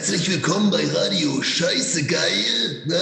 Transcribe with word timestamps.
Herzlich 0.00 0.30
willkommen 0.30 0.70
bei 0.70 0.82
Radio 0.94 1.42
Scheiße 1.42 2.06
Geil. 2.06 2.82
Ne? 2.86 2.96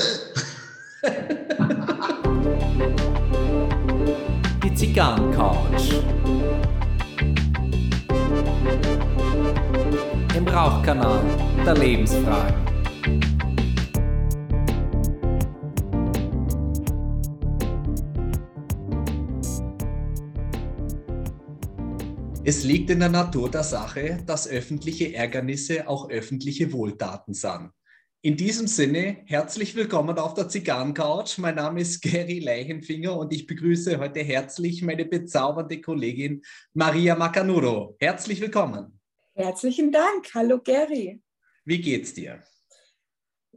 Die 4.64 4.75
Zigarrencouch. 4.75 6.03
Im 10.34 10.48
Rauchkanal 10.48 11.21
der 11.64 11.75
Lebensfragen. 11.75 12.68
Es 22.49 22.65
liegt 22.65 22.89
in 22.89 23.01
der 23.01 23.11
Natur 23.11 23.51
der 23.51 23.62
Sache, 23.62 24.25
dass 24.25 24.49
öffentliche 24.49 25.12
Ärgernisse 25.12 25.87
auch 25.87 26.09
öffentliche 26.09 26.73
Wohltaten 26.73 27.35
sind. 27.35 27.73
In 28.23 28.39
diesem 28.39 28.67
Sinne, 28.67 29.18
herzlich 29.27 29.75
willkommen 29.75 30.18
auf 30.18 30.32
der 30.32 30.49
Zigarrencouch. 30.49 31.36
Mein 31.36 31.57
Name 31.57 31.82
ist 31.82 32.00
Gary 32.00 32.38
Leichenfinger 32.38 33.14
und 33.14 33.34
ich 33.34 33.46
begrüße 33.46 33.98
heute 33.98 34.20
herzlich 34.20 34.80
meine 34.80 35.05
bezaubernde 35.05 35.82
Kollegin 35.82 36.41
Maria 36.72 37.16
Macanudo. 37.16 37.98
Herzlich 38.00 38.41
willkommen. 38.41 38.98
Herzlichen 39.34 39.92
Dank. 39.92 40.33
Hallo 40.33 40.58
Gary. 40.58 41.20
Wie 41.66 41.83
geht's 41.83 42.14
dir? 42.14 42.42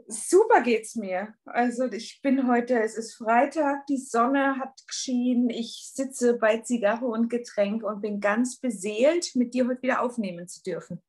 Super 0.07 0.61
geht's 0.61 0.95
mir. 0.95 1.33
Also 1.45 1.85
ich 1.91 2.19
bin 2.21 2.47
heute, 2.47 2.79
es 2.81 2.95
ist 2.95 3.15
Freitag, 3.15 3.85
die 3.87 3.97
Sonne 3.97 4.57
hat 4.59 4.81
geschienen, 4.87 5.49
ich 5.49 5.89
sitze 5.93 6.37
bei 6.37 6.57
Zigarre 6.57 7.05
und 7.05 7.29
Getränk 7.29 7.83
und 7.83 8.01
bin 8.01 8.19
ganz 8.19 8.59
beseelt, 8.59 9.35
mit 9.35 9.53
dir 9.53 9.67
heute 9.67 9.81
wieder 9.81 10.01
aufnehmen 10.01 10.47
zu 10.47 10.61
dürfen. 10.63 11.01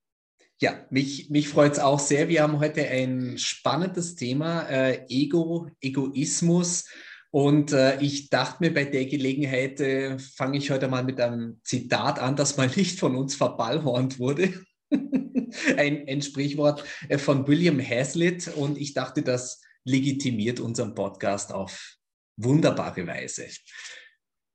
Ja, 0.60 0.86
mich, 0.91 1.28
mich 1.30 1.48
freut 1.48 1.73
es 1.73 1.78
auch 1.80 1.98
sehr. 1.98 2.28
Wir 2.28 2.42
haben 2.42 2.60
heute 2.60 2.86
ein 2.86 3.36
spannendes 3.36 4.14
Thema, 4.14 4.62
äh, 4.69 5.05
Ego, 5.09 5.69
Egoismus. 5.80 6.89
Und 7.33 7.72
äh, 7.72 8.00
ich 8.00 8.30
dachte 8.30 8.58
mir, 8.61 8.72
bei 8.72 8.84
der 8.84 9.06
Gelegenheit 9.06 9.80
äh, 9.80 10.19
fange 10.19 10.58
ich 10.58 10.70
heute 10.70 10.86
mal 10.86 11.02
mit 11.02 11.20
einem 11.20 11.61
Zitat 11.64 12.20
an, 12.20 12.36
das 12.36 12.58
mal 12.58 12.70
nicht 12.77 13.00
von 13.00 13.17
uns 13.17 13.34
verballhornt 13.34 14.19
wurde. 14.19 14.55
ein, 15.77 16.09
ein 16.09 16.23
Sprichwort 16.23 16.85
äh, 17.09 17.19
von 17.19 17.47
William 17.47 17.81
Hazlitt 17.81 18.48
und 18.57 18.79
ich 18.79 18.95
dachte, 18.95 19.23
das 19.23 19.61
legitimiert 19.85 20.61
unseren 20.61 20.95
Podcast 20.95 21.53
auf 21.53 21.97
wunderbare 22.37 23.07
Weise. 23.07 23.48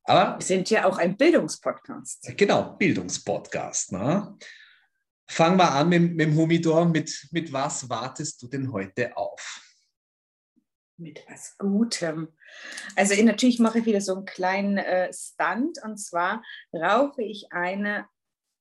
Aber, 0.04 0.40
Wir 0.40 0.46
sind 0.46 0.70
ja 0.70 0.86
auch 0.86 0.98
ein 0.98 1.18
Bildungspodcast. 1.18 2.34
Genau, 2.38 2.76
Bildungspodcast. 2.78 3.92
Ne? 3.92 4.38
Fangen 5.30 5.58
wir 5.58 5.72
an 5.72 5.90
mit, 5.90 6.16
mit 6.16 6.28
dem 6.28 6.36
Humidor. 6.36 6.86
Mit, 6.86 7.28
mit 7.32 7.52
was 7.52 7.90
wartest 7.90 8.42
du 8.42 8.48
denn 8.48 8.72
heute 8.72 9.16
auf? 9.18 9.64
Mit 10.98 11.24
was 11.30 11.58
Gutem. 11.58 12.30
Also 12.96 13.14
ich, 13.14 13.24
natürlich 13.24 13.60
mache 13.60 13.80
ich 13.80 13.86
wieder 13.86 14.02
so 14.02 14.16
einen 14.16 14.26
kleinen 14.26 14.78
äh, 14.78 15.12
Stunt 15.14 15.84
und 15.84 15.98
zwar 15.98 16.42
rauche 16.74 17.22
ich 17.22 17.52
eine 17.52 18.08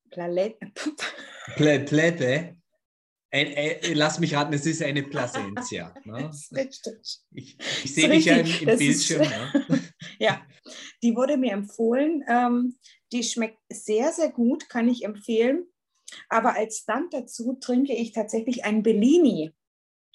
Palette. 0.09 0.57
Plette. 1.55 2.57
Ein, 3.29 3.47
ein, 3.57 3.95
lass 3.95 4.19
mich 4.19 4.33
raten, 4.35 4.53
es 4.53 4.65
ist 4.65 4.81
eine 4.81 5.03
Placentia. 5.03 5.93
Ne? 6.05 6.31
Ich, 7.31 7.57
ich 7.83 7.93
sehe 7.93 8.09
dich 8.09 8.25
ja 8.25 8.37
im, 8.37 8.45
im 8.45 8.77
Bildschirm. 8.77 9.21
Ist, 9.21 9.69
ne? 9.69 9.79
ja, 10.19 10.41
die 11.03 11.15
wurde 11.15 11.37
mir 11.37 11.51
empfohlen. 11.51 12.23
Ähm, 12.29 12.77
die 13.11 13.23
schmeckt 13.23 13.59
sehr, 13.69 14.11
sehr 14.13 14.31
gut, 14.31 14.69
kann 14.69 14.87
ich 14.87 15.03
empfehlen. 15.03 15.65
Aber 16.29 16.55
als 16.55 16.79
Stunt 16.79 17.13
dazu 17.13 17.57
trinke 17.59 17.93
ich 17.93 18.13
tatsächlich 18.13 18.63
ein 18.63 18.83
Bellini. 18.83 19.51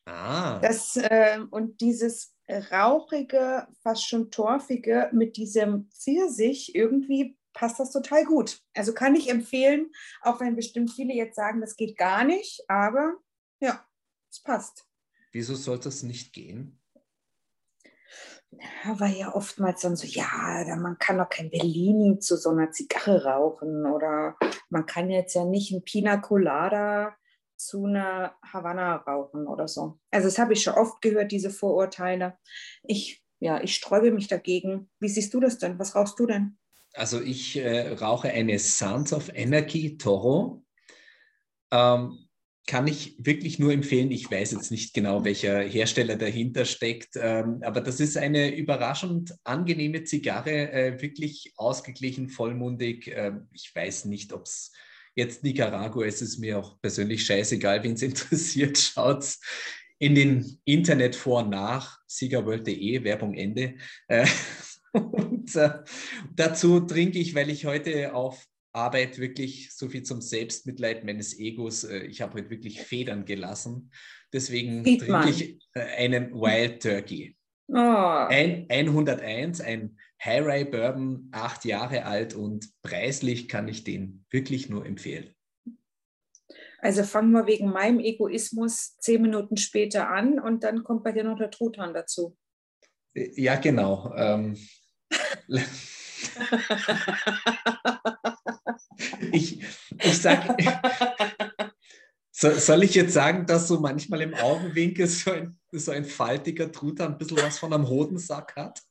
Ah. 0.06 0.58
Das, 0.60 0.96
äh, 0.96 1.40
und 1.50 1.80
dieses 1.82 2.34
rauchige, 2.48 3.68
fast 3.82 4.08
schon 4.08 4.30
torfige 4.30 5.10
mit 5.12 5.36
diesem 5.36 5.88
Pfirsich 5.90 6.74
irgendwie 6.74 7.36
passt 7.52 7.78
das 7.80 7.90
total 7.90 8.24
gut. 8.24 8.60
Also 8.74 8.92
kann 8.94 9.14
ich 9.14 9.30
empfehlen, 9.30 9.90
auch 10.22 10.40
wenn 10.40 10.56
bestimmt 10.56 10.90
viele 10.90 11.14
jetzt 11.14 11.36
sagen, 11.36 11.60
das 11.60 11.76
geht 11.76 11.96
gar 11.96 12.24
nicht, 12.24 12.64
aber 12.68 13.14
ja, 13.60 13.84
es 14.30 14.42
passt. 14.42 14.86
Wieso 15.32 15.54
sollte 15.54 15.88
es 15.88 16.02
nicht 16.02 16.32
gehen? 16.32 16.78
Ja, 18.50 19.00
weil 19.00 19.14
ja 19.14 19.34
oftmals 19.34 19.80
dann 19.80 19.96
so, 19.96 20.06
ja, 20.06 20.64
man 20.76 20.98
kann 20.98 21.16
doch 21.16 21.28
kein 21.28 21.50
Bellini 21.50 22.18
zu 22.18 22.36
so 22.36 22.50
einer 22.50 22.70
Zigarre 22.70 23.24
rauchen 23.24 23.86
oder 23.86 24.36
man 24.68 24.84
kann 24.84 25.08
jetzt 25.08 25.34
ja 25.34 25.44
nicht 25.44 25.72
ein 25.72 25.84
Pina 25.84 26.18
Colada 26.18 27.16
zu 27.56 27.86
einer 27.86 28.36
Havanna 28.42 28.96
rauchen 28.96 29.46
oder 29.46 29.68
so. 29.68 29.98
Also 30.10 30.28
das 30.28 30.38
habe 30.38 30.52
ich 30.52 30.62
schon 30.62 30.74
oft 30.74 31.00
gehört, 31.00 31.32
diese 31.32 31.50
Vorurteile. 31.50 32.36
Ich, 32.82 33.24
ja, 33.38 33.62
ich 33.62 33.74
sträube 33.74 34.10
mich 34.10 34.28
dagegen. 34.28 34.90
Wie 34.98 35.08
siehst 35.08 35.32
du 35.32 35.40
das 35.40 35.58
denn? 35.58 35.78
Was 35.78 35.94
rauchst 35.94 36.18
du 36.18 36.26
denn? 36.26 36.58
Also 36.94 37.20
ich 37.20 37.56
äh, 37.56 37.92
rauche 37.94 38.30
eine 38.30 38.58
Sons 38.58 39.12
of 39.12 39.30
Energy 39.34 39.96
Toro. 39.96 40.64
Ähm, 41.70 42.18
kann 42.66 42.86
ich 42.86 43.16
wirklich 43.18 43.58
nur 43.58 43.72
empfehlen. 43.72 44.10
Ich 44.10 44.30
weiß 44.30 44.52
jetzt 44.52 44.70
nicht 44.70 44.94
genau, 44.94 45.24
welcher 45.24 45.60
Hersteller 45.60 46.16
dahinter 46.16 46.64
steckt, 46.64 47.16
ähm, 47.16 47.60
aber 47.62 47.80
das 47.80 47.98
ist 47.98 48.16
eine 48.16 48.54
überraschend 48.54 49.34
angenehme 49.42 50.04
Zigarre, 50.04 50.70
äh, 50.70 51.02
wirklich 51.02 51.52
ausgeglichen, 51.56 52.28
vollmundig. 52.28 53.08
Äh, 53.08 53.32
ich 53.52 53.74
weiß 53.74 54.04
nicht, 54.04 54.32
ob 54.32 54.42
es 54.42 54.72
jetzt 55.14 55.42
Nicaragua 55.42 56.04
ist, 56.04 56.22
es 56.22 56.38
mir 56.38 56.58
auch 56.58 56.80
persönlich 56.80 57.26
scheißegal, 57.26 57.82
wen 57.82 57.94
es 57.94 58.02
interessiert. 58.02 58.78
Schaut 58.78 59.24
in 59.98 60.14
den 60.14 60.58
Internet 60.64 61.16
vor 61.16 61.42
und 61.42 61.50
nach, 61.50 61.98
siegerworld.de, 62.06 63.02
Werbung 63.04 63.34
Ende. 63.34 63.74
Äh, 64.08 64.26
und 64.92 65.54
äh, 65.56 65.70
dazu 66.34 66.80
trinke 66.80 67.18
ich, 67.18 67.34
weil 67.34 67.50
ich 67.50 67.66
heute 67.66 68.14
auf 68.14 68.46
Arbeit 68.72 69.18
wirklich 69.18 69.74
so 69.74 69.88
viel 69.88 70.02
zum 70.02 70.20
Selbstmitleid 70.20 71.04
meines 71.04 71.38
Egos, 71.38 71.84
äh, 71.84 72.04
ich 72.04 72.22
habe 72.22 72.34
heute 72.34 72.50
wirklich 72.50 72.80
Federn 72.80 73.24
gelassen. 73.24 73.90
Deswegen 74.32 74.84
Sieht 74.84 75.00
trinke 75.00 75.12
man. 75.12 75.28
ich 75.28 75.58
äh, 75.74 75.80
einen 75.80 76.32
Wild 76.32 76.82
Turkey. 76.82 77.36
Oh. 77.68 77.76
Ein, 77.76 78.66
101, 78.68 79.60
ein 79.60 79.98
High 80.24 80.44
Rye 80.44 80.64
Bourbon, 80.64 81.28
acht 81.32 81.64
Jahre 81.64 82.04
alt 82.04 82.34
und 82.34 82.68
preislich 82.82 83.48
kann 83.48 83.68
ich 83.68 83.84
den 83.84 84.24
wirklich 84.30 84.68
nur 84.68 84.86
empfehlen. 84.86 85.34
Also 86.78 87.04
fangen 87.04 87.30
wir 87.32 87.46
wegen 87.46 87.70
meinem 87.70 88.00
Egoismus 88.00 88.96
zehn 88.98 89.22
Minuten 89.22 89.56
später 89.56 90.08
an 90.08 90.40
und 90.40 90.64
dann 90.64 90.82
kommt 90.82 91.04
bei 91.04 91.12
dir 91.12 91.24
noch 91.24 91.38
der 91.38 91.50
Truthahn 91.50 91.94
dazu. 91.94 92.36
Äh, 93.14 93.30
ja, 93.40 93.56
genau. 93.56 94.12
Ähm, 94.16 94.56
ich, 99.32 99.62
ich 99.98 100.18
sag, 100.20 100.56
so, 102.30 102.50
soll 102.52 102.82
ich 102.84 102.94
jetzt 102.94 103.14
sagen, 103.14 103.46
dass 103.46 103.68
so 103.68 103.78
manchmal 103.80 104.22
im 104.22 104.34
Augenwinkel 104.34 105.06
so 105.06 105.30
ein, 105.32 105.56
so 105.70 105.92
ein 105.92 106.04
faltiger 106.04 106.72
Truthahn 106.72 107.12
ein 107.12 107.18
bisschen 107.18 107.38
was 107.38 107.58
von 107.58 107.72
einem 107.72 107.88
Hodensack 107.88 108.56
hat? 108.56 108.82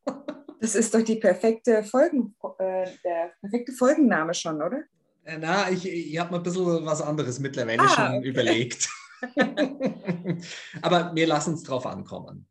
Das 0.59 0.75
ist 0.75 0.93
doch 0.93 1.01
die 1.01 1.15
perfekte 1.15 1.83
Folgen, 1.83 2.35
äh, 2.59 2.87
der 3.03 3.33
perfekte 3.41 3.73
Folgenname 3.73 4.33
schon, 4.33 4.61
oder? 4.61 4.83
Äh, 5.23 5.37
na, 5.39 5.69
ich, 5.69 5.87
ich 5.87 6.17
habe 6.19 6.31
mir 6.31 6.37
ein 6.37 6.43
bisschen 6.43 6.85
was 6.85 7.01
anderes 7.01 7.39
mittlerweile 7.39 7.81
ah, 7.81 7.89
schon 7.89 8.17
okay. 8.17 8.27
überlegt. 8.27 8.89
Aber 10.81 11.15
wir 11.15 11.27
lassen 11.27 11.55
es 11.55 11.63
drauf 11.63 11.85
ankommen. 11.85 12.47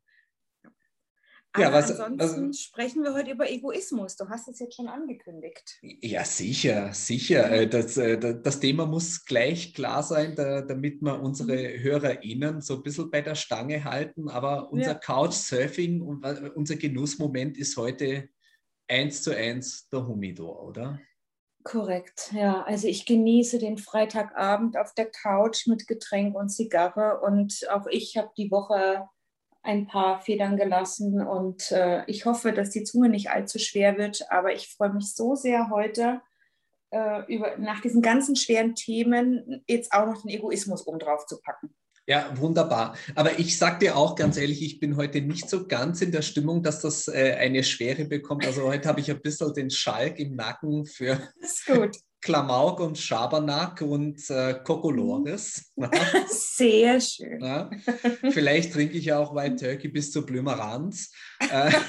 Aber 1.53 1.65
ja, 1.65 1.73
was, 1.73 1.99
ansonsten 1.99 2.51
was, 2.51 2.61
sprechen 2.61 3.03
wir 3.03 3.13
heute 3.13 3.33
über 3.33 3.51
Egoismus. 3.51 4.17
Du 4.17 4.29
hast 4.29 4.47
es 4.49 4.61
jetzt 4.61 4.77
schon 4.77 4.87
angekündigt. 4.87 5.81
Ja, 5.83 6.25
sicher, 6.25 6.93
sicher. 6.93 7.51
Äh, 7.51 7.69
das, 7.69 7.97
äh, 7.97 8.19
das 8.41 8.61
Thema 8.61 8.87
muss 8.87 9.25
gleich 9.25 9.75
klar 9.75 10.03
sein, 10.05 10.37
damit 10.37 11.03
wir 11.03 11.21
unsere 11.21 11.57
mhm. 11.57 11.83
HörerInnen 11.83 12.61
so 12.61 12.77
ein 12.77 12.83
bisschen 12.83 13.11
bei 13.11 13.21
der 13.21 13.35
Stange 13.35 13.83
halten. 13.83 14.29
Aber 14.29 14.73
unser 14.73 14.93
ja. 14.93 14.95
Couchsurfing 14.95 16.03
und 16.03 16.25
unser 16.55 16.77
Genussmoment 16.77 17.59
ist 17.59 17.77
heute 17.77 18.29
eins 18.87 19.23
zu 19.23 19.37
eins 19.37 19.89
der 19.89 20.07
Humidor, 20.07 20.63
oder? 20.63 21.01
Korrekt, 21.63 22.33
ja. 22.33 22.63
Also 22.63 22.87
ich 22.87 23.05
genieße 23.07 23.59
den 23.59 23.77
Freitagabend 23.77 24.79
auf 24.79 24.95
der 24.95 25.11
Couch 25.11 25.67
mit 25.67 25.87
Getränk 25.87 26.35
und 26.35 26.49
Zigarre 26.49 27.21
und 27.21 27.69
auch 27.71 27.87
ich 27.87 28.17
habe 28.17 28.31
die 28.37 28.51
Woche 28.51 29.09
ein 29.63 29.87
paar 29.87 30.21
Federn 30.23 30.57
gelassen 30.57 31.21
und 31.21 31.71
äh, 31.71 32.05
ich 32.07 32.25
hoffe, 32.25 32.53
dass 32.53 32.71
die 32.71 32.85
Zunge 32.85 33.09
nicht 33.09 33.31
allzu 33.31 33.59
schwer 33.59 33.99
wird. 33.99 34.31
Aber 34.31 34.53
ich 34.53 34.69
freue 34.69 34.93
mich 34.93 35.15
so 35.15 35.35
sehr 35.35 35.69
heute, 35.71 36.21
äh, 36.91 37.33
über, 37.33 37.57
nach 37.59 37.81
diesen 37.81 38.03
ganzen 38.03 38.37
schweren 38.37 38.75
Themen 38.75 39.63
jetzt 39.69 39.93
auch 39.93 40.07
noch 40.07 40.23
den 40.23 40.31
Egoismus 40.31 40.87
oben 40.87 40.99
drauf 40.99 41.27
zu 41.27 41.41
packen. 41.41 41.75
Ja, 42.07 42.37
wunderbar. 42.39 42.97
Aber 43.15 43.39
ich 43.39 43.57
sage 43.57 43.79
dir 43.79 43.97
auch 43.97 44.17
ganz 44.17 44.37
ehrlich, 44.37 44.63
ich 44.63 44.81
bin 44.81 44.97
heute 44.97 45.21
nicht 45.21 45.49
so 45.49 45.69
ganz 45.69 46.03
in 46.03 46.11
der 46.11 46.23
Stimmung, 46.23 46.63
dass 46.63 46.81
das 46.81 47.07
äh, 47.07 47.37
eine 47.39 47.63
Schwere 47.63 48.05
bekommt. 48.07 48.45
Also 48.47 48.65
heute 48.65 48.89
habe 48.89 49.01
ich 49.01 49.11
ein 49.11 49.21
bisschen 49.21 49.55
den 49.55 49.71
Schalk 49.71 50.19
im 50.19 50.35
Nacken 50.35 50.87
für, 50.87 51.21
Klamauk 52.21 52.81
und 52.81 52.99
Schabernack 52.99 53.81
und 53.83 54.29
äh, 54.31 54.61
Kokolores. 54.63 55.73
Sehr 56.29 57.01
schön. 57.01 57.41
Ja. 57.41 57.71
Vielleicht 58.31 58.73
trinke 58.73 58.97
ich 58.97 59.13
auch 59.13 59.35
White 59.35 59.57
Turkey 59.57 59.89
bis 59.89 60.13
zur 60.13 60.27
Blümeranz. 60.27 61.13
Äh, 61.39 61.71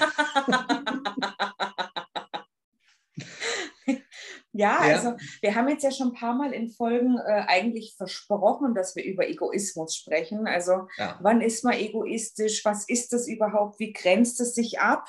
Ja, 4.54 4.86
ja, 4.86 4.96
also 4.96 5.14
wir 5.42 5.56
haben 5.56 5.70
jetzt 5.70 5.84
ja 5.84 5.92
schon 5.92 6.10
ein 6.10 6.14
paar 6.14 6.36
Mal 6.36 6.52
in 6.52 6.70
Folgen 6.70 7.18
äh, 7.18 7.46
eigentlich 7.48 7.96
versprochen, 7.96 8.76
dass 8.76 8.96
wir 8.98 9.06
über 9.06 9.28
Egoismus 9.30 9.96
sprechen. 9.96 10.46
Also 10.46 10.88
ja. 10.98 11.18
wann 11.22 11.40
ist 11.40 11.64
man 11.64 11.74
egoistisch? 11.74 12.66
Was 12.66 12.88
ist 12.90 13.14
das 13.14 13.30
überhaupt? 13.30 13.80
Wie 13.80 13.94
grenzt 13.94 14.42
es 14.42 14.54
sich 14.54 14.80
ab? 14.80 15.08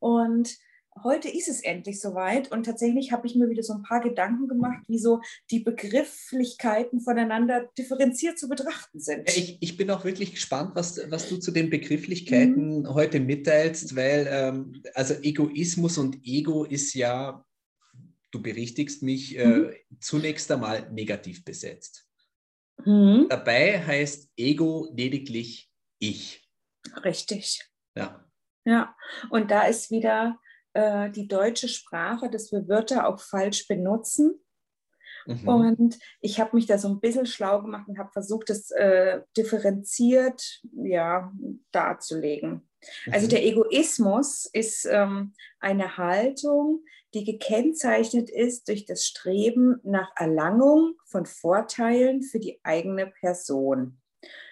Und 0.00 0.54
heute 1.02 1.28
ist 1.28 1.48
es 1.48 1.60
endlich 1.60 2.00
soweit. 2.00 2.52
Und 2.52 2.64
tatsächlich 2.64 3.12
habe 3.12 3.26
ich 3.26 3.34
mir 3.34 3.48
wieder 3.48 3.62
so 3.62 3.74
ein 3.74 3.82
paar 3.82 4.00
Gedanken 4.00 4.48
gemacht, 4.48 4.84
wie 4.88 4.98
so 4.98 5.20
die 5.50 5.60
Begrifflichkeiten 5.60 7.00
voneinander 7.00 7.68
differenziert 7.76 8.38
zu 8.38 8.48
betrachten 8.48 9.00
sind. 9.00 9.28
Ich, 9.28 9.58
ich 9.60 9.76
bin 9.76 9.90
auch 9.90 10.04
wirklich 10.04 10.32
gespannt, 10.32 10.72
was, 10.74 11.00
was 11.10 11.28
du 11.28 11.38
zu 11.38 11.50
den 11.50 11.70
Begrifflichkeiten 11.70 12.82
mhm. 12.82 12.94
heute 12.94 13.20
mitteilst, 13.20 13.96
weil 13.96 14.28
ähm, 14.30 14.82
also 14.94 15.14
Egoismus 15.22 15.98
und 15.98 16.18
Ego 16.24 16.64
ist 16.64 16.94
ja 16.94 17.44
du 18.34 18.42
berichtigst 18.42 19.02
mich, 19.02 19.38
äh, 19.38 19.46
mhm. 19.46 19.74
zunächst 20.00 20.50
einmal 20.50 20.90
negativ 20.90 21.44
besetzt. 21.44 22.08
Mhm. 22.84 23.26
Dabei 23.28 23.80
heißt 23.80 24.32
Ego 24.36 24.88
lediglich 24.92 25.70
ich. 26.00 26.48
Richtig. 27.04 27.62
Ja. 27.96 28.28
Ja, 28.66 28.96
und 29.30 29.50
da 29.50 29.66
ist 29.66 29.90
wieder 29.90 30.40
äh, 30.74 31.10
die 31.10 31.28
deutsche 31.28 31.68
Sprache, 31.68 32.28
dass 32.28 32.52
wir 32.52 32.68
Wörter 32.68 33.08
auch 33.08 33.20
falsch 33.20 33.66
benutzen. 33.66 34.40
Mhm. 35.26 35.48
Und 35.48 35.98
ich 36.20 36.38
habe 36.38 36.54
mich 36.56 36.66
da 36.66 36.76
so 36.76 36.88
ein 36.88 37.00
bisschen 37.00 37.26
schlau 37.26 37.62
gemacht 37.62 37.88
und 37.88 37.98
habe 37.98 38.12
versucht, 38.12 38.50
das 38.50 38.70
äh, 38.72 39.22
differenziert 39.36 40.60
ja, 40.72 41.32
darzulegen. 41.72 42.68
Also 43.10 43.26
mhm. 43.26 43.30
der 43.30 43.46
Egoismus 43.46 44.46
ist 44.52 44.86
ähm, 44.90 45.32
eine 45.60 45.96
Haltung, 45.96 46.84
die 47.14 47.24
gekennzeichnet 47.24 48.28
ist 48.28 48.68
durch 48.68 48.84
das 48.84 49.06
Streben 49.06 49.80
nach 49.84 50.10
Erlangung 50.16 50.94
von 51.06 51.24
Vorteilen 51.24 52.22
für 52.22 52.40
die 52.40 52.60
eigene 52.64 53.06
Person, 53.06 54.00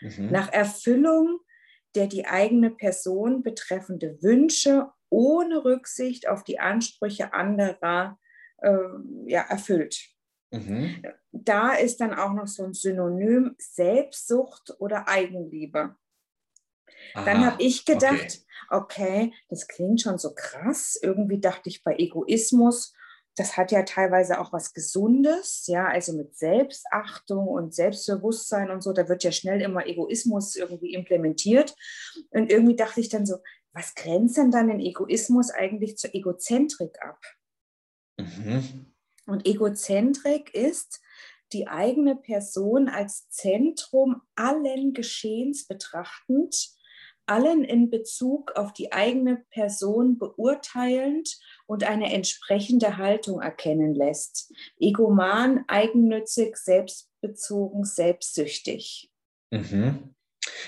mhm. 0.01 0.31
nach 0.31 0.51
Erfüllung 0.53 1.41
der 1.95 2.07
die 2.07 2.27
eigene 2.27 2.71
Person 2.71 3.43
betreffende 3.43 4.23
Wünsche 4.23 4.89
ohne 5.13 5.65
Rücksicht 5.65 6.27
auf 6.27 6.43
die 6.43 6.59
Ansprüche 6.59 7.35
anderer 7.35 8.19
äh, 8.59 8.73
ja, 9.27 9.43
erfüllt. 9.43 10.09
Mhm. 10.51 11.03
Da 11.33 11.75
ist 11.75 12.01
dann 12.01 12.15
auch 12.15 12.33
noch 12.33 12.47
so 12.47 12.65
ein 12.65 12.73
Synonym 12.73 13.55
Selbstsucht 13.59 14.75
oder 14.79 15.09
Eigenliebe. 15.09 15.97
Aha, 17.15 17.25
dann 17.25 17.45
habe 17.45 17.63
ich 17.63 17.85
gedacht, 17.85 18.45
okay. 18.71 19.29
okay, 19.29 19.35
das 19.49 19.69
klingt 19.69 20.01
schon 20.01 20.19
so 20.19 20.35
krass. 20.35 20.99
Irgendwie 21.01 21.41
dachte 21.41 21.69
ich 21.69 21.83
bei 21.83 21.95
Egoismus, 21.97 22.95
das 23.37 23.57
hat 23.57 23.73
ja 23.73 23.83
teilweise 23.83 24.41
auch 24.41 24.53
was 24.53 24.75
Gesundes, 24.75 25.67
ja, 25.67 25.89
also 25.89 26.13
mit 26.13 26.37
Selbstachtung 26.37 27.49
und 27.49 27.75
Selbstbewusstsein 27.75 28.71
und 28.71 28.83
so, 28.83 28.93
da 28.93 29.09
wird 29.09 29.25
ja 29.25 29.33
schnell 29.33 29.63
immer 29.63 29.87
Egoismus 29.87 30.55
irgendwie 30.55 30.93
implementiert. 30.93 31.75
Und 32.31 32.51
irgendwie 32.51 32.77
dachte 32.77 33.01
ich 33.01 33.09
dann 33.09 33.25
so, 33.25 33.37
was 33.73 33.95
grenzt 33.95 34.37
denn 34.37 34.51
dann 34.51 34.69
den 34.69 34.81
Egoismus 34.81 35.51
eigentlich 35.51 35.97
zur 35.97 36.15
Egozentrik 36.15 36.97
ab? 37.03 37.21
Mhm. 38.19 38.93
Und 39.27 39.47
Egozentrik 39.47 40.55
ist, 40.55 41.01
die 41.53 41.69
eigene 41.69 42.17
Person 42.17 42.89
als 42.89 43.29
Zentrum 43.29 44.23
allen 44.37 44.95
Geschehens 44.95 45.67
betrachtend 45.67 46.75
allen 47.27 47.65
in 47.65 47.91
Bezug 47.91 48.53
auf 48.57 48.73
die 48.73 48.93
eigene 48.93 49.45
Person 49.51 50.19
beurteilend 50.19 51.39
und 51.67 51.85
eine 51.85 52.13
entsprechende 52.13 52.97
Haltung 52.97 53.41
erkennen 53.41 53.95
lässt. 53.95 54.53
Egoman, 54.79 55.65
eigennützig, 55.69 56.57
selbstbezogen, 56.57 57.85
selbstsüchtig. 57.85 59.11
Mhm. 59.51 60.15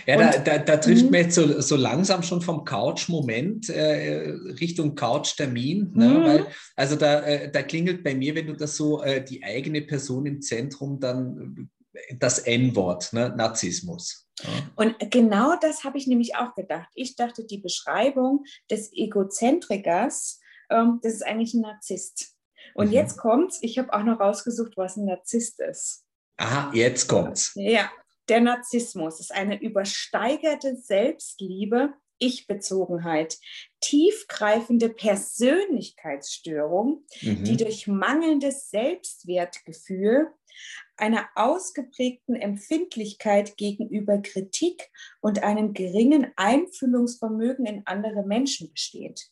Ja, 0.07 0.17
da, 0.17 0.39
da, 0.39 0.59
da, 0.59 0.77
trifft 0.77 1.05
mhm. 1.07 1.11
man 1.11 1.21
jetzt 1.21 1.35
so, 1.35 1.61
so 1.61 1.77
langsam 1.77 2.23
schon 2.23 2.41
vom 2.41 2.65
Couch-Moment 2.65 3.69
äh, 3.69 4.31
Richtung 4.61 4.95
Couch-Termin. 4.95 5.93
Ne? 5.95 6.09
Mhm. 6.09 6.25
Weil, 6.25 6.47
also 6.77 6.97
da, 6.97 7.21
äh, 7.21 7.51
da 7.51 7.63
klingelt 7.63 8.05
bei 8.05 8.15
mir, 8.15 8.35
wenn 8.35 8.47
du 8.47 8.55
das 8.55 8.77
so, 8.77 9.03
äh, 9.03 9.25
die 9.25 9.43
eigene 9.43 9.83
Person 9.83 10.27
im 10.27 10.43
Zentrum, 10.43 11.01
dann 11.01 11.71
äh, 11.93 12.17
das 12.17 12.41
N-Wort, 12.41 13.13
ne? 13.13 13.33
Narzissmus. 13.37 14.25
Und 14.75 14.97
genau 15.11 15.55
das 15.61 15.85
habe 15.85 15.97
ich 15.97 16.07
nämlich 16.07 16.35
auch 16.37 16.55
gedacht. 16.55 16.89
Ich 16.95 17.15
dachte, 17.15 17.45
die 17.45 17.59
Beschreibung 17.59 18.45
des 18.71 18.93
Egozentrikers, 18.93 20.41
ähm, 20.71 20.99
das 21.03 21.15
ist 21.15 21.27
eigentlich 21.27 21.55
ein 21.55 21.61
Narzisst. 21.61 22.35
Und 22.75 22.89
mhm. 22.89 22.93
jetzt 22.93 23.17
kommt's, 23.17 23.59
ich 23.63 23.79
habe 23.79 23.93
auch 23.93 24.03
noch 24.03 24.19
rausgesucht, 24.19 24.77
was 24.77 24.97
ein 24.97 25.05
Narzisst 25.05 25.61
ist. 25.61 26.05
Aha, 26.37 26.73
jetzt 26.75 27.09
kommt's. 27.09 27.53
Ja, 27.55 27.91
der 28.29 28.41
Narzissmus 28.41 29.21
ist 29.21 29.33
eine 29.33 29.61
übersteigerte 29.61 30.77
Selbstliebe, 30.77 31.95
Ich-Bezogenheit, 32.19 33.39
tiefgreifende 33.81 34.89
Persönlichkeitsstörung, 34.89 37.05
mhm. 37.21 37.45
die 37.45 37.57
durch 37.57 37.87
mangelndes 37.87 38.71
Selbstwertgefühl 38.71 40.29
einer 40.97 41.29
ausgeprägten 41.35 42.37
Empfindlichkeit 42.37 43.57
gegenüber 43.57 44.19
Kritik 44.19 44.91
und 45.21 45.43
einem 45.43 45.75
geringen 45.75 46.29
Einfühlungsvermögen 46.37 47.67
in 47.67 47.83
andere 47.87 48.25
Menschen 48.25 48.71
besteht. 48.71 49.31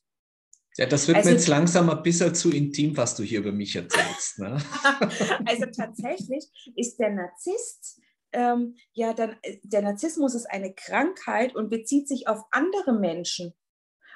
Ja, 0.76 0.86
das 0.86 1.06
wird 1.06 1.18
also, 1.18 1.28
mir 1.28 1.36
jetzt 1.36 1.48
langsam 1.48 1.90
ein 1.90 2.02
bisschen 2.02 2.34
zu 2.34 2.50
intim, 2.50 2.96
was 2.96 3.14
du 3.14 3.22
hier 3.22 3.40
über 3.40 3.52
mich 3.52 3.76
erzählst. 3.76 4.38
Ne? 4.38 4.56
also 5.44 5.66
tatsächlich 5.66 6.46
ist 6.76 6.98
der 6.98 7.10
Narzisst, 7.10 8.00
ähm, 8.32 8.76
ja, 8.92 9.12
dann, 9.12 9.36
äh, 9.42 9.58
der 9.62 9.82
Narzissmus 9.82 10.34
ist 10.34 10.46
eine 10.46 10.72
Krankheit 10.72 11.54
und 11.54 11.70
bezieht 11.70 12.08
sich 12.08 12.28
auf 12.28 12.42
andere 12.50 12.92
Menschen. 12.92 13.54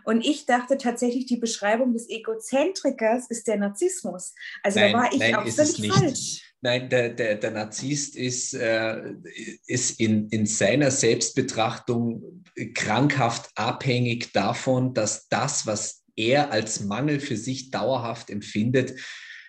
Und 0.04 0.24
ich 0.24 0.46
dachte 0.46 0.78
tatsächlich, 0.78 1.26
die 1.26 1.36
Beschreibung 1.36 1.92
des 1.92 2.08
Egozentrikers 2.08 3.28
ist 3.28 3.48
der 3.48 3.56
Narzissmus. 3.56 4.34
Also 4.62 4.78
nein, 4.78 4.92
da 4.92 4.98
war 4.98 5.12
ich 5.12 5.18
nein, 5.18 5.34
auch 5.34 5.48
völlig 5.48 5.92
falsch. 5.92 6.54
Nein, 6.60 6.88
der, 6.88 7.10
der, 7.10 7.34
der 7.34 7.50
Narzisst 7.50 8.16
ist, 8.16 8.54
äh, 8.54 9.14
ist 9.66 9.98
in, 9.98 10.28
in 10.28 10.46
seiner 10.46 10.92
Selbstbetrachtung 10.92 12.44
krankhaft 12.74 13.50
abhängig 13.56 14.32
davon, 14.32 14.94
dass 14.94 15.28
das, 15.28 15.66
was 15.66 16.04
er 16.14 16.52
als 16.52 16.80
Mangel 16.84 17.18
für 17.18 17.36
sich 17.36 17.70
dauerhaft 17.70 18.30
empfindet, 18.30 18.94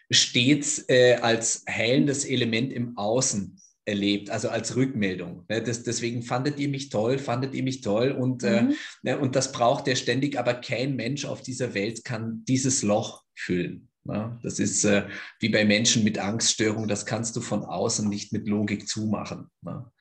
stets 0.09 0.83
äh, 0.89 1.15
als 1.21 1.63
heilendes 1.69 2.25
Element 2.25 2.73
im 2.73 2.97
Außen 2.97 3.59
erlebt, 3.87 4.29
also 4.29 4.49
als 4.49 4.75
Rückmeldung. 4.75 5.45
Ne? 5.47 5.63
Das, 5.63 5.83
deswegen 5.83 6.21
fandet 6.21 6.59
ihr 6.59 6.67
mich 6.67 6.89
toll, 6.89 7.17
fandet 7.17 7.55
ihr 7.55 7.63
mich 7.63 7.81
toll 7.81 8.11
und, 8.11 8.43
äh, 8.43 8.63
mhm. 8.63 8.71
äh, 8.71 8.75
ne? 9.03 9.19
und 9.19 9.35
das 9.35 9.51
braucht 9.51 9.87
er 9.87 9.95
ständig, 9.95 10.37
aber 10.37 10.55
kein 10.55 10.95
Mensch 10.95 11.25
auf 11.25 11.41
dieser 11.41 11.73
Welt 11.73 12.03
kann 12.03 12.43
dieses 12.45 12.83
Loch 12.83 13.23
füllen. 13.33 13.89
Ja, 14.03 14.39
das 14.41 14.59
ist 14.59 14.85
äh, 14.85 15.07
wie 15.39 15.49
bei 15.49 15.65
Menschen 15.65 16.03
mit 16.03 16.17
Angststörung, 16.17 16.87
das 16.87 17.05
kannst 17.05 17.35
du 17.35 17.41
von 17.41 17.63
außen 17.63 18.07
nicht 18.07 18.31
mit 18.31 18.47
Logik 18.47 18.87
zumachen. 18.87 19.49
Ja. 19.65 19.91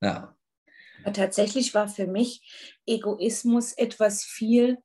ja. 0.00 0.36
Tatsächlich 1.12 1.74
war 1.74 1.88
für 1.88 2.06
mich 2.06 2.76
Egoismus 2.86 3.72
etwas 3.72 4.24
viel 4.24 4.78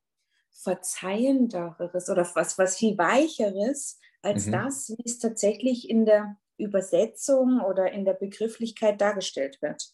Verzeihenderes 0.62 2.08
oder 2.08 2.28
was, 2.34 2.58
was 2.58 2.76
viel 2.76 2.96
Weicheres 2.98 3.98
als 4.22 4.46
mhm. 4.46 4.52
das, 4.52 4.88
wie 4.90 5.04
es 5.04 5.18
tatsächlich 5.18 5.88
in 5.88 6.04
der 6.04 6.36
Übersetzung 6.58 7.60
oder 7.60 7.92
in 7.92 8.04
der 8.04 8.14
Begrifflichkeit 8.14 9.00
dargestellt 9.00 9.58
wird. 9.62 9.92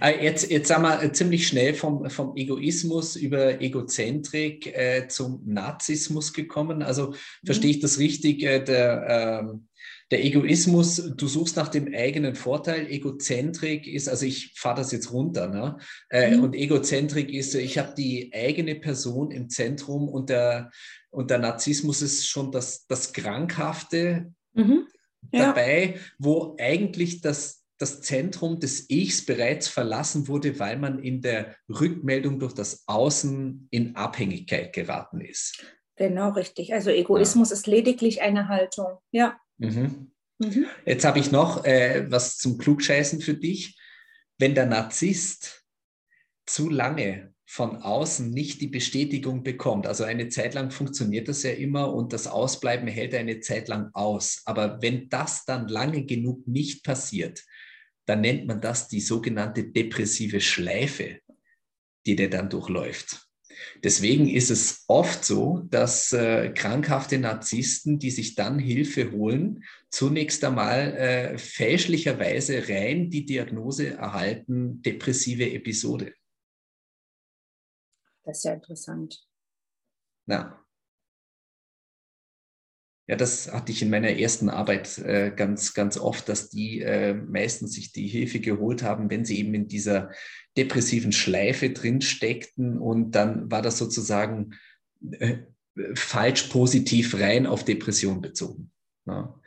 Äh, 0.00 0.22
jetzt, 0.22 0.50
jetzt 0.50 0.68
sind 0.68 0.82
wir 0.82 1.12
ziemlich 1.12 1.46
schnell 1.46 1.74
vom, 1.74 2.08
vom 2.10 2.36
Egoismus 2.36 3.16
über 3.16 3.60
Egozentrik 3.60 4.66
äh, 4.66 5.08
zum 5.08 5.42
Narzissmus 5.46 6.32
gekommen. 6.32 6.82
Also 6.82 7.10
mhm. 7.10 7.16
verstehe 7.46 7.70
ich 7.70 7.80
das 7.80 7.98
richtig? 7.98 8.42
Äh, 8.42 8.62
der, 8.62 9.46
äh, 9.46 9.56
der 10.10 10.24
Egoismus, 10.24 11.14
du 11.16 11.26
suchst 11.26 11.56
nach 11.56 11.68
dem 11.68 11.92
eigenen 11.94 12.34
Vorteil. 12.34 12.86
Egozentrik 12.90 13.86
ist, 13.86 14.08
also 14.08 14.26
ich 14.26 14.52
fahre 14.56 14.76
das 14.76 14.92
jetzt 14.92 15.10
runter, 15.10 15.48
ne? 15.48 15.78
Äh, 16.10 16.36
mhm. 16.36 16.42
und 16.42 16.54
Egozentrik 16.54 17.32
ist, 17.32 17.54
ich 17.54 17.78
habe 17.78 17.94
die 17.96 18.30
eigene 18.34 18.74
Person 18.74 19.30
im 19.30 19.48
Zentrum 19.48 20.08
und 20.08 20.28
der, 20.28 20.70
und 21.10 21.30
der 21.30 21.38
Narzissmus 21.38 22.02
ist 22.02 22.28
schon 22.28 22.52
das, 22.52 22.86
das 22.86 23.14
Krankhafte 23.14 24.34
mhm. 24.52 24.86
Ja. 25.30 25.46
dabei, 25.46 25.98
wo 26.18 26.56
eigentlich 26.58 27.20
das 27.20 27.62
das 27.82 28.00
Zentrum 28.00 28.60
des 28.60 28.88
Ichs 28.90 29.26
bereits 29.26 29.66
verlassen 29.66 30.28
wurde, 30.28 30.60
weil 30.60 30.78
man 30.78 31.00
in 31.00 31.20
der 31.20 31.56
Rückmeldung 31.68 32.38
durch 32.38 32.52
das 32.52 32.84
Außen 32.86 33.66
in 33.72 33.96
Abhängigkeit 33.96 34.72
geraten 34.72 35.20
ist. 35.20 35.64
Genau, 35.96 36.30
richtig. 36.30 36.72
Also 36.72 36.90
Egoismus 36.90 37.50
ja. 37.50 37.54
ist 37.54 37.66
lediglich 37.66 38.22
eine 38.22 38.46
Haltung. 38.46 38.98
Ja. 39.10 39.36
Mhm. 39.58 40.12
Mhm. 40.38 40.66
Jetzt 40.86 41.04
habe 41.04 41.18
ich 41.18 41.32
noch 41.32 41.64
äh, 41.64 42.06
was 42.08 42.38
zum 42.38 42.56
Klugscheißen 42.56 43.20
für 43.20 43.34
dich. 43.34 43.76
Wenn 44.38 44.54
der 44.54 44.66
Narzisst 44.66 45.64
zu 46.46 46.68
lange 46.68 47.31
von 47.52 47.82
außen 47.82 48.30
nicht 48.30 48.62
die 48.62 48.66
Bestätigung 48.66 49.42
bekommt, 49.42 49.86
also 49.86 50.04
eine 50.04 50.30
Zeit 50.30 50.54
lang 50.54 50.70
funktioniert 50.70 51.28
das 51.28 51.42
ja 51.42 51.50
immer 51.50 51.92
und 51.92 52.14
das 52.14 52.26
Ausbleiben 52.26 52.88
hält 52.88 53.14
eine 53.14 53.40
Zeit 53.40 53.68
lang 53.68 53.90
aus. 53.92 54.40
Aber 54.46 54.80
wenn 54.80 55.10
das 55.10 55.44
dann 55.44 55.68
lange 55.68 56.06
genug 56.06 56.48
nicht 56.48 56.82
passiert, 56.82 57.44
dann 58.06 58.22
nennt 58.22 58.46
man 58.46 58.62
das 58.62 58.88
die 58.88 59.02
sogenannte 59.02 59.64
depressive 59.64 60.40
Schleife, 60.40 61.18
die 62.06 62.16
der 62.16 62.30
dann 62.30 62.48
durchläuft. 62.48 63.20
Deswegen 63.84 64.30
ist 64.30 64.50
es 64.50 64.84
oft 64.88 65.22
so, 65.22 65.58
dass 65.68 66.10
äh, 66.14 66.54
krankhafte 66.54 67.18
Narzissten, 67.18 67.98
die 67.98 68.10
sich 68.10 68.34
dann 68.34 68.58
Hilfe 68.58 69.12
holen, 69.12 69.62
zunächst 69.90 70.42
einmal 70.42 70.96
äh, 70.96 71.36
fälschlicherweise 71.36 72.66
rein 72.66 73.10
die 73.10 73.26
Diagnose 73.26 73.90
erhalten, 73.90 74.80
depressive 74.80 75.52
Episode. 75.52 76.14
Das 78.24 78.38
ist 78.38 78.44
ja 78.44 78.54
interessant. 78.54 79.26
Ja. 80.26 80.58
Ja, 83.08 83.16
das 83.16 83.52
hatte 83.52 83.72
ich 83.72 83.82
in 83.82 83.90
meiner 83.90 84.10
ersten 84.10 84.48
Arbeit 84.48 84.96
äh, 84.98 85.32
ganz, 85.34 85.74
ganz 85.74 85.98
oft, 85.98 86.28
dass 86.28 86.50
die 86.50 86.80
äh, 86.80 87.14
meistens 87.14 87.72
sich 87.72 87.92
die 87.92 88.06
Hilfe 88.06 88.38
geholt 88.38 88.84
haben, 88.84 89.10
wenn 89.10 89.24
sie 89.24 89.40
eben 89.40 89.52
in 89.54 89.66
dieser 89.66 90.12
depressiven 90.56 91.10
Schleife 91.10 91.70
drin 91.70 92.00
steckten 92.00 92.78
und 92.78 93.10
dann 93.12 93.50
war 93.50 93.60
das 93.60 93.76
sozusagen 93.76 94.54
äh, 95.10 95.38
falsch 95.94 96.44
positiv 96.44 97.18
rein 97.18 97.46
auf 97.46 97.64
Depression 97.64 98.20
bezogen. 98.20 98.70
Ja. 99.06 99.38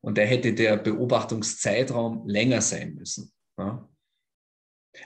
Und 0.00 0.16
da 0.16 0.22
hätte 0.22 0.54
der 0.54 0.76
Beobachtungszeitraum 0.76 2.28
länger 2.28 2.60
sein 2.60 2.94
müssen. 2.94 3.32
Ja. 3.58 3.88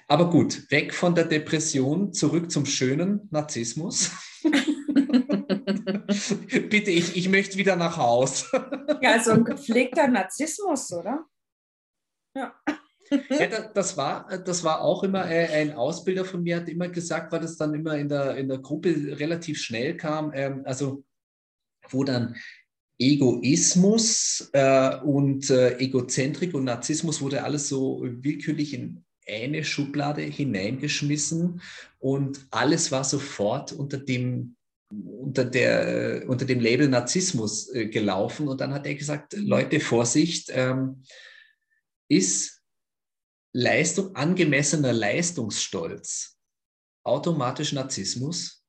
Aber 0.07 0.31
gut, 0.31 0.71
weg 0.71 0.95
von 0.95 1.15
der 1.15 1.25
Depression, 1.25 2.13
zurück 2.13 2.51
zum 2.51 2.67
schönen 2.67 3.29
Narzissmus. 3.31 4.11
Bitte, 6.69 6.91
ich, 6.91 7.17
ich 7.17 7.29
möchte 7.29 7.57
wieder 7.59 7.77
nach 7.77 7.97
Haus. 7.97 8.51
ja, 9.03 9.23
so 9.23 9.33
ein 9.33 9.45
gepflegter 9.45 10.09
Narzissmus, 10.09 10.93
oder? 10.93 11.25
Ja. 12.35 12.55
ja 13.11 13.71
das, 13.75 13.97
war, 13.97 14.29
das 14.39 14.65
war 14.65 14.81
auch 14.83 15.03
immer 15.03 15.31
äh, 15.31 15.47
ein 15.47 15.73
Ausbilder 15.73 16.25
von 16.25 16.43
mir, 16.43 16.57
hat 16.57 16.69
immer 16.69 16.89
gesagt, 16.89 17.33
weil 17.33 17.41
das 17.41 17.57
dann 17.57 17.75
immer 17.75 17.97
in 17.97 18.09
der, 18.09 18.37
in 18.37 18.49
der 18.49 18.59
Gruppe 18.59 18.95
relativ 19.19 19.61
schnell 19.61 19.97
kam, 19.97 20.33
ähm, 20.35 20.63
also 20.65 21.05
wo 21.91 22.05
dann 22.05 22.37
Egoismus 22.99 24.51
äh, 24.53 24.97
und 24.99 25.51
äh, 25.51 25.79
Egozentrik 25.79 26.55
und 26.55 26.65
Narzissmus 26.65 27.21
wurde 27.21 27.45
alles 27.45 27.69
so 27.69 28.03
willkürlich 28.03 28.75
in 28.75 29.05
eine 29.29 29.65
Schublade 29.65 30.23
hineingeschmissen 30.23 31.61
und 31.99 32.47
alles 32.51 32.91
war 32.91 33.05
sofort 33.05 33.73
unter 33.73 33.99
dem 33.99 34.57
unter, 34.91 35.45
der, 35.45 36.25
unter 36.29 36.47
dem 36.47 36.61
Label 36.61 36.89
Narzissmus 36.89 37.69
äh, 37.75 37.89
gelaufen 37.89 38.49
und 38.49 38.61
dann 38.61 38.73
hat 38.73 38.87
er 38.87 38.95
gesagt, 38.95 39.35
Leute, 39.35 39.81
Vorsicht, 39.81 40.51
ähm, 40.51 41.03
ist 42.11 42.63
Leistung, 43.53 44.17
angemessener 44.17 44.95
Leistungsstolz 44.95 46.39
automatisch 47.05 47.73
Narzissmus? 47.73 48.65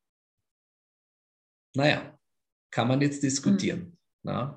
Naja, 1.76 2.18
kann 2.72 2.88
man 2.88 3.02
jetzt 3.02 3.24
diskutieren. 3.24 3.98
Mhm. 4.24 4.56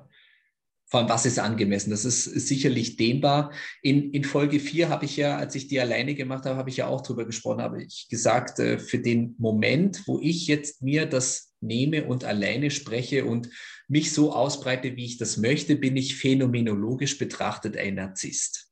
Vor 0.93 0.99
allem, 0.99 1.09
was 1.09 1.25
ist 1.25 1.39
angemessen? 1.39 1.89
Das 1.89 2.05
ist 2.05 2.25
sicherlich 2.25 2.97
dehnbar. 2.97 3.51
In, 3.81 4.11
in 4.11 4.23
Folge 4.23 4.59
4 4.59 4.89
habe 4.89 5.05
ich 5.05 5.17
ja, 5.17 5.37
als 5.37 5.55
ich 5.55 5.67
die 5.67 5.79
alleine 5.79 6.13
gemacht 6.13 6.45
habe, 6.45 6.55
habe 6.55 6.69
ich 6.69 6.77
ja 6.77 6.85
auch 6.85 7.01
darüber 7.01 7.25
gesprochen, 7.25 7.63
habe 7.63 7.81
ich 7.81 8.09
gesagt, 8.11 8.59
äh, 8.59 8.77
für 8.77 8.99
den 8.99 9.33
Moment, 9.39 10.03
wo 10.05 10.19
ich 10.19 10.45
jetzt 10.45 10.83
mir 10.83 11.07
das 11.07 11.55
nehme 11.61 12.05
und 12.05 12.25
alleine 12.25 12.69
spreche 12.69 13.25
und 13.25 13.49
mich 13.87 14.13
so 14.13 14.33
ausbreite, 14.33 14.95
wie 14.95 15.05
ich 15.05 15.17
das 15.17 15.37
möchte, 15.37 15.77
bin 15.77 15.97
ich 15.97 16.15
phänomenologisch 16.15 17.17
betrachtet 17.17 17.75
ein 17.75 17.95
Narzisst. 17.95 18.71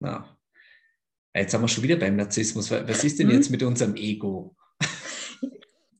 Na, 0.00 0.38
jetzt 1.34 1.52
haben 1.52 1.60
wir 1.60 1.68
schon 1.68 1.84
wieder 1.84 1.96
beim 1.96 2.16
Narzissmus. 2.16 2.70
Was 2.70 3.04
ist 3.04 3.18
denn 3.18 3.26
mhm. 3.26 3.34
jetzt 3.34 3.50
mit 3.50 3.62
unserem 3.62 3.94
Ego? 3.94 4.56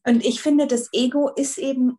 Und 0.06 0.24
ich 0.24 0.40
finde, 0.40 0.66
das 0.66 0.88
Ego 0.94 1.28
ist 1.36 1.58
eben 1.58 1.98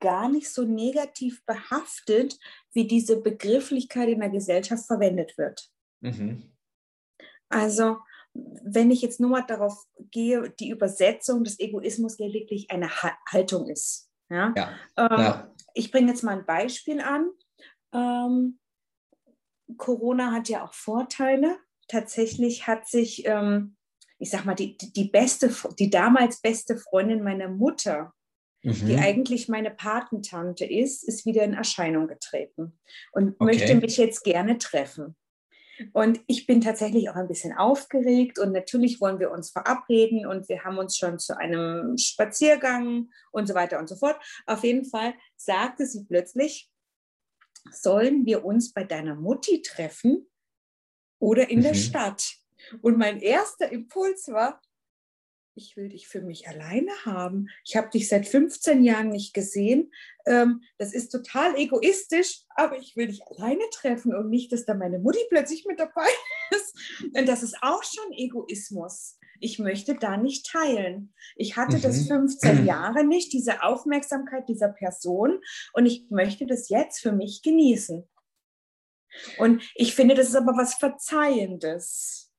gar 0.00 0.28
nicht 0.28 0.50
so 0.50 0.64
negativ 0.64 1.44
behaftet, 1.46 2.38
wie 2.72 2.86
diese 2.86 3.20
Begrifflichkeit 3.20 4.08
in 4.08 4.20
der 4.20 4.30
Gesellschaft 4.30 4.86
verwendet 4.86 5.38
wird. 5.38 5.70
Mhm. 6.00 6.52
Also, 7.48 7.98
wenn 8.32 8.90
ich 8.90 9.02
jetzt 9.02 9.20
nur 9.20 9.30
mal 9.30 9.42
darauf 9.42 9.84
gehe, 10.10 10.50
die 10.50 10.70
Übersetzung 10.70 11.44
des 11.44 11.58
Egoismus 11.58 12.18
lediglich 12.18 12.70
eine 12.70 12.90
Haltung 13.30 13.68
ist. 13.68 14.10
Ja? 14.30 14.54
ja. 14.56 14.72
Ähm, 14.96 15.20
ja. 15.20 15.54
Ich 15.74 15.90
bringe 15.90 16.10
jetzt 16.10 16.22
mal 16.22 16.38
ein 16.38 16.46
Beispiel 16.46 17.00
an. 17.00 17.30
Ähm, 17.92 18.58
Corona 19.76 20.32
hat 20.32 20.48
ja 20.48 20.64
auch 20.64 20.74
Vorteile. 20.74 21.58
Tatsächlich 21.88 22.66
hat 22.66 22.86
sich, 22.86 23.26
ähm, 23.26 23.76
ich 24.18 24.30
sag 24.30 24.44
mal, 24.44 24.54
die, 24.54 24.76
die 24.76 25.08
beste, 25.08 25.54
die 25.78 25.90
damals 25.90 26.40
beste 26.40 26.76
Freundin 26.76 27.22
meiner 27.22 27.48
Mutter 27.48 28.14
mhm. 28.62 28.86
die 28.86 28.96
eigentlich 28.96 29.48
meine 29.48 29.70
Patentante 29.70 30.64
ist, 30.64 31.06
ist 31.06 31.26
wieder 31.26 31.42
in 31.42 31.54
Erscheinung 31.54 32.08
getreten 32.08 32.78
und 33.12 33.34
okay. 33.38 33.44
möchte 33.44 33.74
mich 33.74 33.96
jetzt 33.96 34.22
gerne 34.24 34.58
treffen. 34.58 35.16
Und 35.92 36.20
ich 36.26 36.46
bin 36.46 36.60
tatsächlich 36.60 37.08
auch 37.08 37.16
ein 37.16 37.28
bisschen 37.28 37.56
aufgeregt 37.56 38.38
und 38.38 38.52
natürlich 38.52 39.00
wollen 39.00 39.18
wir 39.18 39.30
uns 39.30 39.50
verabreden 39.50 40.26
und 40.26 40.48
wir 40.48 40.64
haben 40.64 40.78
uns 40.78 40.96
schon 40.96 41.18
zu 41.18 41.38
einem 41.38 41.96
Spaziergang 41.96 43.08
und 43.30 43.46
so 43.46 43.54
weiter 43.54 43.78
und 43.78 43.88
so 43.88 43.96
fort. 43.96 44.20
Auf 44.46 44.62
jeden 44.62 44.84
Fall 44.84 45.14
sagte 45.36 45.86
sie 45.86 46.04
plötzlich, 46.04 46.70
sollen 47.70 48.26
wir 48.26 48.44
uns 48.44 48.72
bei 48.72 48.84
deiner 48.84 49.14
Mutti 49.14 49.62
treffen 49.62 50.26
oder 51.18 51.48
in 51.48 51.60
mhm. 51.60 51.64
der 51.64 51.74
Stadt? 51.74 52.34
Und 52.82 52.98
mein 52.98 53.20
erster 53.20 53.72
Impuls 53.72 54.28
war, 54.28 54.60
ich 55.54 55.76
will 55.76 55.88
dich 55.88 56.08
für 56.08 56.20
mich 56.20 56.48
alleine 56.48 56.92
haben. 57.04 57.48
Ich 57.64 57.76
habe 57.76 57.90
dich 57.90 58.08
seit 58.08 58.26
15 58.26 58.84
Jahren 58.84 59.08
nicht 59.08 59.34
gesehen. 59.34 59.92
Ähm, 60.26 60.62
das 60.78 60.92
ist 60.92 61.10
total 61.10 61.56
egoistisch, 61.56 62.42
aber 62.50 62.78
ich 62.78 62.96
will 62.96 63.08
dich 63.08 63.20
alleine 63.26 63.64
treffen 63.72 64.14
und 64.14 64.30
nicht, 64.30 64.52
dass 64.52 64.64
da 64.64 64.74
meine 64.74 64.98
Mutti 64.98 65.20
plötzlich 65.28 65.64
mit 65.66 65.80
dabei 65.80 66.08
ist. 66.50 66.76
Und 67.14 67.28
das 67.28 67.42
ist 67.42 67.56
auch 67.62 67.82
schon 67.82 68.12
Egoismus. 68.12 69.18
Ich 69.40 69.58
möchte 69.58 69.94
da 69.94 70.16
nicht 70.16 70.46
teilen. 70.46 71.14
Ich 71.36 71.56
hatte 71.56 71.78
mhm. 71.78 71.82
das 71.82 72.06
15 72.08 72.66
Jahre 72.66 73.04
nicht, 73.04 73.32
diese 73.32 73.62
Aufmerksamkeit 73.62 74.48
dieser 74.48 74.68
Person 74.68 75.40
und 75.72 75.86
ich 75.86 76.06
möchte 76.10 76.46
das 76.46 76.68
jetzt 76.68 77.00
für 77.00 77.12
mich 77.12 77.42
genießen. 77.42 78.08
Und 79.38 79.62
ich 79.74 79.94
finde, 79.94 80.14
das 80.14 80.28
ist 80.28 80.36
aber 80.36 80.56
was 80.56 80.74
Verzeihendes. 80.74 82.29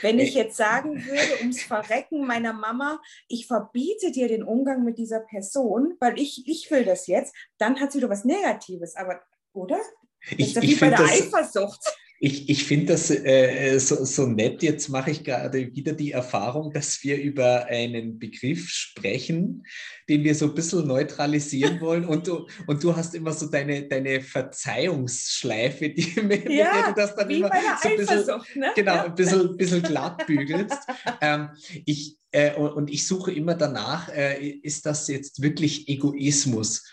Wenn 0.00 0.18
ich 0.18 0.34
jetzt 0.34 0.56
sagen 0.56 1.04
würde, 1.04 1.40
ums 1.40 1.62
Verrecken 1.62 2.26
meiner 2.26 2.52
Mama, 2.52 3.00
ich 3.28 3.46
verbiete 3.46 4.12
dir 4.12 4.28
den 4.28 4.42
Umgang 4.42 4.84
mit 4.84 4.98
dieser 4.98 5.20
Person, 5.20 5.96
weil 6.00 6.18
ich, 6.18 6.44
ich 6.46 6.70
will 6.70 6.84
das 6.84 7.06
jetzt, 7.06 7.34
dann 7.58 7.80
hat 7.80 7.92
sie 7.92 8.00
doch 8.00 8.10
was 8.10 8.24
Negatives. 8.24 8.96
Aber, 8.96 9.20
oder? 9.52 9.78
Das 10.30 10.38
ich, 10.38 10.46
ist 10.48 10.54
ja 10.56 10.62
wie 10.62 10.74
bei 10.76 10.88
der 10.88 10.98
das, 10.98 11.10
Eifersucht. 11.10 11.80
Ich, 12.24 12.48
ich 12.48 12.62
finde 12.62 12.92
das 12.92 13.10
äh, 13.10 13.76
so, 13.80 14.04
so 14.04 14.28
nett. 14.28 14.62
Jetzt 14.62 14.88
mache 14.88 15.10
ich 15.10 15.24
gerade 15.24 15.74
wieder 15.74 15.92
die 15.92 16.12
Erfahrung, 16.12 16.72
dass 16.72 17.02
wir 17.02 17.20
über 17.20 17.64
einen 17.64 18.20
Begriff 18.20 18.68
sprechen, 18.68 19.66
den 20.08 20.22
wir 20.22 20.36
so 20.36 20.44
ein 20.44 20.54
bisschen 20.54 20.86
neutralisieren 20.86 21.80
wollen. 21.80 22.04
Und 22.04 22.28
du, 22.28 22.46
und 22.68 22.84
du 22.84 22.94
hast 22.94 23.16
immer 23.16 23.32
so 23.32 23.50
deine, 23.50 23.88
deine 23.88 24.20
Verzeihungsschleife, 24.20 25.90
die 25.90 26.20
mit, 26.22 26.48
ja, 26.48 26.90
du 26.90 26.94
das 26.94 27.16
dann 27.16 27.28
immer 27.28 27.50
so 27.82 27.88
ein 27.88 27.96
bisschen, 27.96 28.40
ne? 28.54 28.70
genau, 28.76 28.94
ja. 28.94 29.04
ein 29.06 29.16
bisschen, 29.16 29.56
bisschen 29.56 29.82
glatt 29.82 30.24
bügelst. 30.24 30.78
ähm, 31.20 31.48
ich, 31.84 32.18
äh, 32.30 32.54
und, 32.54 32.70
und, 32.70 32.88
ich 32.88 33.04
suche 33.04 33.32
immer 33.32 33.56
danach, 33.56 34.08
äh, 34.14 34.46
ist 34.62 34.86
das 34.86 35.08
jetzt 35.08 35.42
wirklich 35.42 35.88
Egoismus? 35.88 36.88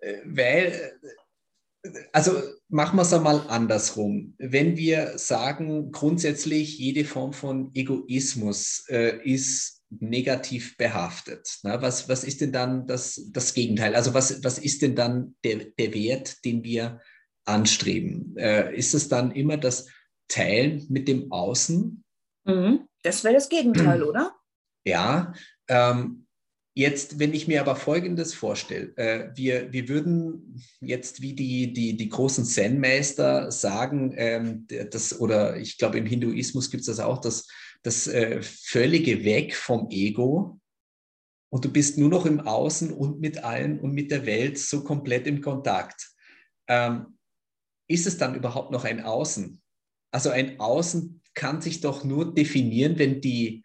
Äh, 0.00 0.16
weil 0.24 0.98
also 2.12 2.32
machen 2.68 2.96
wir 2.96 3.02
es 3.02 3.12
einmal 3.12 3.42
andersrum. 3.48 4.34
Wenn 4.38 4.76
wir 4.76 5.18
sagen, 5.18 5.92
grundsätzlich 5.92 6.78
jede 6.78 7.04
Form 7.04 7.32
von 7.32 7.70
Egoismus 7.74 8.84
äh, 8.88 9.18
ist 9.24 9.82
negativ 9.90 10.76
behaftet, 10.76 11.58
na, 11.62 11.80
was, 11.80 12.08
was 12.08 12.24
ist 12.24 12.40
denn 12.40 12.52
dann 12.52 12.86
das, 12.86 13.30
das 13.32 13.54
Gegenteil? 13.54 13.94
Also 13.94 14.14
was, 14.14 14.42
was 14.42 14.58
ist 14.58 14.82
denn 14.82 14.96
dann 14.96 15.36
der, 15.44 15.66
der 15.78 15.94
Wert, 15.94 16.44
den 16.44 16.64
wir 16.64 17.00
anstreben? 17.44 18.36
Äh, 18.36 18.76
ist 18.76 18.94
es 18.94 19.08
dann 19.08 19.30
immer 19.30 19.56
das 19.56 19.86
Teilen 20.28 20.86
mit 20.88 21.08
dem 21.08 21.30
Außen? 21.30 22.04
Mhm. 22.44 22.88
Das 23.02 23.22
wäre 23.22 23.34
das 23.34 23.48
Gegenteil, 23.48 24.02
oder? 24.02 24.34
Ja, 24.84 25.32
ähm, 25.68 26.25
Jetzt, 26.78 27.18
wenn 27.18 27.32
ich 27.32 27.48
mir 27.48 27.62
aber 27.62 27.74
Folgendes 27.74 28.34
vorstelle, 28.34 28.94
äh, 28.98 29.30
wir, 29.34 29.72
wir 29.72 29.88
würden 29.88 30.62
jetzt 30.82 31.22
wie 31.22 31.32
die, 31.32 31.72
die, 31.72 31.96
die 31.96 32.08
großen 32.10 32.44
Zen-Meister 32.44 33.50
sagen, 33.50 34.12
ähm, 34.14 34.66
das, 34.90 35.18
oder 35.18 35.56
ich 35.56 35.78
glaube 35.78 35.96
im 35.96 36.04
Hinduismus 36.04 36.70
gibt 36.70 36.82
es 36.82 36.88
das 36.88 37.00
auch, 37.00 37.22
das, 37.22 37.48
das 37.82 38.06
äh, 38.08 38.42
völlige 38.42 39.24
Weg 39.24 39.56
vom 39.56 39.88
Ego 39.88 40.60
und 41.50 41.64
du 41.64 41.72
bist 41.72 41.96
nur 41.96 42.10
noch 42.10 42.26
im 42.26 42.40
Außen 42.40 42.92
und 42.92 43.20
mit 43.20 43.42
allen 43.42 43.80
und 43.80 43.92
mit 43.92 44.10
der 44.10 44.26
Welt 44.26 44.58
so 44.58 44.84
komplett 44.84 45.26
im 45.26 45.40
Kontakt. 45.40 46.10
Ähm, 46.68 47.16
ist 47.88 48.06
es 48.06 48.18
dann 48.18 48.34
überhaupt 48.34 48.70
noch 48.70 48.84
ein 48.84 49.02
Außen? 49.02 49.62
Also 50.12 50.28
ein 50.28 50.60
Außen 50.60 51.22
kann 51.32 51.62
sich 51.62 51.80
doch 51.80 52.04
nur 52.04 52.34
definieren, 52.34 52.98
wenn 52.98 53.22
die 53.22 53.64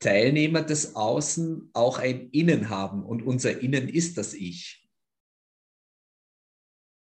Teilnehmer 0.00 0.62
des 0.62 0.96
Außen 0.96 1.70
auch 1.74 1.98
ein 1.98 2.30
Innen 2.30 2.70
haben 2.70 3.04
und 3.04 3.22
unser 3.22 3.60
Innen 3.60 3.88
ist 3.88 4.18
das 4.18 4.34
Ich. 4.34 4.88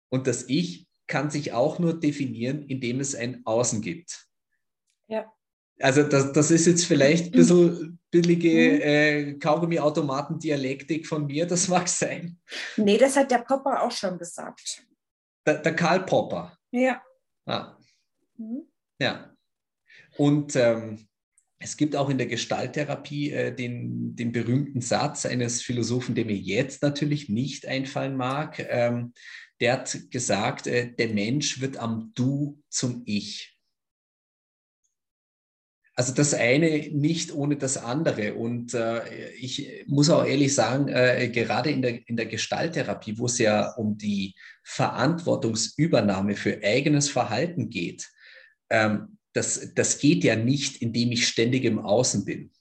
Und 0.10 0.28
das 0.28 0.44
Ich 0.50 0.88
kann 1.08 1.30
sich 1.30 1.54
auch 1.54 1.80
nur 1.80 2.00
definieren, 2.00 2.64
indem 2.68 3.00
es 3.00 3.16
ein 3.16 3.46
Außen 3.46 3.82
gibt. 3.82 4.28
Ja. 5.08 5.32
Also 5.80 6.04
das, 6.04 6.32
das 6.34 6.52
ist 6.52 6.68
jetzt 6.68 6.86
vielleicht 6.86 7.28
ein 7.28 7.32
bisschen 7.32 8.00
billige 8.12 8.50
mhm. 8.50 8.82
äh, 8.82 9.34
Kaugummi-Automaten-Dialektik 9.36 11.08
von 11.08 11.26
mir, 11.26 11.48
das 11.48 11.68
mag 11.70 11.88
sein. 11.88 12.40
Nee, 12.78 12.98
das 12.98 13.16
hat 13.16 13.32
der 13.32 13.40
Popper 13.40 13.82
auch 13.82 13.92
schon 13.92 14.18
gesagt. 14.18 14.86
Der, 15.46 15.60
der 15.60 15.76
Karl 15.76 16.06
Popper. 16.06 16.56
Ja. 16.72 17.02
Ah. 17.46 17.78
Mhm. 18.38 18.68
Ja. 19.00 19.36
Und 20.18 20.56
ähm, 20.56 21.08
es 21.62 21.78
gibt 21.78 21.96
auch 21.96 22.10
in 22.10 22.18
der 22.18 22.28
Gestalttherapie 22.28 23.32
äh, 23.32 23.56
den, 23.56 24.16
den 24.16 24.32
berühmten 24.32 24.82
Satz 24.82 25.26
eines 25.26 25.62
Philosophen, 25.62 26.16
der 26.16 26.26
mir 26.26 26.36
jetzt 26.36 26.82
natürlich 26.82 27.30
nicht 27.30 27.68
einfallen 27.68 28.18
mag. 28.18 28.66
Ähm, 28.70 29.14
der 29.60 29.74
hat 29.74 29.98
gesagt, 30.10 30.68
äh, 30.68 30.92
der 30.92 31.10
Mensch 31.10 31.62
wird 31.62 31.78
am 31.78 32.12
Du 32.16 32.62
zum 32.70 33.04
Ich. 33.06 33.58
Also 35.94 36.14
das 36.14 36.34
eine 36.34 36.90
nicht 36.92 37.32
ohne 37.32 37.58
das 37.58 37.78
andere. 37.78 38.34
Und 38.34 38.74
äh, 38.74 39.32
ich 39.34 39.86
muss 39.86 40.10
auch 40.10 40.26
ehrlich 40.26 40.56
sagen, 40.56 40.88
äh, 40.88 41.30
gerade 41.30 41.70
in 41.70 41.84
der, 41.84 42.08
in 42.08 42.18
der 42.18 42.26
Gestalttherapie, 42.26 43.20
wo 43.20 43.28
es 43.28 43.38
ja 43.38 43.74
um 43.74 43.98
die 43.98 44.34
Verantwortungsübernahme 44.64 46.36
für 46.36 46.60
eigenes 46.64 47.10
Verhalten 47.10 47.70
geht, 47.70 48.10
ähm, 48.72 49.20
das, 49.34 49.74
das 49.76 50.00
geht 50.00 50.24
ja 50.24 50.36
nicht, 50.36 50.82
indem 50.82 51.12
ich 51.12 51.28
ständig 51.28 51.64
im 51.64 51.80
Außen 51.80 52.26
bin. 52.26 52.52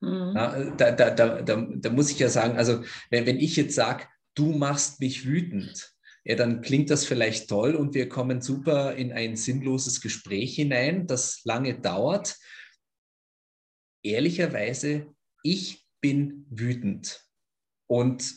Mhm. 0.00 0.32
Ja, 0.34 0.70
da, 0.76 0.92
da, 0.92 1.10
da, 1.10 1.42
da, 1.42 1.90
muss 1.90 2.10
ich 2.10 2.18
ja 2.18 2.28
sagen, 2.28 2.56
also 2.56 2.84
wenn, 3.10 3.26
wenn 3.26 3.38
ich 3.38 3.56
jetzt 3.56 3.74
sage, 3.74 4.06
du 4.34 4.52
machst 4.52 5.00
mich 5.00 5.26
wütend, 5.26 5.92
ja, 6.24 6.36
dann 6.36 6.60
klingt 6.60 6.90
das 6.90 7.04
vielleicht 7.04 7.48
toll 7.48 7.74
und 7.74 7.94
wir 7.94 8.08
kommen 8.08 8.42
super 8.42 8.94
in 8.94 9.12
ein 9.12 9.36
sinnloses 9.36 10.00
Gespräch 10.00 10.54
hinein, 10.54 11.06
das 11.06 11.42
lange 11.44 11.80
dauert. 11.80 12.36
Ehrlicherweise, 14.04 15.06
ich 15.42 15.86
bin 16.00 16.46
wütend. 16.50 17.24
Und 17.86 18.36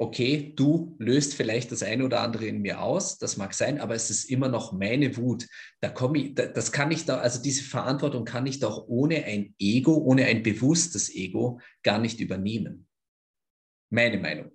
okay, 0.00 0.54
du 0.56 0.96
löst 0.98 1.34
vielleicht 1.34 1.70
das 1.72 1.82
eine 1.82 2.06
oder 2.06 2.20
andere 2.20 2.46
in 2.46 2.62
mir 2.62 2.80
aus, 2.80 3.18
das 3.18 3.36
mag 3.36 3.52
sein, 3.52 3.78
aber 3.78 3.94
es 3.94 4.08
ist 4.08 4.24
immer 4.30 4.48
noch 4.48 4.72
meine 4.72 5.14
Wut. 5.18 5.46
Da 5.80 5.90
komme 5.90 6.18
ich, 6.18 6.34
das 6.34 6.72
kann 6.72 6.90
ich 6.90 7.04
da, 7.04 7.18
also 7.18 7.42
diese 7.42 7.64
Verantwortung 7.64 8.24
kann 8.24 8.46
ich 8.46 8.60
doch 8.60 8.88
ohne 8.88 9.24
ein 9.24 9.54
Ego, 9.58 9.94
ohne 9.98 10.24
ein 10.24 10.42
bewusstes 10.42 11.14
Ego 11.14 11.60
gar 11.82 11.98
nicht 11.98 12.18
übernehmen. 12.18 12.88
Meine 13.90 14.18
Meinung. 14.18 14.50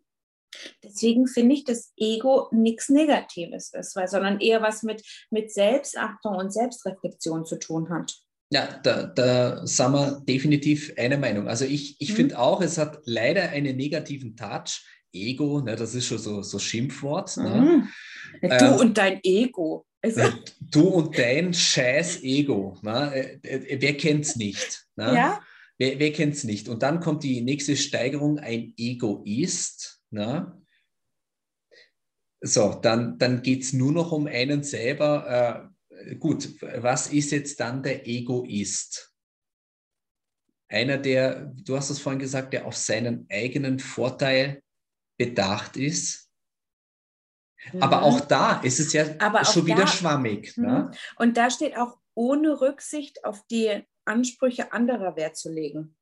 Deswegen 0.84 1.28
finde 1.28 1.54
ich, 1.54 1.64
dass 1.64 1.94
Ego 1.96 2.48
nichts 2.52 2.90
Negatives 2.90 3.72
ist, 3.72 3.96
weil, 3.96 4.08
sondern 4.08 4.40
eher 4.40 4.64
was 4.64 4.82
mit, 4.82 5.04
mit 5.30 5.52
Selbstachtung 5.52 6.38
und 6.38 6.52
Selbstreflexion 6.52 7.46
zu 7.46 7.60
tun 7.60 7.90
hat. 7.90 8.16
Ja, 8.52 8.80
da, 8.82 9.04
da 9.04 9.68
sind 9.68 9.92
wir 9.92 10.24
definitiv 10.28 10.94
einer 10.98 11.18
Meinung. 11.18 11.48
Also 11.48 11.66
ich, 11.66 12.00
ich 12.00 12.12
mhm. 12.12 12.16
finde 12.16 12.40
auch, 12.40 12.62
es 12.62 12.80
hat 12.80 13.00
leider 13.06 13.50
einen 13.50 13.76
negativen 13.76 14.36
Touch. 14.36 14.82
Ego, 15.16 15.62
ne, 15.62 15.76
das 15.76 15.96
ist 15.96 16.06
schon 16.06 16.18
so, 16.18 16.42
so 16.42 16.60
Schimpfwort. 16.60 17.38
Ne? 17.38 17.90
Mhm. 18.42 18.50
Du 18.50 18.66
ähm, 18.66 18.74
und 18.76 18.98
dein 18.98 19.20
Ego. 19.24 19.86
Also. 20.02 20.22
Du 20.60 20.88
und 20.88 21.18
dein 21.18 21.54
scheiß 21.54 22.22
Ego. 22.24 22.78
Ne? 22.82 23.40
Äh, 23.42 23.58
äh, 23.58 23.82
wer 23.82 23.98
kennt 23.98 24.26
es 24.26 24.36
nicht? 24.36 24.86
Ne? 24.96 25.16
Ja. 25.16 25.42
Wer, 25.78 26.00
wer 26.00 26.12
kennt 26.12 26.36
es 26.36 26.44
nicht? 26.44 26.70
Und 26.70 26.84
dann 26.84 27.00
kommt 27.00 27.24
die 27.24 27.42
nächste 27.42 27.76
Steigerung, 27.76 28.40
ein 28.40 28.74
Egoist. 28.78 30.02
Na? 30.12 30.62
So, 32.42 32.78
dann, 32.82 33.18
dann 33.18 33.42
geht 33.42 33.64
es 33.64 33.74
nur 33.74 33.92
noch 33.92 34.12
um 34.12 34.28
einen 34.28 34.64
selber. 34.64 35.72
Äh, 35.90 36.16
gut, 36.16 36.62
was 36.62 37.08
ist 37.12 37.32
jetzt 37.32 37.60
dann 37.60 37.82
der 37.82 38.08
Egoist? 38.08 39.12
Einer, 40.68 40.98
der, 40.98 41.54
du 41.64 41.78
hast 41.78 41.90
es 41.90 42.00
vorhin 42.00 42.20
gesagt, 42.20 42.54
der 42.54 42.66
auf 42.66 42.76
seinen 42.76 43.28
eigenen 43.30 43.80
Vorteil 43.80 44.62
bedacht 45.18 45.78
ist. 45.78 46.30
Mhm. 47.74 47.84
Aber 47.84 48.04
auch 48.04 48.20
da 48.22 48.62
ist 48.62 48.80
es 48.80 48.94
ja 48.94 49.06
Aber 49.20 49.46
schon 49.46 49.66
wieder 49.66 49.82
da, 49.82 49.88
schwammig. 49.88 50.58
Ne? 50.58 50.90
Mhm. 50.92 50.98
Und 51.18 51.38
da 51.38 51.50
steht 51.50 51.78
auch 51.78 51.98
ohne 52.14 52.62
Rücksicht 52.62 53.26
auf 53.26 53.46
die 53.48 53.84
Ansprüche 54.06 54.72
anderer 54.72 55.16
Wert 55.16 55.36
zu 55.36 55.52
legen. 55.52 55.98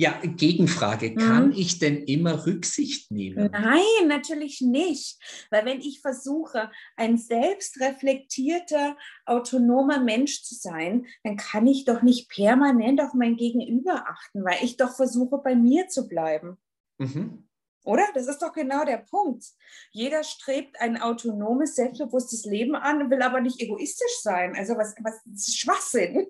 Ja, 0.00 0.18
Gegenfrage, 0.22 1.14
kann 1.14 1.52
hm. 1.52 1.58
ich 1.58 1.78
denn 1.78 2.04
immer 2.04 2.46
Rücksicht 2.46 3.10
nehmen? 3.10 3.50
Nein, 3.52 4.08
natürlich 4.08 4.62
nicht. 4.62 5.18
Weil 5.50 5.66
wenn 5.66 5.82
ich 5.82 6.00
versuche, 6.00 6.70
ein 6.96 7.18
selbstreflektierter, 7.18 8.96
autonomer 9.26 10.00
Mensch 10.02 10.42
zu 10.42 10.54
sein, 10.54 11.04
dann 11.22 11.36
kann 11.36 11.66
ich 11.66 11.84
doch 11.84 12.00
nicht 12.00 12.30
permanent 12.30 12.98
auf 13.02 13.12
mein 13.12 13.36
Gegenüber 13.36 14.06
achten, 14.08 14.42
weil 14.42 14.64
ich 14.64 14.78
doch 14.78 14.96
versuche, 14.96 15.36
bei 15.36 15.54
mir 15.54 15.88
zu 15.88 16.08
bleiben. 16.08 16.56
Mhm. 16.96 17.46
Oder? 17.84 18.04
Das 18.14 18.26
ist 18.26 18.38
doch 18.38 18.54
genau 18.54 18.86
der 18.86 19.04
Punkt. 19.10 19.44
Jeder 19.90 20.24
strebt 20.24 20.80
ein 20.80 20.98
autonomes, 20.98 21.74
selbstbewusstes 21.74 22.46
Leben 22.46 22.74
an, 22.74 23.10
will 23.10 23.20
aber 23.20 23.42
nicht 23.42 23.60
egoistisch 23.60 24.22
sein. 24.22 24.56
Also 24.56 24.78
was, 24.78 24.94
was 25.02 25.20
ist 25.26 25.58
Schwachsinn? 25.58 26.26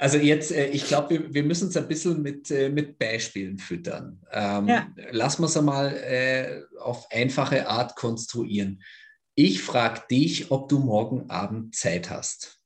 Also 0.00 0.16
jetzt, 0.16 0.50
äh, 0.50 0.68
ich 0.68 0.86
glaube, 0.86 1.10
wir, 1.10 1.34
wir, 1.34 1.42
müssen 1.42 1.68
es 1.68 1.76
ein 1.76 1.86
bisschen 1.86 2.22
mit, 2.22 2.50
äh, 2.50 2.70
mit 2.70 2.98
Beispielen 2.98 3.58
füttern. 3.58 4.18
Ähm, 4.32 4.66
ja. 4.66 4.88
Lassen 5.10 5.42
wir 5.42 5.46
es 5.46 5.58
einmal 5.58 5.94
äh, 5.94 6.62
auf 6.78 7.06
einfache 7.10 7.68
Art 7.68 7.96
konstruieren. 7.96 8.82
Ich 9.34 9.62
frage 9.62 10.00
dich, 10.10 10.50
ob 10.50 10.70
du 10.70 10.78
morgen 10.78 11.28
Abend 11.28 11.74
Zeit 11.74 12.08
hast. 12.08 12.62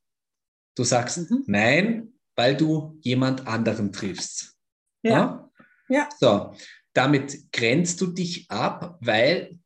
Du 0.77 0.85
sagst 0.85 1.29
mhm. 1.29 1.43
nein, 1.49 2.13
weil 2.37 2.57
du 2.57 3.01
jemand 3.01 3.49
anderen 3.49 3.93
triffst. 3.93 4.55
Ja. 5.03 5.11
ja. 5.11 5.51
ja. 5.89 6.09
So, 6.21 6.55
damit 6.93 7.51
grenzt 7.53 8.01
du 8.01 8.07
dich 8.07 8.49
ab, 8.49 8.97
weil 9.01 9.59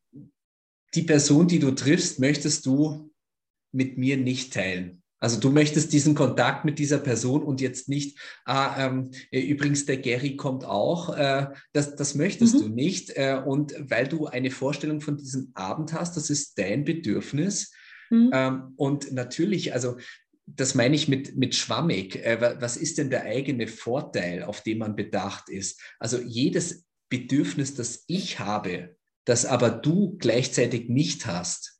die 0.94 1.02
Person, 1.02 1.48
die 1.48 1.58
du 1.58 1.72
triffst, 1.72 2.18
möchtest 2.18 2.64
du 2.64 3.12
mit 3.72 3.98
mir 3.98 4.16
nicht 4.16 4.54
teilen. 4.54 4.97
Also 5.20 5.40
du 5.40 5.50
möchtest 5.50 5.92
diesen 5.92 6.14
Kontakt 6.14 6.64
mit 6.64 6.78
dieser 6.78 6.98
Person 6.98 7.42
und 7.42 7.60
jetzt 7.60 7.88
nicht, 7.88 8.18
ah, 8.44 8.86
ähm, 8.86 9.10
äh, 9.30 9.40
übrigens 9.40 9.84
der 9.86 9.96
Gary 9.96 10.36
kommt 10.36 10.64
auch, 10.64 11.16
äh, 11.16 11.48
das, 11.72 11.96
das 11.96 12.14
möchtest 12.14 12.54
mhm. 12.54 12.58
du 12.58 12.68
nicht. 12.68 13.10
Äh, 13.16 13.40
und 13.44 13.74
weil 13.78 14.06
du 14.06 14.26
eine 14.26 14.50
Vorstellung 14.50 15.00
von 15.00 15.16
diesem 15.16 15.50
Abend 15.54 15.92
hast, 15.92 16.16
das 16.16 16.30
ist 16.30 16.58
dein 16.58 16.84
Bedürfnis. 16.84 17.72
Mhm. 18.10 18.30
Ähm, 18.32 18.72
und 18.76 19.12
natürlich, 19.12 19.72
also 19.72 19.96
das 20.46 20.74
meine 20.74 20.94
ich 20.94 21.08
mit, 21.08 21.36
mit 21.36 21.54
schwammig. 21.54 22.16
Äh, 22.24 22.56
was 22.60 22.76
ist 22.76 22.98
denn 22.98 23.10
der 23.10 23.24
eigene 23.24 23.66
Vorteil, 23.66 24.44
auf 24.44 24.62
den 24.62 24.78
man 24.78 24.96
bedacht 24.96 25.48
ist? 25.48 25.80
Also 25.98 26.18
jedes 26.18 26.86
Bedürfnis, 27.08 27.74
das 27.74 28.04
ich 28.06 28.38
habe, 28.38 28.96
das 29.24 29.46
aber 29.46 29.70
du 29.70 30.16
gleichzeitig 30.18 30.88
nicht 30.88 31.26
hast, 31.26 31.77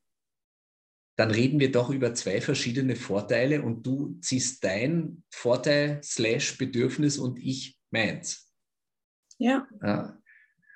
dann 1.19 1.33
reden 1.33 1.59
wir 1.59 1.73
doch 1.73 1.91
über 1.91 2.15
zwei 2.15 2.41
verschiedene 2.41 2.95
Vorteile 2.95 3.63
und 3.63 3.85
du 3.85 4.17
ziehst 4.21 4.63
dein 4.63 5.25
Vorteil 5.31 6.01
slash 6.01 6.57
Bedürfnis 6.59 7.19
und 7.19 7.41
ich 7.41 7.77
meins. 7.91 8.53
Ja. 9.37 9.67
ja. 9.83 10.17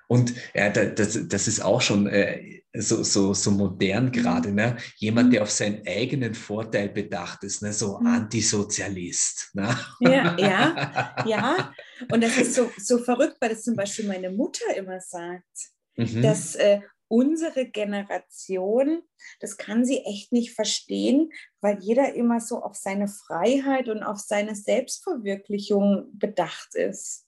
Und 0.09 0.35
ja, 0.53 0.69
das, 0.69 1.29
das 1.29 1.47
ist 1.47 1.61
auch 1.61 1.81
schon 1.81 2.09
äh, 2.09 2.63
so, 2.75 3.05
so, 3.05 3.35
so 3.35 3.53
modern 3.53 4.07
mhm. 4.07 4.13
gerade. 4.13 4.51
Ne? 4.51 4.77
Jemand, 4.97 5.29
mhm. 5.29 5.33
der 5.35 5.43
auf 5.45 5.51
seinen 5.53 5.87
eigenen 5.87 6.35
Vorteil 6.35 6.89
bedacht 6.89 7.45
ist, 7.45 7.63
ne? 7.63 7.73
so 7.73 8.01
mhm. 8.01 8.07
Antisozialist. 8.09 9.51
Ne? 9.55 9.79
Ja, 10.01 10.37
ja, 10.37 11.15
ja. 11.27 11.73
Und 12.11 12.21
das 12.21 12.37
ist 12.37 12.55
so, 12.55 12.69
so 12.79 12.99
verrückt, 12.99 13.37
weil 13.41 13.51
das 13.51 13.63
zum 13.63 13.77
Beispiel 13.77 14.09
meine 14.09 14.31
Mutter 14.31 14.77
immer 14.77 15.01
sagt, 15.01 15.71
mhm. 15.97 16.21
dass 16.21 16.57
äh, 16.57 16.81
unsere 17.13 17.67
Generation, 17.67 19.03
das 19.39 19.59
kann 19.59 19.85
sie 19.85 19.99
echt 19.99 20.33
nicht 20.33 20.55
verstehen, 20.55 21.31
weil 21.61 21.79
jeder 21.81 22.15
immer 22.15 22.41
so 22.41 22.63
auf 22.63 22.75
seine 22.75 23.07
Freiheit 23.07 23.91
und 23.91 24.03
auf 24.03 24.19
seine 24.19 24.57
Selbstverwirklichung 24.57 26.09
bedacht 26.15 26.75
ist. 26.75 27.27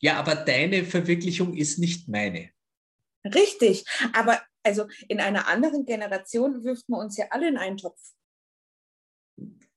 Ja, 0.00 0.20
aber 0.20 0.36
deine 0.36 0.84
Verwirklichung 0.84 1.56
ist 1.56 1.80
nicht 1.80 2.08
meine. 2.08 2.50
Richtig, 3.24 3.84
aber 4.12 4.40
also 4.62 4.86
in 5.08 5.18
einer 5.18 5.48
anderen 5.48 5.86
Generation 5.86 6.62
wirft 6.62 6.88
man 6.88 7.00
uns 7.00 7.16
ja 7.16 7.26
alle 7.30 7.48
in 7.48 7.56
einen 7.56 7.78
Topf. 7.78 8.00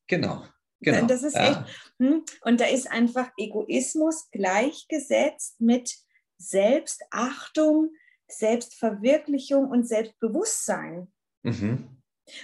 Genau. 0.05 0.45
Genau. 0.79 1.07
Das 1.07 1.23
ist 1.23 1.33
ja. 1.33 1.49
echt. 1.49 1.81
Hm, 1.97 2.23
und 2.41 2.59
da 2.59 2.65
ist 2.65 2.91
einfach 2.91 3.31
Egoismus 3.35 4.29
gleichgesetzt 4.29 5.59
mit 5.59 5.97
Selbstachtung, 6.37 7.95
Selbstverwirklichung 8.27 9.69
und 9.69 9.87
Selbstbewusstsein. 9.87 11.11
Mhm. 11.43 11.97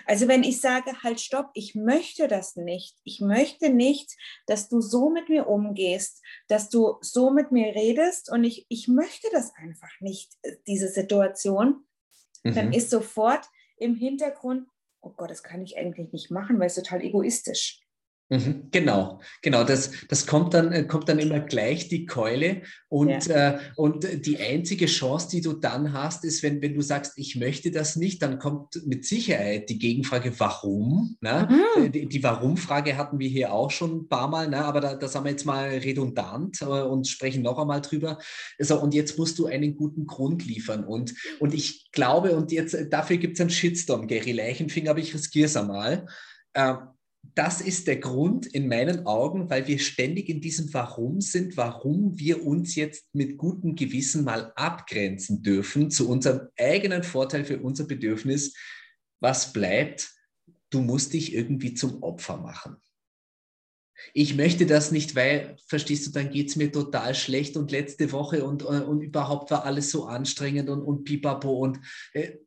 Also 0.06 0.28
wenn 0.28 0.44
ich 0.44 0.62
sage, 0.62 1.04
halt 1.04 1.20
stopp, 1.20 1.52
ich 1.54 1.76
möchte 1.76 2.28
das 2.28 2.56
nicht. 2.56 2.98
Ich 3.04 3.20
möchte 3.20 3.70
nicht, 3.70 4.16
dass 4.48 4.70
du 4.70 4.82
so 4.82 5.10
mit 5.10 5.30
mir 5.30 5.48
umgehst, 5.48 6.22
dass 6.48 6.70
du 6.70 6.98
so 7.02 7.32
mit 7.32 7.52
mir 7.52 7.76
redest 7.76 8.32
und 8.32 8.44
ich, 8.44 8.66
ich 8.70 8.88
möchte 8.88 9.28
das 9.32 9.54
einfach 9.56 9.92
nicht, 10.00 10.34
diese 10.68 10.88
Situation, 10.88 11.86
mhm. 12.44 12.56
dann 12.56 12.74
ist 12.74 12.90
sofort 12.90 13.46
im 13.78 13.96
Hintergrund, 13.96 14.68
oh 15.02 15.10
Gott, 15.10 15.32
das 15.32 15.44
kann 15.44 15.62
ich 15.62 15.78
eigentlich 15.78 16.14
nicht 16.14 16.32
machen, 16.32 16.60
weil 16.60 16.68
es 16.68 16.76
total 16.76 17.02
egoistisch. 17.02 17.83
Mhm, 18.34 18.70
genau, 18.72 19.22
genau. 19.44 19.64
Das, 19.64 19.92
das 20.10 20.26
kommt, 20.26 20.56
dann, 20.56 20.72
äh, 20.72 20.84
kommt 20.86 21.08
dann 21.08 21.20
immer 21.20 21.40
gleich 21.40 21.88
die 21.88 22.08
Keule. 22.08 22.64
Und, 22.90 23.28
ja. 23.28 23.52
äh, 23.52 23.60
und 23.76 24.26
die 24.26 24.40
einzige 24.40 24.88
Chance, 24.88 25.30
die 25.30 25.42
du 25.42 25.54
dann 25.54 25.94
hast, 25.94 26.26
ist, 26.26 26.42
wenn, 26.42 26.60
wenn 26.62 26.74
du 26.74 26.82
sagst, 26.82 27.14
ich 27.18 27.36
möchte 27.36 27.70
das 27.70 27.96
nicht, 27.96 28.24
dann 28.24 28.40
kommt 28.40 28.88
mit 28.88 29.06
Sicherheit 29.06 29.70
die 29.70 29.78
Gegenfrage, 29.78 30.34
warum? 30.40 31.16
Ne? 31.22 31.48
Mhm. 31.78 31.92
Die, 31.92 32.08
die 32.08 32.24
Warum-Frage 32.24 32.98
hatten 32.98 33.20
wir 33.20 33.30
hier 33.30 33.54
auch 33.54 33.70
schon 33.70 33.98
ein 33.98 34.10
paar 34.10 34.28
Mal, 34.28 34.50
ne? 34.50 34.66
aber 34.66 34.82
da, 34.82 34.96
das 34.96 35.14
haben 35.14 35.26
wir 35.26 35.32
jetzt 35.32 35.46
mal 35.46 35.70
redundant 35.70 36.60
äh, 36.62 36.66
und 36.66 37.08
sprechen 37.08 37.44
noch 37.44 37.60
einmal 37.60 37.82
drüber. 37.82 38.18
Also, 38.58 38.82
und 38.82 38.96
jetzt 38.96 39.20
musst 39.20 39.38
du 39.38 39.46
einen 39.46 39.76
guten 39.76 40.08
Grund 40.08 40.44
liefern. 40.44 40.84
Und, 40.86 41.14
und 41.40 41.54
ich 41.54 41.92
glaube, 41.92 42.36
und 42.36 42.52
jetzt 42.52 42.76
dafür 42.90 43.18
gibt 43.18 43.36
es 43.36 43.42
einen 43.42 43.52
Shitstorm, 43.52 44.08
Gary 44.08 44.32
Leichenfinger, 44.32 44.90
aber 44.90 45.00
ich 45.00 45.14
riskiere 45.14 45.46
es 45.46 45.56
einmal. 45.56 46.08
Äh, 46.54 46.74
das 47.36 47.62
ist 47.62 47.88
der 47.88 47.98
Grund 47.98 48.46
in 48.46 48.68
meinen 48.68 49.06
Augen, 49.06 49.50
weil 49.50 49.68
wir 49.68 49.80
ständig 49.80 50.30
in 50.30 50.42
diesem 50.42 50.72
Warum 50.74 51.22
sind, 51.22 51.58
warum 51.58 52.20
wir 52.20 52.46
uns 52.46 52.76
jetzt 52.76 53.16
mit 53.16 53.38
gutem 53.38 53.76
Gewissen 53.76 54.24
mal 54.24 54.52
abgrenzen 54.56 55.42
dürfen 55.42 55.90
zu 55.90 56.10
unserem 56.10 56.50
eigenen 56.60 57.04
Vorteil 57.04 57.46
für 57.46 57.60
unser 57.60 57.86
Bedürfnis. 57.86 58.56
Was 59.20 59.54
bleibt? 59.54 60.14
Du 60.70 60.82
musst 60.82 61.14
dich 61.14 61.34
irgendwie 61.34 61.74
zum 61.74 62.04
Opfer 62.04 62.38
machen. 62.38 62.78
Ich 64.14 64.36
möchte 64.36 64.66
das 64.66 64.92
nicht, 64.92 65.16
weil, 65.16 65.56
verstehst 65.68 66.06
du, 66.06 66.12
dann 66.12 66.30
geht 66.30 66.50
es 66.50 66.56
mir 66.56 66.72
total 66.72 67.16
schlecht 67.16 67.56
und 67.56 67.72
letzte 67.72 68.12
Woche 68.12 68.44
und, 68.44 68.64
äh, 68.64 68.66
und 68.66 69.02
überhaupt 69.02 69.50
war 69.50 69.66
alles 69.66 69.92
so 69.92 70.06
anstrengend 70.06 70.70
und, 70.70 70.82
und 70.82 71.06
pipapo 71.06 71.60
und 71.60 71.80
äh, 72.12 72.38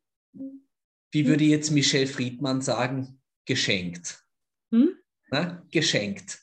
wie 1.12 1.26
würde 1.26 1.44
jetzt 1.44 1.70
Michelle 1.70 2.06
Friedmann 2.06 2.60
sagen, 2.60 3.22
geschenkt. 3.46 4.25
Hm? 4.70 4.96
Na, 5.30 5.62
geschenkt. 5.70 6.40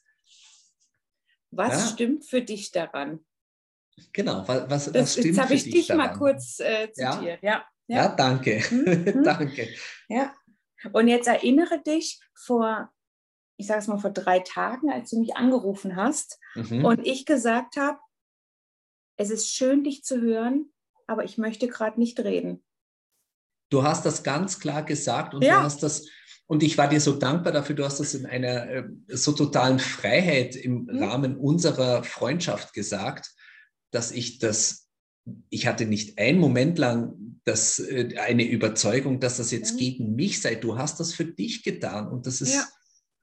Was 1.52 1.74
ja? 1.74 1.94
stimmt 1.94 2.26
für 2.26 2.42
dich 2.42 2.72
daran? 2.72 3.26
Genau, 4.12 4.48
was, 4.48 4.70
was, 4.70 4.86
das, 4.86 4.96
was 4.96 5.12
stimmt 5.14 5.26
Jetzt 5.28 5.42
habe 5.42 5.54
ich 5.54 5.64
dich 5.70 5.88
daran? 5.88 6.08
mal 6.08 6.18
kurz 6.18 6.60
äh, 6.60 6.92
zitiert. 6.92 7.44
Ja, 7.44 7.66
ja, 7.88 7.98
ja. 7.98 8.08
danke. 8.16 8.60
Hm? 8.60 8.86
hm? 9.14 9.24
danke. 9.24 9.70
Ja. 10.10 10.34
Und 10.92 11.08
jetzt 11.08 11.28
erinnere 11.28 11.82
dich 11.82 12.20
vor, 12.34 12.92
ich 13.58 13.68
sage 13.68 13.80
es 13.80 13.88
mal, 13.88 14.00
vor 14.00 14.10
drei 14.10 14.40
Tagen, 14.40 14.92
als 14.92 15.12
du 15.12 15.20
mich 15.20 15.36
angerufen 15.36 15.96
hast 15.96 16.40
mhm. 16.56 16.84
und 16.84 17.06
ich 17.06 17.26
gesagt 17.26 17.78
habe, 17.78 18.00
es 19.16 19.30
ist 19.30 19.54
schön, 19.54 19.84
dich 19.84 20.04
zu 20.04 20.20
hören, 20.22 20.74
aber 21.08 21.24
ich 21.24 21.38
möchte 21.38 21.68
gerade 21.68 22.00
nicht 22.00 22.20
reden. 22.20 22.64
Du 23.70 23.84
hast 23.84 24.06
das 24.06 24.24
ganz 24.24 24.60
klar 24.60 24.84
gesagt 24.84 25.34
und 25.34 25.44
ja. 25.44 25.60
du 25.60 25.64
hast 25.64 25.84
das 25.84 26.08
und 26.54 26.62
ich 26.62 26.78
war 26.78 26.88
dir 26.88 27.02
so 27.02 27.14
dankbar 27.14 27.52
dafür, 27.52 27.76
du 27.76 27.84
hast 27.84 28.00
das 28.00 28.14
in 28.14 28.28
einer 28.28 28.70
äh, 28.70 28.84
so 29.08 29.32
totalen 29.32 29.80
Freiheit 29.80 30.56
im 30.56 30.86
mhm. 30.86 31.04
Rahmen 31.04 31.36
unserer 31.36 32.04
Freundschaft 32.04 32.74
gesagt, 32.74 33.34
dass 33.90 34.12
ich 34.12 34.38
das, 34.38 34.88
ich 35.50 35.66
hatte 35.66 35.86
nicht 35.88 36.20
einen 36.20 36.40
Moment 36.40 36.78
lang 36.78 37.40
das, 37.44 37.80
äh, 37.80 38.18
eine 38.20 38.48
Überzeugung, 38.48 39.20
dass 39.20 39.38
das 39.38 39.50
jetzt 39.50 39.74
mhm. 39.74 39.78
gegen 39.78 40.16
mich 40.16 40.42
sei. 40.42 40.54
Du 40.54 40.78
hast 40.78 41.00
das 41.00 41.12
für 41.12 41.26
dich 41.26 41.64
getan 41.64 42.08
und 42.08 42.28
das 42.28 42.40
ist, 42.40 42.54
ja. 42.54 42.64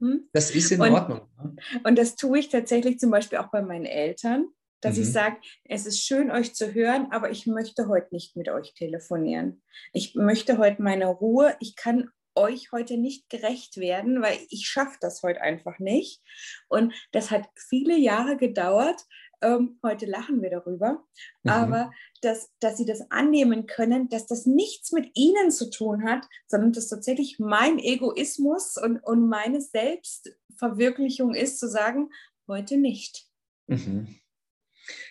mhm. 0.01 0.29
das 0.33 0.51
ist 0.51 0.73
in 0.73 0.81
und, 0.81 0.91
Ordnung. 0.91 1.21
Ne? 1.39 1.55
Und 1.85 1.97
das 1.97 2.17
tue 2.17 2.41
ich 2.41 2.49
tatsächlich 2.49 2.99
zum 2.99 3.13
Beispiel 3.13 3.39
auch 3.39 3.53
bei 3.53 3.63
meinen 3.63 3.87
Eltern 3.87 4.47
dass 4.83 4.97
mhm. 4.97 5.03
ich 5.03 5.13
sage, 5.13 5.37
es 5.65 5.85
ist 5.85 6.01
schön, 6.01 6.31
euch 6.31 6.55
zu 6.55 6.73
hören, 6.73 7.09
aber 7.11 7.31
ich 7.31 7.47
möchte 7.47 7.87
heute 7.89 8.15
nicht 8.15 8.35
mit 8.35 8.49
euch 8.49 8.73
telefonieren. 8.73 9.61
Ich 9.93 10.15
möchte 10.15 10.57
heute 10.57 10.81
meine 10.81 11.05
Ruhe. 11.05 11.55
Ich 11.61 11.77
kann 11.77 12.09
euch 12.35 12.73
heute 12.73 12.97
nicht 12.97 13.29
gerecht 13.29 13.77
werden, 13.77 14.23
weil 14.23 14.39
ich 14.49 14.69
schaffe 14.69 14.97
das 15.01 15.23
heute 15.23 15.41
einfach 15.41 15.79
nicht. 15.79 16.23
Und 16.69 16.95
das 17.13 17.31
hat 17.31 17.49
viele 17.57 17.97
Jahre 17.97 18.37
gedauert. 18.37 19.01
Ähm, 19.43 19.79
heute 19.83 20.05
lachen 20.05 20.43
wir 20.43 20.51
darüber, 20.51 21.03
mhm. 21.43 21.51
aber 21.51 21.93
dass, 22.21 22.51
dass 22.61 22.77
sie 22.77 22.85
das 22.85 23.11
annehmen 23.11 23.67
können, 23.67 24.11
dass 24.11 24.27
das 24.27 24.45
nichts 24.45 24.93
mit 24.93 25.11
ihnen 25.15 25.51
zu 25.51 25.71
tun 25.71 26.05
hat, 26.05 26.27
sondern 26.47 26.73
dass 26.73 26.89
tatsächlich 26.89 27.39
mein 27.39 27.79
Egoismus 27.79 28.77
und, 28.77 28.99
und 28.99 29.29
meine 29.29 29.63
Selbstverwirklichung 29.63 31.35
ist, 31.35 31.59
zu 31.59 31.69
sagen, 31.69 32.11
heute 32.47 32.77
nicht. 32.77 33.25
Mhm. 33.67 34.21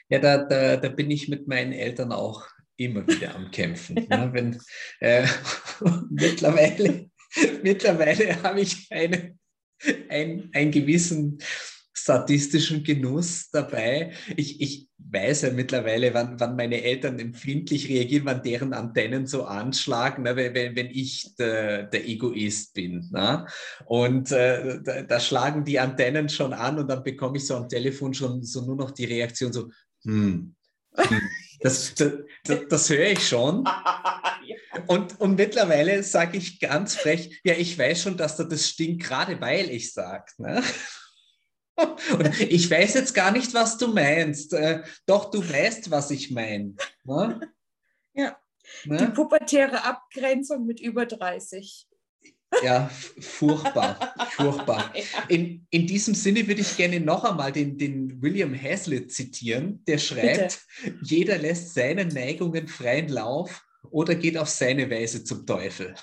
Ja, 0.10 0.19
da, 0.19 0.43
da, 0.43 0.77
da 0.77 0.89
bin 0.89 1.10
ich 1.10 1.27
mit 1.27 1.47
meinen 1.47 1.71
Eltern 1.71 2.12
auch 2.12 2.47
immer 2.79 3.07
wieder 3.07 3.35
am 3.35 3.51
Kämpfen. 3.51 3.95
ja. 4.09 4.25
ne? 4.25 4.33
Wenn, 4.33 4.59
äh, 4.99 5.27
mittlerweile 6.09 7.09
mittlerweile 7.63 8.41
habe 8.43 8.61
ich 8.61 8.87
eine, 8.91 9.37
ein, 10.09 10.49
einen 10.53 10.71
gewissen 10.71 11.39
statistischen 11.93 12.83
Genuss 12.83 13.49
dabei. 13.51 14.13
Ich, 14.37 14.61
ich 14.61 14.87
weiß 14.97 15.43
ja 15.43 15.51
mittlerweile, 15.51 16.13
wann, 16.13 16.39
wann 16.39 16.55
meine 16.55 16.81
Eltern 16.81 17.19
empfindlich 17.19 17.89
reagieren, 17.89 18.25
wann 18.25 18.41
deren 18.41 18.73
Antennen 18.73 19.27
so 19.27 19.43
anschlagen, 19.43 20.23
ne, 20.23 20.35
wenn, 20.35 20.75
wenn 20.75 20.89
ich 20.89 21.35
der, 21.37 21.83
der 21.83 22.07
Egoist 22.07 22.73
bin. 22.73 23.09
Ne? 23.11 23.45
Und 23.85 24.31
äh, 24.31 24.81
da, 24.81 25.03
da, 25.03 25.19
schlagen 25.19 25.65
die 25.65 25.79
Antennen 25.79 26.29
schon 26.29 26.53
an 26.53 26.79
und 26.79 26.87
dann 26.87 27.03
bekomme 27.03 27.37
ich 27.37 27.45
so 27.45 27.55
am 27.55 27.67
Telefon 27.67 28.13
schon 28.13 28.43
so 28.43 28.65
nur 28.65 28.77
noch 28.77 28.91
die 28.91 29.05
Reaktion 29.05 29.51
so, 29.51 29.69
hm, 30.03 30.55
hm. 30.95 31.21
Das, 31.62 31.93
das, 31.95 32.13
das, 32.69 32.89
höre 32.89 33.12
ich 33.12 33.28
schon. 33.28 33.67
Und, 34.88 35.19
und 35.19 35.36
mittlerweile 35.36 36.04
sage 36.04 36.38
ich 36.38 36.60
ganz 36.60 36.95
frech, 36.95 37.41
ja, 37.43 37.54
ich 37.54 37.78
weiß 37.78 38.04
schon, 38.04 38.17
dass 38.17 38.38
da 38.38 38.43
das 38.43 38.67
stinkt, 38.67 39.04
gerade 39.04 39.39
weil 39.41 39.69
ich 39.69 39.93
sage. 39.93 40.26
Ne? 40.38 40.63
Und 42.17 42.39
ich 42.39 42.69
weiß 42.69 42.93
jetzt 42.93 43.13
gar 43.13 43.32
nicht, 43.32 43.54
was 43.54 43.78
du 43.78 43.88
meinst. 43.88 44.54
Äh, 44.54 44.84
doch, 45.06 45.32
du 45.32 45.48
weißt, 45.48 45.91
was 45.91 46.12
ich 46.12 46.32
meine. 46.32 46.76
Ne? 47.04 47.52
Ja. 48.13 48.38
Ne? 48.86 48.98
Die 48.98 49.06
pubertäre 49.13 49.84
Abgrenzung 49.84 50.65
mit 50.65 50.80
über 50.82 51.06
30. 51.06 51.88
Ja, 52.63 52.89
furchtbar, 53.19 54.13
furchtbar. 54.31 54.93
In, 55.29 55.65
in 55.69 55.88
diesem 55.88 56.13
Sinne 56.13 56.47
würde 56.47 56.62
ich 56.62 56.75
gerne 56.75 56.99
noch 56.99 57.23
einmal 57.23 57.51
den, 57.51 57.77
den 57.77 58.21
William 58.21 58.59
Hazlitt 58.59 59.12
zitieren, 59.13 59.83
der 59.85 59.97
schreibt, 59.97 60.59
Bitte. 60.83 60.97
jeder 61.03 61.38
lässt 61.38 61.73
seinen 61.73 62.09
Neigungen 62.09 62.67
freien 62.67 63.07
Lauf 63.07 63.63
oder 63.91 64.15
geht 64.15 64.38
auf 64.38 64.49
seine 64.49 64.89
Weise 64.89 65.23
zum 65.23 65.45
Teufel. 65.45 65.95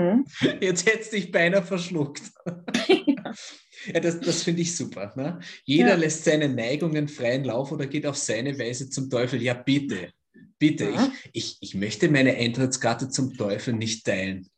Hm? 0.00 0.24
Jetzt 0.60 0.86
hättest 0.86 1.12
du 1.12 1.16
dich 1.16 1.30
beinahe 1.30 1.62
verschluckt. 1.62 2.22
ja, 2.88 4.00
das, 4.00 4.20
das 4.20 4.42
finde 4.42 4.62
ich 4.62 4.76
super. 4.76 5.12
Ne? 5.16 5.40
Jeder 5.64 5.90
ja. 5.90 5.94
lässt 5.96 6.24
seine 6.24 6.48
Neigungen 6.48 7.08
freien 7.08 7.44
Lauf 7.44 7.72
oder 7.72 7.86
geht 7.86 8.06
auf 8.06 8.16
seine 8.16 8.58
Weise 8.58 8.88
zum 8.88 9.10
Teufel. 9.10 9.42
Ja, 9.42 9.54
bitte. 9.54 10.12
Bitte, 10.60 10.90
ja. 10.90 11.10
ich, 11.32 11.32
ich, 11.32 11.58
ich 11.60 11.74
möchte 11.74 12.10
meine 12.10 12.36
Eintrittskarte 12.36 13.08
zum 13.08 13.34
Teufel 13.34 13.72
nicht 13.74 14.04
teilen. 14.04 14.48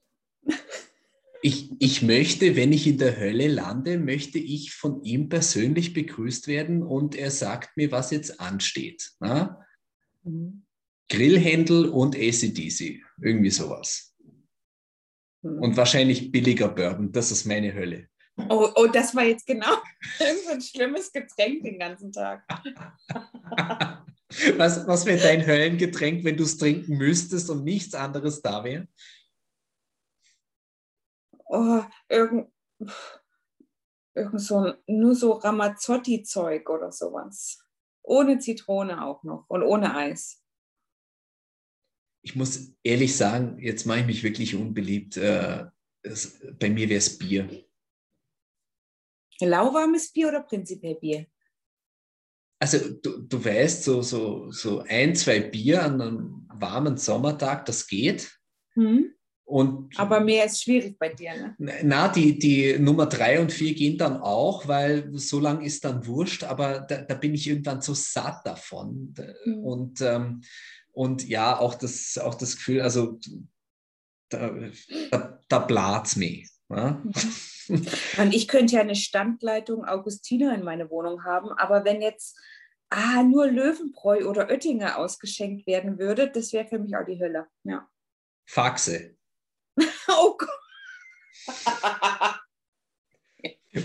Ich, 1.43 1.71
ich 1.79 2.03
möchte, 2.03 2.57
wenn 2.57 2.73
ich 2.73 2.87
in 2.87 2.99
der 2.99 3.17
Hölle 3.19 3.49
lande, 3.49 3.99
möchte 3.99 4.39
ich 4.39 4.73
von 4.73 5.03
ihm 5.05 5.29
persönlich 5.29 5.93
begrüßt 5.93 6.49
werden 6.49 6.83
und 6.83 7.15
er 7.15 7.31
sagt 7.31 7.77
mir, 7.77 7.91
was 7.93 8.11
jetzt 8.11 8.41
ansteht. 8.41 9.13
Na? 9.21 9.65
Mhm. 10.25 10.65
Grillhändel 11.09 11.89
und 11.89 12.17
ACDC, 12.17 13.01
irgendwie 13.21 13.51
sowas. 13.51 14.17
Mhm. 15.43 15.59
Und 15.59 15.77
wahrscheinlich 15.77 16.33
billiger 16.33 16.69
Bourbon, 16.69 17.13
das 17.13 17.31
ist 17.31 17.45
meine 17.45 17.75
Hölle. 17.75 18.09
Oh, 18.37 18.71
oh, 18.75 18.87
das 18.87 19.15
war 19.15 19.25
jetzt 19.25 19.47
genau 19.47 19.77
so 20.19 20.53
ein 20.53 20.61
schlimmes 20.61 21.13
Getränk 21.13 21.63
den 21.63 21.79
ganzen 21.79 22.13
Tag. 22.13 22.45
was 24.57 24.87
was 24.87 25.07
wäre 25.07 25.21
dein 25.21 25.47
Höllengetränk, 25.47 26.25
wenn 26.25 26.37
du 26.37 26.45
es 26.45 26.57
trinken 26.57 26.97
müsstest 26.97 27.51
und 27.51 27.65
nichts 27.65 27.95
anderes 27.95 28.41
da 28.41 28.65
wäre? 28.65 28.89
Oh, 31.45 31.83
irgend, 32.09 32.51
irgend 34.15 34.41
so, 34.41 34.73
nur 34.87 35.15
so 35.15 35.33
Ramazzotti-Zeug 35.33 36.69
oder 36.71 36.91
sowas. 36.91 37.63
Ohne 38.03 38.39
Zitrone 38.39 39.05
auch 39.05 39.23
noch 39.23 39.45
und 39.49 39.63
ohne 39.63 39.95
Eis. 39.95 40.43
Ich 42.23 42.35
muss 42.35 42.73
ehrlich 42.83 43.15
sagen, 43.17 43.59
jetzt 43.59 43.85
mache 43.85 44.01
ich 44.01 44.07
mich 44.07 44.23
wirklich 44.23 44.55
unbeliebt. 44.55 45.19
Äh, 45.19 45.67
es, 46.03 46.41
bei 46.59 46.71
mir 46.71 46.89
wäre 46.89 46.99
es 46.99 47.19
Bier. 47.19 47.49
Lauwarmes 49.49 50.13
Bier 50.13 50.29
oder 50.29 50.43
prinzipiell 50.43 50.97
Bier? 50.97 51.27
Also 52.59 52.79
du, 52.95 53.23
du 53.23 53.45
weißt, 53.45 53.83
so, 53.83 54.03
so, 54.03 54.51
so 54.51 54.85
ein, 54.87 55.17
zwei 55.17 55.41
Bier 55.41 55.83
an 55.83 56.01
einem 56.01 56.49
warmen 56.49 56.97
Sommertag, 56.97 57.67
das 57.67 57.87
geht. 57.87 58.39
Hm? 58.75 59.13
Und 59.45 59.99
Aber 59.99 60.21
mehr 60.21 60.47
ist 60.47 60.63
schwierig 60.63 60.99
bei 60.99 61.11
dir, 61.11 61.35
ne? 61.59 61.79
Na, 61.83 62.09
die, 62.09 62.39
die 62.39 62.79
Nummer 62.79 63.07
drei 63.07 63.41
und 63.41 63.53
vier 63.53 63.75
gehen 63.75 63.99
dann 63.99 64.17
auch, 64.17 64.69
weil 64.69 65.11
so 65.19 65.41
lang 65.41 65.61
ist 65.61 65.85
dann 65.85 66.07
wurscht, 66.07 66.45
aber 66.45 66.81
da, 66.81 67.03
da 67.03 67.15
bin 67.15 67.35
ich 67.35 67.49
irgendwann 67.49 67.83
so 67.83 67.93
satt 67.93 68.47
davon. 68.47 69.15
Mhm. 69.45 69.59
Und, 69.59 70.01
ähm, 70.01 70.43
und 70.93 71.29
ja, 71.29 71.59
auch 71.59 71.75
das, 71.75 72.17
auch 72.17 72.35
das 72.35 72.57
Gefühl, 72.57 72.81
also 72.81 73.19
da, 74.31 74.55
da, 75.11 75.41
da 75.49 75.59
blat's 75.59 76.17
mir. 76.17 76.47
Ja? 76.75 77.03
Und 78.19 78.35
ich 78.35 78.49
könnte 78.49 78.75
ja 78.75 78.81
eine 78.81 78.97
Standleitung 78.97 79.85
Augustiner 79.85 80.55
in 80.55 80.65
meine 80.65 80.91
Wohnung 80.91 81.25
haben, 81.25 81.53
aber 81.53 81.85
wenn 81.85 82.03
jetzt 82.03 82.39
ah, 82.91 83.23
nur 83.23 83.47
Löwenbräu 83.47 84.27
oder 84.29 84.49
Oettinger 84.49 84.99
ausgeschenkt 84.99 85.67
werden 85.67 85.99
würde, 85.99 86.31
das 86.31 86.53
wäre 86.53 86.67
für 86.67 86.79
mich 86.79 86.97
auch 86.97 87.05
die 87.07 87.21
Hölle. 87.21 87.47
Ja. 87.65 87.89
Faxe. 88.47 89.17
Oh 90.09 90.37
Gott. 90.37 90.51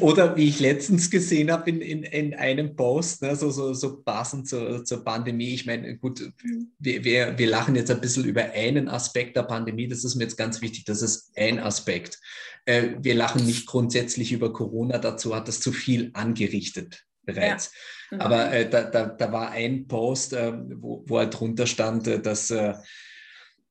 Oder 0.01 0.35
wie 0.35 0.49
ich 0.49 0.59
letztens 0.59 1.09
gesehen 1.09 1.49
habe 1.49 1.69
in, 1.69 1.79
in, 1.79 2.03
in 2.03 2.33
einem 2.33 2.75
Post, 2.75 3.21
ne, 3.21 3.37
so, 3.37 3.51
so, 3.51 3.73
so 3.73 4.01
passend 4.01 4.47
zur, 4.47 4.83
zur 4.83 5.03
Pandemie. 5.05 5.53
Ich 5.53 5.65
meine, 5.65 5.97
gut, 5.97 6.29
wir, 6.77 7.03
wir, 7.05 7.37
wir 7.37 7.47
lachen 7.47 7.75
jetzt 7.75 7.89
ein 7.89 8.01
bisschen 8.01 8.25
über 8.25 8.51
einen 8.51 8.89
Aspekt 8.89 9.37
der 9.37 9.43
Pandemie, 9.43 9.87
das 9.87 10.03
ist 10.03 10.15
mir 10.15 10.23
jetzt 10.23 10.35
ganz 10.35 10.61
wichtig, 10.61 10.83
das 10.83 11.01
ist 11.01 11.31
ein 11.37 11.59
Aspekt. 11.59 12.19
Äh, 12.65 12.95
wir 12.99 13.15
lachen 13.15 13.45
nicht 13.45 13.65
grundsätzlich 13.65 14.33
über 14.33 14.51
Corona, 14.51 14.97
dazu 14.97 15.33
hat 15.33 15.47
das 15.47 15.61
zu 15.61 15.71
viel 15.71 16.09
angerichtet 16.13 17.05
bereits. 17.23 17.71
Ja. 18.11 18.17
Mhm. 18.17 18.21
Aber 18.21 18.51
äh, 18.51 18.69
da, 18.69 18.83
da, 18.83 19.05
da 19.05 19.31
war 19.31 19.51
ein 19.51 19.87
Post, 19.87 20.33
äh, 20.33 20.51
wo, 20.75 21.05
wo 21.07 21.17
halt 21.17 21.39
drunter 21.39 21.65
stand, 21.65 22.07
äh, 22.07 22.21
dass 22.21 22.51
äh, 22.51 22.73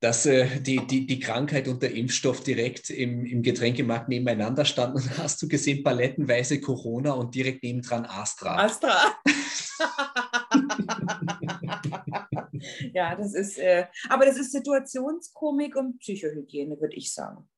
dass 0.00 0.26
äh, 0.26 0.60
die, 0.60 0.86
die, 0.86 1.06
die 1.06 1.20
Krankheit 1.20 1.68
und 1.68 1.82
der 1.82 1.94
Impfstoff 1.94 2.42
direkt 2.42 2.90
im, 2.90 3.24
im 3.24 3.42
Getränkemarkt 3.42 4.08
nebeneinander 4.08 4.64
standen. 4.64 4.98
Und 4.98 5.18
hast 5.18 5.40
du 5.42 5.48
gesehen, 5.48 5.82
palettenweise 5.82 6.60
Corona 6.60 7.12
und 7.12 7.34
direkt 7.34 7.62
nebendran 7.62 8.04
Astra. 8.04 8.56
Astra. 8.56 9.14
ja, 12.92 13.16
das 13.16 13.34
ist, 13.34 13.58
äh, 13.58 13.86
aber 14.08 14.26
das 14.26 14.38
ist 14.38 14.52
Situationskomik 14.52 15.76
und 15.76 15.98
Psychohygiene, 15.98 16.80
würde 16.80 16.96
ich 16.96 17.12
sagen. 17.12 17.48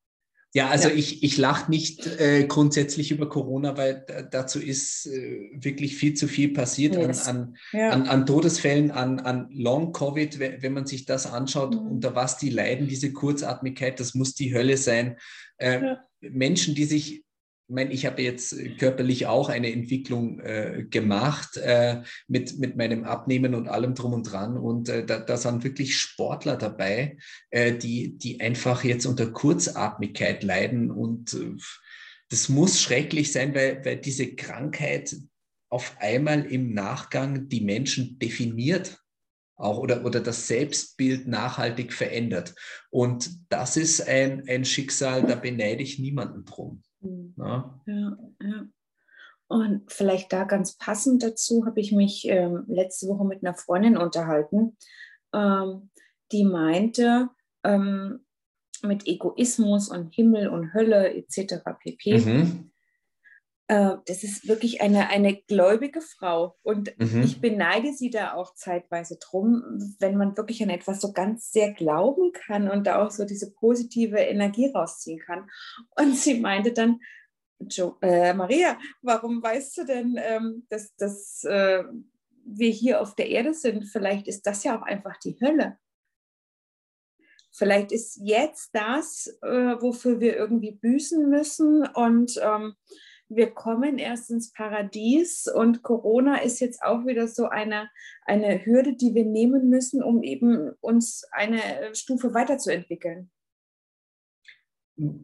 Ja, 0.55 0.69
also 0.71 0.89
Ja. 0.89 0.95
ich, 0.95 1.23
ich 1.23 1.37
lache 1.37 1.71
nicht 1.71 2.07
äh, 2.07 2.45
grundsätzlich 2.47 3.11
über 3.11 3.29
Corona, 3.29 3.77
weil 3.77 4.03
da, 4.09 4.23
dazu 4.23 4.59
ist 4.59 5.07
äh, 5.07 5.51
wirklich 5.53 5.97
viel 5.97 6.15
zu 6.15 6.27
viel 6.27 6.55
passiert 6.55 6.95
Nee, 6.97 7.05
an, 7.05 7.11
an, 7.27 7.57
Ja. 7.73 7.91
an, 7.91 8.09
an 8.09 8.25
Todesfällen, 8.25 8.91
an, 8.91 9.21
an 9.21 9.49
Long-Covid, 9.53 10.39
we- 10.39 10.57
wenn 10.61 10.73
man 10.73 10.87
sich 10.87 11.05
das 11.05 11.27
anschaut, 11.27 11.75
Mhm. 11.75 11.91
unter 11.91 12.15
was 12.15 12.39
die 12.39 12.49
leiden, 12.51 12.89
diese 12.89 13.13
Kurzatmigkeit, 13.13 14.01
das 14.01 14.15
muss 14.15 14.35
die 14.35 14.55
Hölle 14.55 14.79
sein. 14.79 15.19
Äh, 15.59 15.83
Ja. 15.83 16.05
Menschen, 16.21 16.75
die 16.75 16.85
sich, 16.87 17.25
ich 17.69 17.75
meine, 17.75 17.93
ich 17.93 18.07
habe 18.07 18.23
jetzt 18.23 18.57
körperlich 18.79 19.27
auch 19.27 19.51
eine 19.51 19.71
Entwicklung 19.71 20.41
äh, 20.41 20.87
gemacht 20.89 21.59
äh, 21.59 22.01
mit, 22.27 22.59
mit 22.59 22.77
meinem 22.77 23.05
Abnehmen 23.05 23.55
und 23.55 23.69
allem 23.69 23.95
drum 23.95 24.15
und 24.15 24.23
dran. 24.23 24.57
Und 24.57 24.89
äh, 24.89 25.05
da, 25.05 25.19
da 25.19 25.37
sind 25.37 25.65
wirklich 25.65 25.99
Sportler 25.99 26.57
dabei, 26.57 27.19
äh, 27.51 27.77
die, 27.77 28.17
die 28.17 28.41
einfach 28.41 28.85
jetzt 28.85 29.05
unter 29.05 29.31
Kurzatmigkeit 29.31 30.43
leiden. 30.43 30.91
Und 30.91 31.35
äh, 31.35 31.57
das 32.31 32.49
muss 32.49 32.81
schrecklich 32.81 33.33
sein, 33.33 33.55
weil, 33.55 33.85
weil 33.85 33.99
diese 33.99 34.35
Krankheit 34.35 35.15
auf 35.69 35.95
einmal 35.99 36.47
im 36.47 36.73
Nachgang 36.73 37.51
die 37.51 37.61
Menschen 37.61 38.19
definiert 38.19 38.99
auch 39.57 39.77
oder, 39.77 40.07
oder 40.07 40.21
das 40.21 40.47
Selbstbild 40.47 41.27
nachhaltig 41.27 41.93
verändert. 41.93 42.55
Und 42.89 43.31
das 43.51 43.77
ist 43.77 44.09
ein, 44.09 44.49
ein 44.49 44.65
Schicksal, 44.65 45.27
da 45.27 45.35
beneide 45.35 45.83
ich 45.83 45.99
niemanden 45.99 46.47
drum. 46.47 46.83
Mhm. 47.01 47.35
Ja? 47.37 47.81
Ja, 47.87 48.19
ja. 48.43 48.67
Und 49.49 49.91
vielleicht 49.91 50.33
da 50.33 50.45
ganz 50.45 50.77
passend 50.77 51.23
dazu 51.23 51.65
habe 51.65 51.81
ich 51.81 51.93
mich 51.93 52.29
ähm, 52.29 52.65
letzte 52.69 53.09
Woche 53.09 53.25
mit 53.25 53.43
einer 53.43 53.55
Freundin 53.55 53.97
unterhalten, 53.97 54.77
ähm, 55.33 55.91
die 56.33 56.45
meinte, 56.45 57.31
ähm, 57.65 58.27
mit 58.83 59.07
Egoismus 59.07 59.89
und 59.89 60.15
Himmel 60.15 60.49
und 60.49 60.75
Hölle 60.75 61.15
etc. 61.15 61.65
pp. 61.81 62.19
Mhm. 62.19 62.68
Äh, 63.69 63.97
das 64.07 64.25
ist 64.25 64.49
wirklich 64.49 64.81
eine, 64.81 65.11
eine 65.11 65.37
gläubige 65.43 66.01
Frau. 66.01 66.57
Und 66.63 66.99
Mhm. 66.99 67.23
ich 67.23 67.41
beneide 67.41 67.93
sie 67.93 68.09
da 68.11 68.33
auch 68.33 68.55
zeitweise 68.55 69.19
drum, 69.19 69.63
wenn 70.01 70.17
man 70.17 70.37
wirklich 70.37 70.63
an 70.63 70.71
etwas 70.71 71.01
so 71.01 71.13
ganz 71.13 71.53
sehr 71.53 71.73
glauben 71.75 72.33
kann 72.33 72.71
und 72.71 72.87
da 72.87 73.05
auch 73.05 73.11
so 73.11 73.27
diese 73.27 73.53
positive 73.53 74.19
Energie 74.19 74.73
rausziehen 74.75 75.21
kann. 75.21 75.49
Und 75.97 76.17
sie 76.17 76.41
meinte 76.41 76.73
dann, 76.73 77.01
jo, 77.59 77.97
äh, 78.01 78.33
Maria, 78.33 78.79
warum 79.03 79.43
weißt 79.43 79.77
du 79.79 79.85
denn, 79.85 80.19
ähm, 80.19 80.67
dass, 80.71 80.95
dass 80.97 81.45
äh, 81.45 81.85
wir 82.47 82.71
hier 82.71 83.03
auf 83.03 83.15
der 83.17 83.29
Erde 83.29 83.53
sind? 83.53 83.85
Vielleicht 83.85 84.29
ist 84.29 84.47
das 84.47 84.65
ja 84.65 84.79
auch 84.79 84.83
einfach 84.83 85.19
die 85.19 85.37
Hölle. 85.43 85.77
Vielleicht 87.53 87.93
ist 87.93 88.19
jetzt 88.23 88.71
das, 88.73 89.27
äh, 89.43 89.77
wofür 89.81 90.21
wir 90.21 90.37
irgendwie 90.37 90.73
büßen 90.73 91.29
müssen 91.29 91.87
und 91.87 92.41
ähm, 92.41 92.75
wir 93.29 93.51
kommen 93.51 93.99
erst 93.99 94.31
ins 94.31 94.53
Paradies 94.53 95.47
und 95.47 95.83
Corona 95.83 96.39
ist 96.39 96.61
jetzt 96.61 96.83
auch 96.83 97.07
wieder 97.07 97.29
so 97.29 97.49
eine, 97.49 97.91
eine 98.25 98.65
Hürde, 98.65 98.97
die 98.97 99.15
wir 99.15 99.25
nehmen 99.25 99.69
müssen, 99.69 100.03
um 100.03 100.23
eben 100.23 100.73
uns 100.81 101.25
eine 101.33 101.61
Stufe 101.95 102.33
weiterzuentwickeln. 102.33 103.31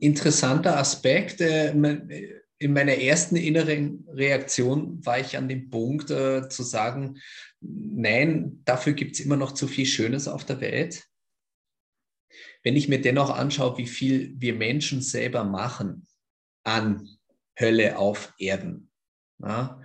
Interessanter 0.01 0.79
Aspekt. 0.79 1.40
äh, 1.40 1.71
In 2.59 2.73
meiner 2.73 2.95
ersten 2.95 3.37
inneren 3.37 4.07
Reaktion 4.09 5.05
war 5.05 5.19
ich 5.19 5.37
an 5.37 5.49
dem 5.49 5.71
Punkt 5.71 6.11
äh, 6.11 6.49
zu 6.49 6.62
sagen, 6.62 7.19
nein, 7.61 8.61
dafür 8.64 8.93
gibt 8.93 9.14
es 9.17 9.21
immer 9.21 9.37
noch 9.37 9.53
zu 9.53 9.67
viel 9.67 9.87
Schönes 9.87 10.29
auf 10.29 10.45
der 10.45 10.61
Welt. 10.61 11.05
Wenn 12.62 12.77
ich 12.77 12.88
mir 12.88 13.01
dennoch 13.01 13.31
anschaue, 13.31 13.79
wie 13.79 13.87
viel 13.87 14.35
wir 14.38 14.55
Menschen 14.55 15.03
selber 15.03 15.45
machen 15.45 16.07
an 16.64 17.13
Hölle 17.59 17.99
auf 17.99 18.33
Erden. 18.38 18.90
Ja? 19.38 19.81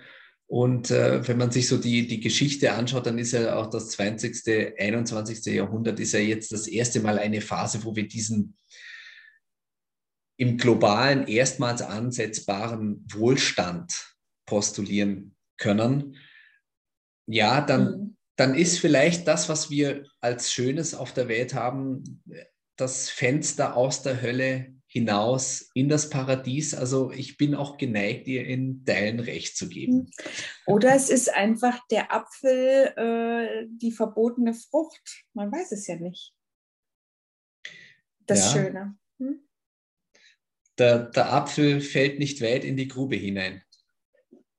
Und 0.48 0.90
äh, 0.90 1.28
wenn 1.28 1.38
man 1.38 1.52
sich 1.52 1.68
so 1.68 1.78
die, 1.78 2.08
die 2.08 2.20
Geschichte 2.20 2.74
anschaut, 2.74 3.06
dann 3.06 3.20
ist 3.20 3.34
ja 3.34 3.56
auch 3.56 3.70
das 3.70 3.92
20., 3.92 4.80
21. 4.80 5.46
Jahrhundert 5.54 6.00
ist 6.00 6.14
ja 6.14 6.20
jetzt 6.20 6.52
das 6.52 6.68
erste 6.68 7.02
Mal 7.02 7.20
eine 7.20 7.42
Phase, 7.42 7.84
wo 7.84 7.96
wir 7.96 8.08
diesen 8.08 8.58
im 10.40 10.58
globalen 10.58 11.28
erstmals 11.28 11.82
ansetzbaren 11.82 13.06
Wohlstand 13.12 14.16
postulieren 14.48 15.36
können. 15.58 16.16
Ja, 17.28 17.62
dann, 17.62 17.84
Mhm. 17.84 18.18
dann 18.38 18.56
ist 18.56 18.80
vielleicht 18.80 19.28
das, 19.28 19.50
was 19.50 19.70
wir 19.70 20.08
als 20.22 20.52
Schönes 20.52 20.96
auf 20.96 21.14
der 21.14 21.28
Welt 21.28 21.54
haben, 21.54 22.24
das 22.78 23.10
Fenster 23.10 23.76
aus 23.76 24.02
der 24.02 24.22
Hölle 24.22 24.79
hinaus 24.92 25.70
in 25.76 25.88
das 25.88 26.10
Paradies. 26.10 26.74
Also 26.74 27.12
ich 27.12 27.38
bin 27.38 27.54
auch 27.54 27.78
geneigt, 27.78 28.26
dir 28.26 28.46
in 28.46 28.84
Teilen 28.86 29.20
recht 29.20 29.56
zu 29.56 29.70
geben. 29.70 30.10
Oder 30.66 30.96
es 30.96 31.10
ist 31.10 31.32
einfach 31.32 31.80
der 31.90 32.12
Apfel, 32.12 32.94
äh, 32.98 33.68
die 33.70 33.92
verbotene 33.92 34.56
Frucht. 34.56 35.26
Man 35.34 35.52
weiß 35.52 35.72
es 35.74 35.86
ja 35.86 35.96
nicht. 35.96 36.34
Das 38.26 38.54
Ja. 38.54 38.62
Schöne. 38.62 38.98
Hm? 39.20 39.48
Der, 40.80 41.00
der 41.10 41.34
Apfel 41.34 41.82
fällt 41.82 42.18
nicht 42.18 42.42
weit 42.42 42.64
in 42.64 42.76
die 42.76 42.88
Grube 42.88 43.16
hinein. 43.16 43.62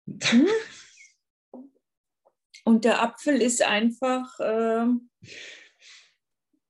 Hm? 0.06 0.46
Und 2.64 2.84
der 2.84 3.02
Apfel 3.02 3.42
ist 3.42 3.62
einfach 3.62 4.38
ähm, 4.40 5.10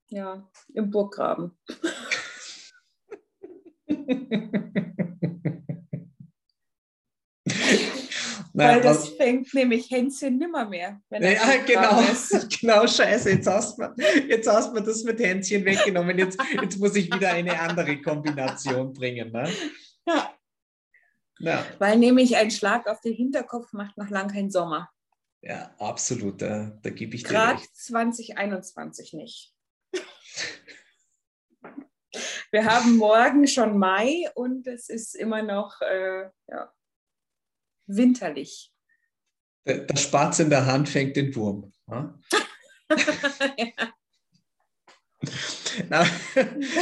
ja, 0.08 0.50
im 0.72 0.90
Burggraben. 0.90 1.58
Weil 8.52 8.76
Na, 8.76 8.80
das 8.80 9.10
fängt 9.10 9.54
nämlich 9.54 9.90
Hänschen 9.90 10.36
nimmer 10.38 10.68
mehr. 10.68 11.00
ja, 11.10 11.56
genau, 11.64 12.02
genau, 12.60 12.86
scheiße. 12.86 13.30
Jetzt 13.30 13.46
hast, 13.46 13.78
du, 13.78 13.84
jetzt 14.28 14.48
hast 14.48 14.76
du 14.76 14.80
das 14.80 15.04
mit 15.04 15.20
Hänschen 15.20 15.64
weggenommen. 15.64 16.18
Jetzt, 16.18 16.38
jetzt 16.60 16.78
muss 16.78 16.96
ich 16.96 17.12
wieder 17.14 17.32
eine 17.32 17.58
andere 17.58 18.00
Kombination 18.02 18.92
bringen. 18.92 19.30
Ne? 19.30 19.48
Ja. 20.06 20.34
ja. 21.38 21.64
Weil 21.78 21.96
nämlich 21.98 22.36
ein 22.36 22.50
Schlag 22.50 22.88
auf 22.88 23.00
den 23.00 23.14
Hinterkopf 23.14 23.72
macht 23.72 23.96
noch 23.96 24.10
lang 24.10 24.28
keinen 24.28 24.50
Sommer. 24.50 24.90
Ja, 25.42 25.74
absolut. 25.78 26.42
Da, 26.42 26.78
da 26.82 26.90
gebe 26.90 27.14
ich 27.14 27.24
Grad 27.24 27.58
dir 27.58 27.62
recht. 27.62 27.76
2021 27.76 29.12
nicht. 29.12 29.54
Wir 32.50 32.64
haben 32.64 32.96
morgen 32.96 33.46
schon 33.46 33.78
Mai 33.78 34.28
und 34.34 34.66
es 34.66 34.88
ist 34.88 35.14
immer 35.14 35.42
noch 35.42 35.80
äh, 35.80 36.28
ja, 36.48 36.72
winterlich. 37.86 38.72
Der, 39.66 39.96
Spatz 39.96 40.38
in 40.38 40.50
der 40.50 40.66
Hand 40.66 40.88
fängt 40.88 41.16
den 41.16 41.34
Wurm. 41.34 41.72
ja. 41.88 42.18
Na, 45.88 46.04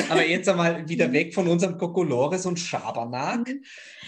aber 0.09 0.25
jetzt 0.25 0.49
einmal 0.49 0.89
wieder 0.89 1.13
weg 1.13 1.35
von 1.35 1.49
unserem 1.49 1.77
Kokolores 1.77 2.47
und 2.47 2.59
Schabernack. 2.59 3.49
Mhm. 3.49 3.65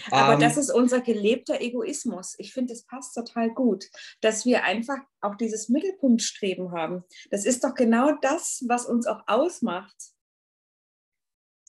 Aber 0.09 0.33
ähm, 0.33 0.39
das 0.39 0.57
ist 0.57 0.71
unser 0.71 1.01
gelebter 1.01 1.59
Egoismus. 1.59 2.35
Ich 2.37 2.53
finde, 2.53 2.73
das 2.73 2.83
passt 2.83 3.13
total 3.13 3.49
gut, 3.51 3.85
dass 4.21 4.45
wir 4.45 4.63
einfach 4.63 4.97
auch 5.19 5.35
dieses 5.35 5.69
Mittelpunktstreben 5.69 6.71
haben. 6.71 7.03
Das 7.29 7.45
ist 7.45 7.63
doch 7.63 7.75
genau 7.75 8.13
das, 8.21 8.63
was 8.67 8.85
uns 8.85 9.05
auch 9.05 9.21
ausmacht. 9.27 9.95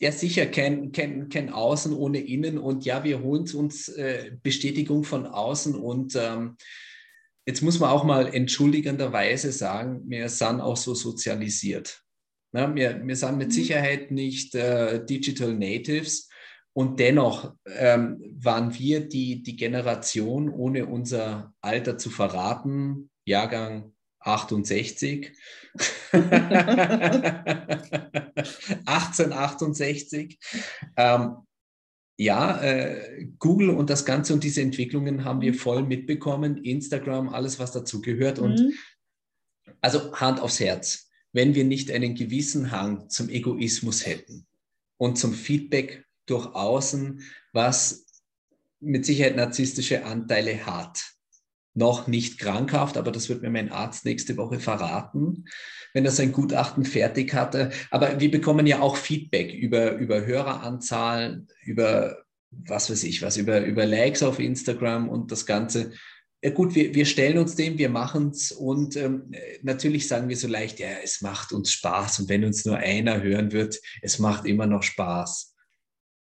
Ja, 0.02 0.10
sicher, 0.10 0.46
kein, 0.46 0.90
kein, 0.90 1.28
kein 1.28 1.50
Außen 1.50 1.94
ohne 1.94 2.18
Innen. 2.18 2.58
Und 2.58 2.84
ja, 2.84 3.04
wir 3.04 3.22
holen 3.22 3.48
uns 3.54 3.86
äh, 3.88 4.32
Bestätigung 4.42 5.04
von 5.04 5.26
außen. 5.26 5.76
Und 5.76 6.16
ähm, 6.16 6.56
jetzt 7.46 7.62
muss 7.62 7.78
man 7.78 7.90
auch 7.90 8.02
mal 8.02 8.34
entschuldigenderweise 8.34 9.52
sagen, 9.52 10.02
wir 10.08 10.28
sind 10.28 10.60
auch 10.60 10.76
so 10.76 10.96
sozialisiert. 10.96 12.02
Na, 12.50 12.74
wir, 12.74 13.00
wir 13.06 13.14
sind 13.14 13.38
mit 13.38 13.48
mhm. 13.48 13.52
Sicherheit 13.52 14.10
nicht 14.10 14.56
äh, 14.56 15.06
Digital 15.06 15.54
Natives. 15.54 16.28
Und 16.72 16.98
dennoch 16.98 17.54
ähm, 17.66 18.20
waren 18.40 18.76
wir 18.76 19.08
die, 19.08 19.44
die 19.44 19.54
Generation, 19.54 20.48
ohne 20.48 20.86
unser 20.86 21.54
Alter 21.60 21.96
zu 21.96 22.10
verraten, 22.10 23.08
Jahrgang 23.24 23.92
68. 24.24 25.32
1868. 28.87 30.38
Ähm, 30.96 31.37
ja, 32.18 32.61
äh, 32.62 33.26
Google 33.38 33.70
und 33.70 33.88
das 33.88 34.04
Ganze 34.04 34.35
und 34.35 34.44
diese 34.44 34.61
Entwicklungen 34.61 35.24
haben 35.24 35.40
wir 35.40 35.54
voll 35.54 35.82
mitbekommen. 35.82 36.62
Instagram, 36.62 37.30
alles, 37.30 37.58
was 37.58 37.72
dazugehört. 37.72 38.38
Und 38.38 38.61
mhm. 38.61 38.74
also 39.80 40.14
Hand 40.14 40.40
aufs 40.40 40.61
Herz, 40.61 41.08
wenn 41.32 41.54
wir 41.54 41.64
nicht 41.64 41.90
einen 41.90 42.14
gewissen 42.14 42.70
Hang 42.70 43.08
zum 43.08 43.30
Egoismus 43.30 44.04
hätten 44.06 44.46
und 44.98 45.16
zum 45.16 45.32
Feedback 45.32 46.04
durch 46.26 46.46
Außen, 46.54 47.22
was 47.52 48.06
mit 48.80 49.06
Sicherheit 49.06 49.37
narzisstische 49.37 50.04
Anteile 50.04 50.66
hat, 50.66 51.12
noch 51.74 52.06
nicht 52.06 52.38
krankhaft, 52.38 52.96
aber 52.96 53.11
das 53.12 53.28
wird 53.28 53.42
mir 53.42 53.50
mein 53.50 53.72
Arzt 53.72 54.04
nächste 54.04 54.37
Woche 54.37 54.61
verraten, 54.61 55.44
wenn 55.94 56.04
er 56.04 56.11
sein 56.11 56.32
Gutachten 56.32 56.85
fertig 56.85 57.35
hatte. 57.35 57.70
Aber 57.90 58.20
wir 58.20 58.30
bekommen 58.30 58.66
ja 58.66 58.80
auch 58.80 58.96
Feedback 58.96 59.52
über, 59.52 59.92
über 59.92 60.24
Höreranzahlen, 60.26 61.48
über 61.62 62.18
was 62.50 62.90
weiß 62.90 63.04
ich 63.04 63.22
was, 63.22 63.37
über, 63.37 63.61
über 63.62 63.87
Likes 63.87 64.22
auf 64.22 64.38
Instagram 64.38 65.08
und 65.08 65.32
das 65.32 65.46
Ganze. 65.46 65.92
Ja 66.42 66.50
gut, 66.50 66.74
wir, 66.74 66.94
wir 66.94 67.06
stellen 67.06 67.38
uns 67.38 67.54
dem, 67.54 67.78
wir 67.78 67.88
machen 67.88 68.30
es 68.30 68.52
und 68.52 68.96
ähm, 68.96 69.32
natürlich 69.62 70.08
sagen 70.08 70.28
wir 70.28 70.37
so 70.37 70.48
leicht, 70.48 70.80
ja, 70.80 70.88
es 71.02 71.22
macht 71.22 71.52
uns 71.52 71.72
Spaß 71.72 72.20
und 72.20 72.28
wenn 72.28 72.44
uns 72.44 72.64
nur 72.64 72.76
einer 72.76 73.22
hören 73.22 73.52
wird, 73.52 73.78
es 74.02 74.18
macht 74.18 74.44
immer 74.44 74.66
noch 74.66 74.82
Spaß. 74.82 75.54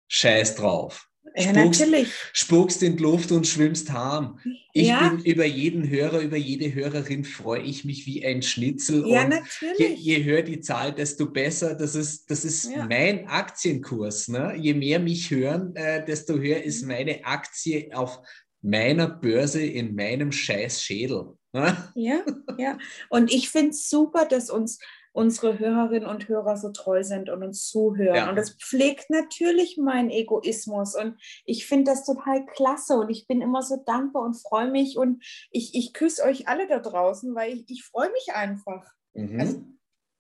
Scheiß 0.09 0.57
drauf. 0.57 1.10
Ja, 1.37 1.43
spuckst, 1.43 1.81
natürlich. 1.81 2.09
Spuckst 2.33 2.83
in 2.83 2.97
die 2.97 3.03
Luft 3.03 3.31
und 3.33 3.47
schwimmst 3.47 3.93
harm. 3.93 4.41
Ich 4.73 4.89
ja. 4.89 5.09
bin 5.09 5.25
über 5.25 5.45
jeden 5.45 5.89
Hörer, 5.89 6.21
über 6.21 6.37
jede 6.37 6.75
Hörerin 6.75 7.25
freue 7.25 7.63
ich 7.63 7.85
mich 7.85 8.07
wie 8.07 8.25
ein 8.25 8.43
Schnitzel. 8.43 9.07
Ja, 9.07 9.25
und 9.25 9.31
natürlich. 9.31 9.79
Je, 9.79 10.17
je, 10.17 10.25
höher 10.25 10.43
die 10.43 10.61
Zahl, 10.61 10.95
desto 10.95 11.27
besser. 11.31 11.75
Das 11.75 11.95
ist, 11.95 12.31
das 12.31 12.45
ist 12.45 12.71
ja. 12.71 12.87
mein 12.87 13.27
Aktienkurs. 13.29 14.29
Ne? 14.29 14.55
Je 14.59 14.75
mehr 14.75 14.99
mich 14.99 15.31
hören, 15.31 15.75
äh, 15.77 16.05
desto 16.05 16.39
höher 16.39 16.63
ist 16.63 16.83
mhm. 16.83 16.89
meine 16.89 17.25
Aktie 17.25 17.91
auf 17.93 18.21
meiner 18.63 19.09
Börse 19.09 19.63
in 19.63 19.95
meinem 19.95 20.33
scheiß 20.33 20.83
Schädel. 20.83 21.35
Ne? 21.53 21.93
Ja, 21.95 22.25
ja. 22.59 22.79
Und 23.09 23.33
ich 23.33 23.51
finde 23.51 23.71
es 23.71 23.89
super, 23.89 24.25
dass 24.25 24.51
uns 24.51 24.79
unsere 25.13 25.59
Hörerinnen 25.59 26.09
und 26.09 26.29
Hörer 26.29 26.57
so 26.57 26.71
treu 26.71 27.03
sind 27.03 27.31
und 27.31 27.43
uns 27.43 27.67
zuhören. 27.67 28.15
Ja. 28.15 28.31
Und 28.31 28.37
das 28.37 28.57
pflegt 28.57 29.11
natürlich 29.11 29.77
meinen 29.77 30.11
Egoismus. 30.11 30.95
Und 30.95 31.21
ich 31.45 31.67
finde 31.67 31.91
das 31.91 32.05
total 32.05 32.47
klasse. 32.47 32.95
Und 32.95 33.11
ich 33.11 33.27
bin 33.27 33.41
immer 33.41 33.63
so 33.63 33.83
dankbar 33.85 34.23
und 34.23 34.35
freue 34.35 34.71
mich. 34.71 34.97
Und 34.97 35.25
ich, 35.51 35.75
ich 35.75 35.93
küsse 35.93 36.23
euch 36.23 36.49
alle 36.49 36.69
da 36.69 36.79
draußen, 36.79 37.35
weil 37.35 37.55
ich, 37.55 37.65
ich 37.69 37.85
freue 37.85 38.11
mich 38.13 38.35
einfach. 38.35 38.87
Mhm. 39.15 39.41
Also, 39.41 39.65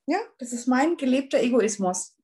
ja, 0.07 0.18
das 0.38 0.53
ist 0.53 0.66
mein 0.66 0.96
gelebter 0.96 1.40
Egoismus. 1.40 2.16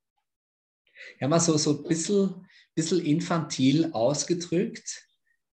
Ja, 1.20 1.28
mal 1.28 1.40
so, 1.40 1.56
so 1.56 1.78
ein 1.78 1.84
bisschen, 1.84 2.46
bisschen 2.74 3.04
infantil 3.04 3.92
ausgedrückt. 3.92 5.06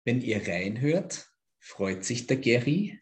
Wenn 0.05 0.21
ihr 0.21 0.49
reinhört, 0.49 1.29
freut 1.61 2.05
sich 2.05 2.27
der 2.27 2.39
Gary. 2.39 3.01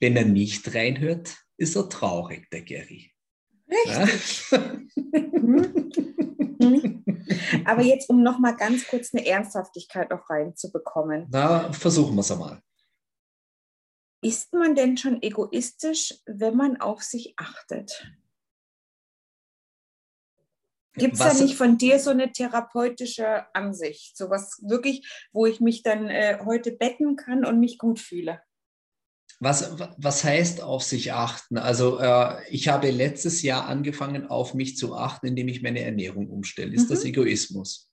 Wenn 0.00 0.16
er 0.16 0.24
nicht 0.24 0.74
reinhört, 0.74 1.36
ist 1.56 1.76
er 1.76 1.88
traurig, 1.88 2.48
der 2.50 2.62
Gary. 2.62 3.12
Richtig. 3.70 4.50
Mhm. 6.58 7.04
Aber 7.64 7.82
jetzt, 7.82 8.08
um 8.10 8.22
noch 8.22 8.38
mal 8.38 8.56
ganz 8.56 8.86
kurz 8.86 9.14
eine 9.14 9.26
Ernsthaftigkeit 9.26 10.10
noch 10.10 10.28
reinzubekommen. 10.28 11.26
Na, 11.30 11.72
versuchen 11.72 12.14
wir 12.14 12.20
es 12.20 12.30
einmal. 12.30 12.60
Ist 14.20 14.52
man 14.52 14.74
denn 14.74 14.96
schon 14.96 15.22
egoistisch, 15.22 16.14
wenn 16.26 16.56
man 16.56 16.80
auf 16.80 17.02
sich 17.02 17.34
achtet? 17.36 18.12
Gibt 20.94 21.14
es 21.14 21.20
da 21.20 21.32
nicht 21.32 21.54
von 21.54 21.78
dir 21.78 22.00
so 22.00 22.10
eine 22.10 22.32
therapeutische 22.32 23.46
Ansicht? 23.54 24.16
So 24.16 24.30
was 24.30 24.60
wirklich, 24.66 25.08
wo 25.32 25.46
ich 25.46 25.60
mich 25.60 25.84
dann 25.84 26.08
äh, 26.08 26.40
heute 26.44 26.72
betten 26.72 27.14
kann 27.14 27.44
und 27.44 27.60
mich 27.60 27.78
gut 27.78 28.00
fühle? 28.00 28.42
Was, 29.40 29.78
was 29.98 30.24
heißt 30.24 30.62
auf 30.62 30.82
sich 30.82 31.12
achten? 31.12 31.58
Also 31.58 32.00
äh, 32.00 32.42
ich 32.50 32.68
habe 32.68 32.90
letztes 32.90 33.42
Jahr 33.42 33.66
angefangen, 33.66 34.26
auf 34.26 34.54
mich 34.54 34.76
zu 34.76 34.96
achten, 34.96 35.28
indem 35.28 35.46
ich 35.46 35.62
meine 35.62 35.80
Ernährung 35.80 36.28
umstelle. 36.28 36.74
Ist 36.74 36.86
mhm. 36.86 36.94
das 36.94 37.04
Egoismus? 37.04 37.92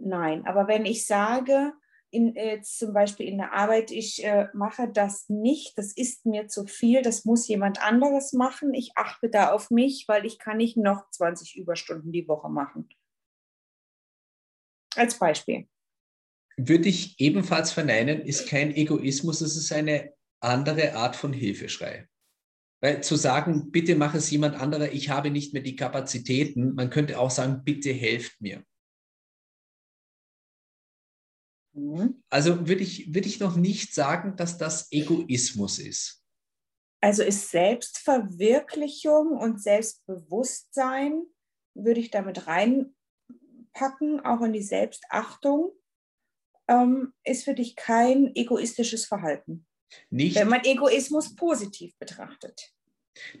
Nein, 0.00 0.46
aber 0.46 0.68
wenn 0.68 0.86
ich 0.86 1.06
sage, 1.06 1.74
in, 2.10 2.34
äh, 2.36 2.62
zum 2.62 2.94
Beispiel 2.94 3.28
in 3.28 3.36
der 3.36 3.52
Arbeit, 3.52 3.90
ich 3.90 4.24
äh, 4.24 4.48
mache 4.54 4.88
das 4.88 5.28
nicht, 5.28 5.76
das 5.76 5.92
ist 5.92 6.24
mir 6.24 6.48
zu 6.48 6.66
viel, 6.66 7.02
das 7.02 7.26
muss 7.26 7.46
jemand 7.46 7.82
anderes 7.82 8.32
machen, 8.32 8.72
ich 8.72 8.92
achte 8.96 9.28
da 9.28 9.52
auf 9.52 9.70
mich, 9.70 10.06
weil 10.08 10.24
ich 10.24 10.38
kann 10.38 10.56
nicht 10.56 10.78
noch 10.78 11.10
20 11.10 11.56
Überstunden 11.56 12.12
die 12.12 12.26
Woche 12.26 12.48
machen. 12.48 12.88
Als 14.96 15.18
Beispiel 15.18 15.68
würde 16.58 16.88
ich 16.88 17.18
ebenfalls 17.20 17.72
verneinen, 17.72 18.20
ist 18.20 18.48
kein 18.48 18.74
Egoismus, 18.74 19.40
es 19.40 19.56
ist 19.56 19.72
eine 19.72 20.12
andere 20.40 20.94
Art 20.94 21.14
von 21.14 21.32
Hilfeschrei. 21.32 22.08
Weil 22.80 23.02
zu 23.02 23.16
sagen, 23.16 23.70
bitte 23.70 23.94
mach 23.94 24.14
es 24.14 24.30
jemand 24.30 24.56
anderer, 24.56 24.92
ich 24.92 25.08
habe 25.08 25.30
nicht 25.30 25.52
mehr 25.52 25.62
die 25.62 25.76
Kapazitäten, 25.76 26.74
man 26.74 26.90
könnte 26.90 27.18
auch 27.18 27.30
sagen, 27.30 27.62
bitte 27.64 27.92
helft 27.92 28.40
mir. 28.40 28.64
Mhm. 31.74 32.22
Also 32.28 32.68
würde 32.68 32.82
ich, 32.82 33.14
würde 33.14 33.28
ich 33.28 33.40
noch 33.40 33.56
nicht 33.56 33.94
sagen, 33.94 34.36
dass 34.36 34.58
das 34.58 34.90
Egoismus 34.90 35.78
ist. 35.78 36.24
Also 37.00 37.22
ist 37.22 37.50
Selbstverwirklichung 37.50 39.28
und 39.28 39.62
Selbstbewusstsein, 39.62 41.22
würde 41.74 42.00
ich 42.00 42.10
damit 42.10 42.48
reinpacken, 42.48 44.20
auch 44.24 44.42
in 44.42 44.52
die 44.52 44.62
Selbstachtung 44.62 45.77
ähm, 46.68 47.12
ist 47.24 47.44
für 47.44 47.54
dich 47.54 47.76
kein 47.76 48.34
egoistisches 48.34 49.06
Verhalten. 49.06 49.66
Nicht, 50.10 50.36
wenn 50.36 50.48
man 50.48 50.64
Egoismus 50.64 51.34
positiv 51.34 51.94
betrachtet. 51.98 52.72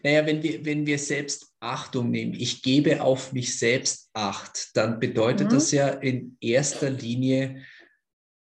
Naja, 0.02 0.26
wenn 0.26 0.42
wir, 0.42 0.64
wenn 0.64 0.86
wir 0.86 0.98
selbst 0.98 1.52
Achtung 1.60 2.10
nehmen, 2.10 2.34
ich 2.34 2.62
gebe 2.62 3.02
auf 3.02 3.32
mich 3.32 3.58
selbst 3.58 4.10
Acht, 4.12 4.70
dann 4.74 4.98
bedeutet 4.98 5.48
mhm. 5.48 5.54
das 5.54 5.70
ja 5.70 5.88
in 5.88 6.36
erster 6.40 6.90
Linie, 6.90 7.62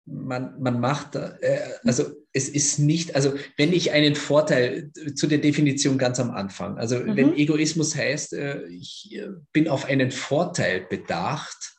man, 0.06 0.62
man 0.62 0.80
macht, 0.80 1.16
äh, 1.16 1.60
also 1.84 2.06
es 2.32 2.48
ist 2.48 2.80
nicht, 2.80 3.16
also 3.16 3.34
wenn 3.58 3.74
ich 3.74 3.92
einen 3.92 4.16
Vorteil 4.16 4.92
zu 5.16 5.28
der 5.28 5.40
Definition 5.40 5.98
ganz 5.98 6.20
am 6.20 6.32
Anfang, 6.32 6.78
also 6.78 7.00
mhm. 7.00 7.18
wenn 7.18 7.36
Egoismus 7.36 7.96
heißt, 7.96 8.34
äh, 8.34 8.66
ich 8.68 9.10
äh, 9.14 9.28
bin 9.52 9.68
auf 9.68 9.86
einen 9.86 10.12
Vorteil 10.12 10.82
bedacht, 10.90 11.77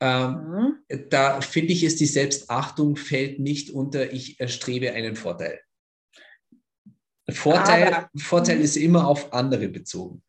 Ähm, 0.00 0.82
mhm. 0.88 1.08
Da 1.10 1.40
finde 1.40 1.72
ich 1.72 1.82
es, 1.82 1.96
die 1.96 2.06
Selbstachtung 2.06 2.96
fällt 2.96 3.40
nicht 3.40 3.70
unter, 3.70 4.12
ich 4.12 4.38
erstrebe 4.38 4.92
einen 4.92 5.16
Vorteil. 5.16 5.60
Vorteil, 7.30 7.92
Aber, 7.92 8.10
Vorteil 8.16 8.60
ist 8.60 8.76
immer 8.76 9.06
auf 9.06 9.32
andere 9.32 9.68
bezogen. 9.68 10.22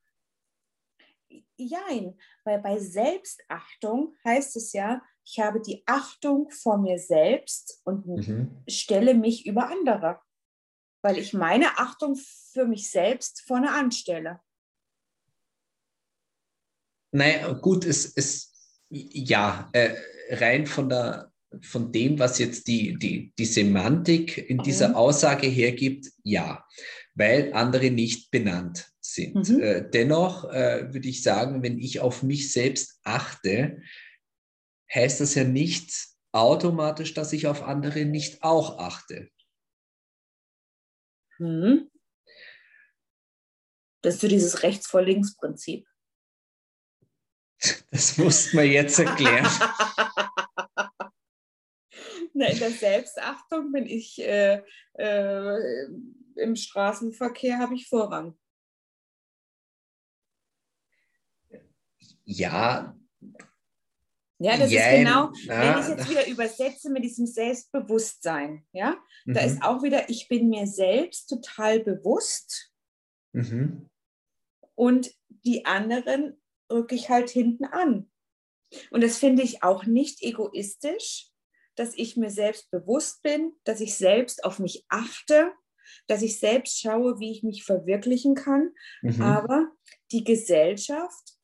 Jein, 1.56 2.18
weil 2.46 2.60
bei 2.62 2.80
Selbstachtung 2.80 4.16
heißt 4.26 4.56
es 4.56 4.74
ja, 4.74 5.02
ich 5.24 5.40
habe 5.40 5.62
die 5.62 5.84
Achtung 5.86 6.50
vor 6.50 6.78
mir 6.78 6.98
selbst 6.98 7.82
und 7.84 8.08
mhm. 8.08 8.64
stelle 8.68 9.14
mich 9.14 9.46
über 9.46 9.70
andere, 9.70 10.20
weil 11.04 11.18
ich 11.18 11.34
meine 11.34 11.78
Achtung 11.78 12.16
für 12.16 12.66
mich 12.66 12.90
selbst 12.90 13.42
vorne 13.46 13.72
anstelle. 13.72 14.42
Naja, 17.12 17.52
gut, 17.54 17.86
es, 17.86 18.16
es 18.16 18.59
ja, 18.90 19.70
äh, 19.74 19.96
rein 20.32 20.66
von, 20.66 20.90
der, 20.90 21.32
von 21.62 21.92
dem, 21.92 22.20
was 22.20 22.40
jetzt 22.40 22.68
die, 22.68 22.98
die, 22.98 23.34
die 23.38 23.46
Semantik 23.46 24.50
in 24.50 24.60
dieser 24.60 24.90
mhm. 24.90 24.96
Aussage 24.96 25.48
hergibt, 25.48 26.08
ja, 26.24 26.66
weil 27.16 27.54
andere 27.54 27.92
nicht 27.92 28.32
benannt 28.32 28.92
sind. 29.00 29.50
Mhm. 29.50 29.60
Äh, 29.62 29.90
dennoch 29.90 30.46
äh, 30.46 30.94
würde 30.94 31.10
ich 31.10 31.24
sagen, 31.24 31.64
wenn 31.64 31.80
ich 31.80 32.00
auf 32.00 32.24
mich 32.24 32.52
selbst 32.52 33.00
achte, 33.04 33.82
heißt 34.94 35.22
das 35.22 35.36
ja 35.36 35.44
nicht 35.44 35.92
automatisch, 36.32 37.14
dass 37.14 37.34
ich 37.34 37.48
auf 37.48 37.64
andere 37.64 38.06
nicht 38.06 38.44
auch 38.44 38.80
achte. 38.80 39.30
Mhm. 41.40 41.90
Das 44.02 44.16
ist 44.16 44.22
so 44.22 44.28
dieses 44.28 44.64
Rechts 44.64 44.88
vor 44.88 45.02
Links 45.02 45.36
Prinzip. 45.36 45.89
Das 47.92 48.18
musst 48.18 48.54
man 48.54 48.66
jetzt 48.66 49.00
erklären. 49.00 49.46
Na, 52.34 52.46
in 52.46 52.60
der 52.60 52.72
Selbstachtung 52.72 53.72
bin 53.72 53.86
ich 53.86 54.22
äh, 54.22 54.62
äh, 54.94 55.88
im 56.36 56.56
Straßenverkehr 56.56 57.58
habe 57.60 57.76
ich 57.76 57.88
Vorrang. 57.88 58.38
Ja. 62.24 62.96
Ja, 64.42 64.58
das 64.58 64.72
ja, 64.72 64.88
ist 64.88 64.98
genau, 65.00 65.32
na, 65.48 65.60
wenn 65.60 65.74
ich 65.74 65.80
es 65.80 65.88
jetzt 65.90 66.10
wieder 66.10 66.28
übersetze 66.28 66.90
mit 66.90 67.04
diesem 67.04 67.26
Selbstbewusstsein, 67.26 68.66
ja, 68.72 68.96
mhm. 69.26 69.34
da 69.34 69.42
ist 69.42 69.62
auch 69.62 69.84
wieder, 69.84 70.10
ich 70.10 70.30
bin 70.30 70.48
mir 70.48 70.66
selbst 70.66 71.28
total 71.28 71.82
bewusst 71.82 72.72
mhm. 73.34 73.90
und 74.76 75.12
die 75.44 75.66
anderen 75.66 76.39
rücke 76.72 76.96
ich 76.96 77.10
halt 77.10 77.30
hinten 77.30 77.66
an. 77.66 78.10
Und 78.92 79.04
das 79.04 79.18
finde 79.18 79.42
ich 79.44 79.64
auch 79.64 79.86
nicht 79.86 80.22
egoistisch, 80.22 81.30
dass 81.76 81.96
ich 81.96 82.18
mir 82.18 82.30
selbst 82.30 82.70
bewusst 82.72 83.22
bin, 83.24 83.54
dass 83.64 83.82
ich 83.82 83.96
selbst 83.96 84.44
auf 84.44 84.60
mich 84.60 84.86
achte, 84.90 85.52
dass 86.08 86.22
ich 86.22 86.40
selbst 86.40 86.80
schaue, 86.80 87.20
wie 87.20 87.32
ich 87.32 87.44
mich 87.44 87.64
verwirklichen 87.64 88.36
kann. 88.36 88.74
Mhm. 89.02 89.22
Aber 89.22 89.72
die 90.12 90.24
Gesellschaft 90.24 91.38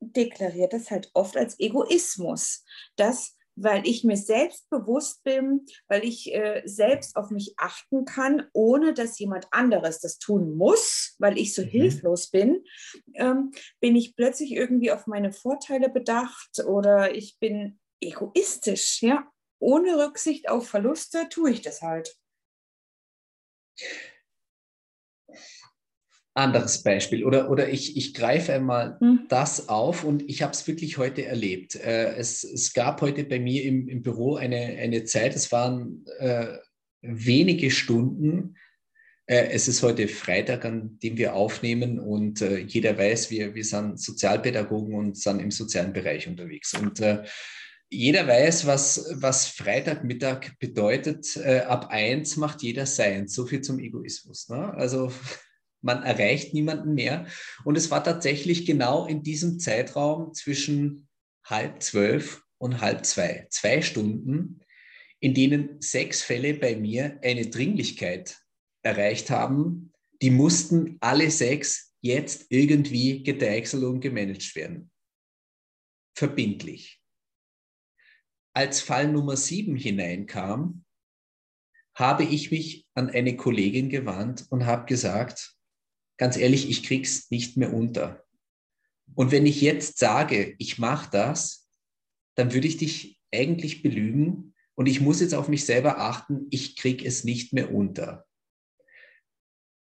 deklariert 0.00 0.72
das 0.72 0.90
halt 0.90 1.10
oft 1.14 1.36
als 1.36 1.58
Egoismus, 1.58 2.64
dass 2.96 3.36
weil 3.56 3.86
ich 3.86 4.04
mir 4.04 4.16
selbst 4.16 4.68
bewusst 4.70 5.22
bin, 5.24 5.66
weil 5.88 6.04
ich 6.04 6.34
äh, 6.34 6.62
selbst 6.64 7.16
auf 7.16 7.30
mich 7.30 7.54
achten 7.56 8.04
kann, 8.04 8.48
ohne 8.52 8.94
dass 8.94 9.18
jemand 9.18 9.46
anderes 9.50 10.00
das 10.00 10.18
tun 10.18 10.56
muss, 10.56 11.14
weil 11.18 11.38
ich 11.38 11.54
so 11.54 11.62
mhm. 11.62 11.68
hilflos 11.68 12.30
bin, 12.30 12.64
ähm, 13.14 13.52
bin 13.80 13.96
ich 13.96 14.16
plötzlich 14.16 14.52
irgendwie 14.52 14.92
auf 14.92 15.06
meine 15.06 15.32
Vorteile 15.32 15.88
bedacht 15.88 16.64
oder 16.66 17.14
ich 17.14 17.38
bin 17.38 17.78
egoistisch, 18.00 19.02
ja. 19.02 19.26
Ohne 19.60 19.96
Rücksicht 19.96 20.48
auf 20.48 20.68
Verluste 20.68 21.28
tue 21.30 21.50
ich 21.50 21.62
das 21.62 21.80
halt. 21.80 22.14
Anderes 26.36 26.82
Beispiel 26.82 27.24
oder, 27.24 27.48
oder 27.48 27.68
ich, 27.68 27.96
ich 27.96 28.12
greife 28.12 28.52
einmal 28.52 28.98
hm. 28.98 29.26
das 29.28 29.68
auf 29.68 30.02
und 30.02 30.28
ich 30.28 30.42
habe 30.42 30.52
es 30.52 30.66
wirklich 30.66 30.98
heute 30.98 31.24
erlebt. 31.24 31.76
Äh, 31.76 32.16
es, 32.16 32.42
es 32.42 32.72
gab 32.72 33.00
heute 33.02 33.22
bei 33.22 33.38
mir 33.38 33.62
im, 33.62 33.88
im 33.88 34.02
Büro 34.02 34.34
eine, 34.34 34.56
eine 34.56 35.04
Zeit, 35.04 35.36
es 35.36 35.52
waren 35.52 36.04
äh, 36.18 36.46
wenige 37.02 37.70
Stunden. 37.70 38.56
Äh, 39.26 39.50
es 39.52 39.68
ist 39.68 39.84
heute 39.84 40.08
Freitag, 40.08 40.64
an 40.64 40.98
dem 41.02 41.16
wir 41.16 41.34
aufnehmen 41.34 42.00
und 42.00 42.42
äh, 42.42 42.58
jeder 42.58 42.98
weiß, 42.98 43.30
wir, 43.30 43.54
wir 43.54 43.64
sind 43.64 44.00
Sozialpädagogen 44.00 44.94
und 44.94 45.16
sind 45.16 45.38
im 45.38 45.52
sozialen 45.52 45.92
Bereich 45.92 46.26
unterwegs. 46.26 46.74
Und 46.74 46.98
äh, 46.98 47.22
jeder 47.90 48.26
weiß, 48.26 48.66
was, 48.66 49.08
was 49.12 49.46
Freitagmittag 49.46 50.58
bedeutet. 50.58 51.36
Äh, 51.36 51.60
ab 51.60 51.90
eins 51.90 52.36
macht 52.36 52.62
jeder 52.62 52.86
sein. 52.86 53.28
So 53.28 53.46
viel 53.46 53.60
zum 53.60 53.78
Egoismus. 53.78 54.48
Ne? 54.48 54.74
Also 54.74 55.12
man 55.84 56.02
erreicht 56.02 56.54
niemanden 56.54 56.94
mehr. 56.94 57.26
Und 57.64 57.76
es 57.76 57.90
war 57.90 58.02
tatsächlich 58.02 58.66
genau 58.66 59.06
in 59.06 59.22
diesem 59.22 59.60
Zeitraum 59.60 60.32
zwischen 60.32 61.08
halb 61.44 61.82
zwölf 61.82 62.42
und 62.58 62.80
halb 62.80 63.04
zwei, 63.04 63.46
zwei 63.50 63.82
Stunden, 63.82 64.60
in 65.20 65.34
denen 65.34 65.80
sechs 65.80 66.22
Fälle 66.22 66.54
bei 66.54 66.74
mir 66.74 67.18
eine 67.22 67.46
Dringlichkeit 67.46 68.38
erreicht 68.82 69.30
haben. 69.30 69.92
Die 70.22 70.30
mussten 70.30 70.96
alle 71.00 71.30
sechs 71.30 71.94
jetzt 72.00 72.46
irgendwie 72.48 73.22
gedeichselt 73.22 73.84
und 73.84 74.00
gemanagt 74.00 74.56
werden. 74.56 74.90
Verbindlich. 76.16 77.00
Als 78.54 78.80
Fall 78.80 79.08
Nummer 79.08 79.36
sieben 79.36 79.76
hineinkam, 79.76 80.84
habe 81.94 82.24
ich 82.24 82.50
mich 82.50 82.86
an 82.94 83.10
eine 83.10 83.36
Kollegin 83.36 83.88
gewandt 83.88 84.46
und 84.50 84.66
habe 84.66 84.86
gesagt, 84.86 85.54
ganz 86.16 86.36
ehrlich, 86.36 86.68
ich 86.68 86.82
krieg's 86.82 87.30
nicht 87.30 87.56
mehr 87.56 87.72
unter. 87.72 88.24
Und 89.14 89.32
wenn 89.32 89.46
ich 89.46 89.60
jetzt 89.60 89.98
sage, 89.98 90.54
ich 90.58 90.78
mache 90.78 91.10
das, 91.10 91.68
dann 92.36 92.52
würde 92.52 92.68
ich 92.68 92.76
dich 92.76 93.20
eigentlich 93.32 93.82
belügen 93.82 94.54
und 94.74 94.86
ich 94.86 95.00
muss 95.00 95.20
jetzt 95.20 95.34
auf 95.34 95.48
mich 95.48 95.64
selber 95.64 95.98
achten, 95.98 96.46
ich 96.50 96.76
krieg 96.76 97.04
es 97.04 97.24
nicht 97.24 97.52
mehr 97.52 97.72
unter. 97.72 98.26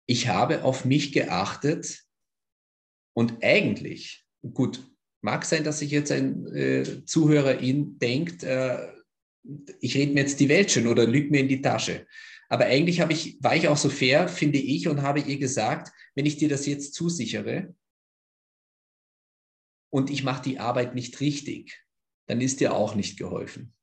Ich 0.07 0.27
habe 0.27 0.63
auf 0.63 0.86
mich 0.86 1.11
geachtet 1.11 2.03
und 3.13 3.43
eigentlich, 3.43 4.25
gut, 4.53 4.84
mag 5.21 5.45
sein, 5.45 5.63
dass 5.63 5.80
sich 5.80 5.91
jetzt 5.91 6.11
ein 6.11 6.47
äh, 6.55 7.05
Zuhörerin 7.05 7.99
denkt, 7.99 8.43
äh, 8.43 8.88
ich 9.80 9.95
rede 9.95 10.13
mir 10.13 10.21
jetzt 10.21 10.39
die 10.39 10.49
Welt 10.49 10.71
schön 10.71 10.88
oder 10.88 11.05
lüge 11.05 11.30
mir 11.30 11.41
in 11.41 11.47
die 11.47 11.61
Tasche. 11.61 12.07
Aber 12.49 12.65
eigentlich 12.65 12.99
ich, 12.99 13.38
war 13.41 13.55
ich 13.55 13.67
auch 13.67 13.77
so 13.77 13.89
fair, 13.89 14.27
finde 14.27 14.57
ich, 14.57 14.88
und 14.88 15.03
habe 15.03 15.19
ihr 15.19 15.38
gesagt, 15.38 15.91
wenn 16.20 16.26
ich 16.26 16.36
dir 16.36 16.49
das 16.49 16.65
jetzt 16.65 16.95
zusichere 16.95 17.74
und 19.89 20.09
ich 20.09 20.26
mache 20.26 20.43
die 20.43 20.59
Arbeit 20.59 20.93
nicht 20.93 21.22
richtig, 21.22 21.82
dann 22.28 22.41
ist 22.41 22.59
dir 22.59 22.74
auch 22.74 22.93
nicht 22.93 23.17
geholfen. 23.17 23.74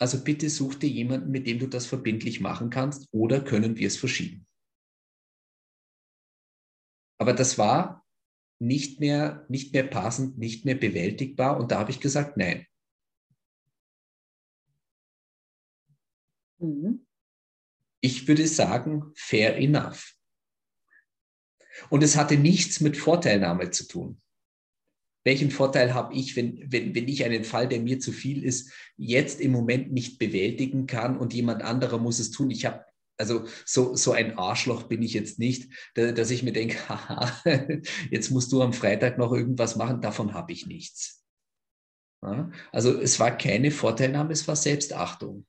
Also 0.00 0.22
bitte 0.22 0.48
such 0.48 0.76
dir 0.76 0.88
jemanden, 0.88 1.32
mit 1.32 1.48
dem 1.48 1.58
du 1.58 1.66
das 1.66 1.86
verbindlich 1.86 2.38
machen 2.40 2.70
kannst 2.70 3.08
oder 3.10 3.42
können 3.42 3.74
wir 3.74 3.88
es 3.88 3.96
verschieben. 3.96 4.46
Aber 7.18 7.32
das 7.32 7.58
war 7.58 8.06
nicht 8.60 9.00
mehr, 9.00 9.44
nicht 9.48 9.72
mehr 9.72 9.88
passend, 9.88 10.38
nicht 10.38 10.64
mehr 10.64 10.76
bewältigbar 10.76 11.58
und 11.58 11.72
da 11.72 11.80
habe 11.80 11.90
ich 11.90 11.98
gesagt, 11.98 12.36
nein. 12.36 12.64
Mhm 16.60 17.04
ich 18.02 18.26
würde 18.26 18.46
sagen, 18.48 19.12
fair 19.14 19.56
enough. 19.56 20.12
Und 21.90 22.02
es 22.02 22.16
hatte 22.16 22.36
nichts 22.36 22.80
mit 22.80 22.96
Vorteilnahme 22.96 23.70
zu 23.70 23.86
tun. 23.86 24.20
Welchen 25.24 25.50
Vorteil 25.50 25.94
habe 25.94 26.14
ich, 26.14 26.34
wenn, 26.34 26.70
wenn, 26.70 26.94
wenn 26.94 27.08
ich 27.08 27.24
einen 27.24 27.44
Fall, 27.44 27.68
der 27.68 27.80
mir 27.80 28.00
zu 28.00 28.10
viel 28.10 28.44
ist, 28.44 28.72
jetzt 28.96 29.40
im 29.40 29.52
Moment 29.52 29.92
nicht 29.92 30.18
bewältigen 30.18 30.86
kann 30.86 31.16
und 31.16 31.32
jemand 31.32 31.62
anderer 31.62 31.98
muss 31.98 32.18
es 32.18 32.32
tun? 32.32 32.50
Ich 32.50 32.66
habe 32.66 32.84
also 33.18 33.46
so, 33.64 33.94
so 33.94 34.12
ein 34.12 34.36
Arschloch 34.36 34.84
bin 34.84 35.00
ich 35.00 35.14
jetzt 35.14 35.38
nicht, 35.38 35.70
dass 35.94 36.30
ich 36.30 36.42
mir 36.42 36.52
denke, 36.52 36.76
haha, 36.88 37.30
jetzt 38.10 38.30
musst 38.30 38.50
du 38.50 38.62
am 38.62 38.72
Freitag 38.72 39.16
noch 39.18 39.32
irgendwas 39.32 39.76
machen, 39.76 40.00
davon 40.00 40.34
habe 40.34 40.52
ich 40.52 40.66
nichts. 40.66 41.24
Ja? 42.22 42.50
Also 42.72 42.98
es 43.00 43.20
war 43.20 43.36
keine 43.36 43.70
Vorteilnahme, 43.70 44.32
es 44.32 44.48
war 44.48 44.56
Selbstachtung. 44.56 45.46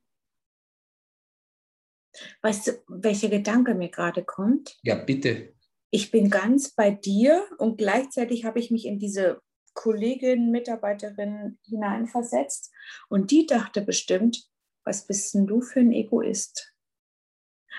Weißt 2.44 2.68
du, 2.68 2.72
welcher 2.88 3.30
Gedanke 3.30 3.74
mir 3.74 3.90
gerade 3.90 4.24
kommt? 4.24 4.78
Ja, 4.84 4.96
bitte. 4.96 5.53
Ich 5.96 6.10
bin 6.10 6.32
ganz 6.32 6.72
bei 6.72 6.90
dir 6.90 7.48
und 7.60 7.78
gleichzeitig 7.78 8.46
habe 8.46 8.58
ich 8.58 8.72
mich 8.72 8.88
in 8.88 8.98
diese 8.98 9.40
Kollegin, 9.76 10.50
Mitarbeiterin 10.50 11.60
hineinversetzt 11.68 12.72
und 13.10 13.30
die 13.30 13.46
dachte 13.46 13.84
bestimmt, 13.84 14.50
was 14.84 15.06
bist 15.06 15.36
denn 15.36 15.46
du 15.46 15.62
für 15.62 15.82
ein 15.82 15.92
Egoist? 15.92 16.74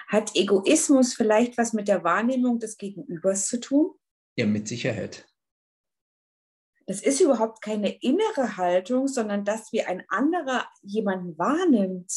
Hat 0.07 0.37
Egoismus 0.37 1.15
vielleicht 1.15 1.59
was 1.59 1.73
mit 1.73 1.89
der 1.89 2.05
Wahrnehmung 2.05 2.61
des 2.61 2.79
Gegenübers 2.79 3.47
zu 3.47 3.59
tun? 3.59 3.91
Ja, 4.39 4.47
mit 4.47 4.69
Sicherheit. 4.69 5.27
Das 6.87 7.03
ist 7.03 7.21
überhaupt 7.21 7.63
keine 7.63 7.91
innere 8.01 8.57
Haltung, 8.57 9.09
sondern 9.09 9.45
dass 9.45 9.73
wie 9.73 9.83
ein 9.83 10.05
anderer 10.07 10.69
jemanden 10.83 11.37
wahrnimmt. 11.37 12.13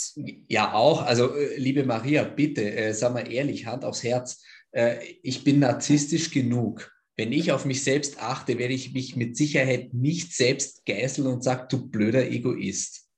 Ja, 0.47 0.73
auch. 0.73 1.01
Also, 1.01 1.35
äh, 1.35 1.57
liebe 1.57 1.85
Maria, 1.85 2.23
bitte, 2.23 2.69
äh, 2.71 2.93
sag 2.93 3.13
mal 3.13 3.31
ehrlich, 3.31 3.65
Hand 3.65 3.83
aufs 3.83 4.03
Herz. 4.03 4.43
Äh, 4.71 5.03
ich 5.23 5.43
bin 5.43 5.59
narzisstisch 5.59 6.31
genug. 6.31 6.93
Wenn 7.15 7.31
ich 7.31 7.51
auf 7.51 7.65
mich 7.65 7.83
selbst 7.83 8.21
achte, 8.21 8.59
werde 8.59 8.73
ich 8.73 8.93
mich 8.93 9.15
mit 9.15 9.35
Sicherheit 9.37 9.93
nicht 9.93 10.35
selbst 10.35 10.85
geißeln 10.85 11.27
und 11.27 11.43
sagen, 11.43 11.67
du 11.69 11.89
blöder 11.89 12.29
Egoist. 12.29 13.09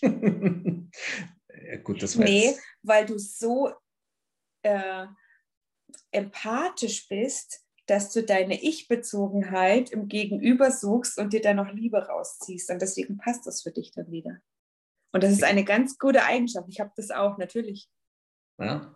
ja, 0.02 1.76
gut, 1.82 2.02
das 2.02 2.16
war 2.16 2.24
Nee, 2.24 2.46
jetzt... 2.46 2.60
weil 2.82 3.06
du 3.06 3.18
so 3.18 3.72
äh, 4.62 5.06
empathisch 6.12 7.08
bist, 7.08 7.64
dass 7.86 8.12
du 8.12 8.22
deine 8.22 8.62
Ich-Bezogenheit 8.62 9.90
im 9.90 10.06
Gegenüber 10.08 10.70
suchst 10.70 11.18
und 11.18 11.32
dir 11.32 11.40
dann 11.40 11.56
noch 11.56 11.72
Liebe 11.72 11.98
rausziehst. 11.98 12.70
Und 12.70 12.80
deswegen 12.80 13.16
passt 13.16 13.46
das 13.46 13.62
für 13.62 13.72
dich 13.72 13.90
dann 13.92 14.10
wieder. 14.10 14.38
Und 15.12 15.24
das 15.24 15.32
ist 15.32 15.44
eine 15.44 15.64
ganz 15.64 15.98
gute 15.98 16.22
Eigenschaft. 16.24 16.68
Ich 16.70 16.80
habe 16.80 16.92
das 16.96 17.10
auch, 17.10 17.36
natürlich. 17.38 17.90
Ja. 18.58 18.94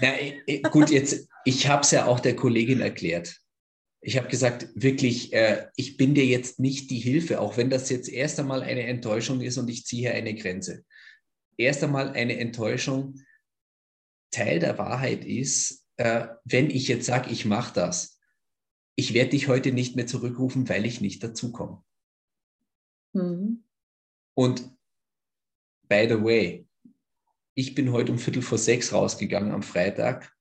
Na, 0.00 0.68
gut, 0.70 0.90
jetzt, 0.90 1.28
ich 1.44 1.68
habe 1.68 1.82
es 1.82 1.90
ja 1.90 2.06
auch 2.06 2.20
der 2.20 2.36
Kollegin 2.36 2.80
erklärt. 2.80 3.40
Ich 4.00 4.18
habe 4.18 4.28
gesagt, 4.28 4.68
wirklich, 4.74 5.32
äh, 5.32 5.68
ich 5.76 5.96
bin 5.96 6.14
dir 6.14 6.26
jetzt 6.26 6.60
nicht 6.60 6.90
die 6.90 6.98
Hilfe, 6.98 7.40
auch 7.40 7.56
wenn 7.56 7.70
das 7.70 7.88
jetzt 7.88 8.08
erst 8.08 8.38
einmal 8.38 8.62
eine 8.62 8.82
Enttäuschung 8.82 9.40
ist 9.40 9.56
und 9.56 9.68
ich 9.68 9.86
ziehe 9.86 10.10
hier 10.10 10.14
eine 10.14 10.34
Grenze. 10.34 10.84
Erst 11.56 11.82
einmal 11.82 12.10
eine 12.10 12.38
Enttäuschung. 12.38 13.20
Teil 14.30 14.58
der 14.58 14.78
Wahrheit 14.78 15.24
ist, 15.24 15.86
äh, 15.96 16.26
wenn 16.44 16.68
ich 16.68 16.88
jetzt 16.88 17.06
sage, 17.06 17.30
ich 17.30 17.44
mache 17.44 17.72
das, 17.74 18.18
ich 18.96 19.14
werde 19.14 19.30
dich 19.30 19.48
heute 19.48 19.72
nicht 19.72 19.96
mehr 19.96 20.06
zurückrufen, 20.06 20.68
weil 20.68 20.84
ich 20.86 21.00
nicht 21.00 21.22
dazukomme. 21.22 21.82
Mhm. 23.12 23.64
Und 24.34 24.70
by 25.88 26.06
the 26.08 26.22
way, 26.22 26.66
ich 27.54 27.74
bin 27.74 27.92
heute 27.92 28.12
um 28.12 28.18
Viertel 28.18 28.42
vor 28.42 28.58
sechs 28.58 28.92
rausgegangen 28.92 29.52
am 29.52 29.62
Freitag. 29.62 30.32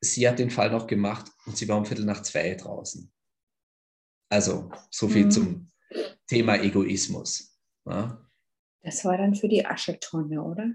Sie 0.00 0.28
hat 0.28 0.38
den 0.38 0.50
Fall 0.50 0.70
noch 0.70 0.86
gemacht 0.86 1.30
und 1.46 1.56
sie 1.56 1.68
war 1.68 1.76
um 1.76 1.86
Viertel 1.86 2.04
nach 2.04 2.22
zwei 2.22 2.54
draußen. 2.54 3.12
Also 4.30 4.70
so 4.90 5.08
viel 5.08 5.26
mhm. 5.26 5.30
zum 5.30 5.70
Thema 6.26 6.56
Egoismus. 6.56 7.58
Ja. 7.86 8.24
Das 8.82 9.04
war 9.04 9.18
dann 9.18 9.34
für 9.34 9.48
die 9.48 9.64
Aschetonne, 9.66 10.42
oder? 10.42 10.70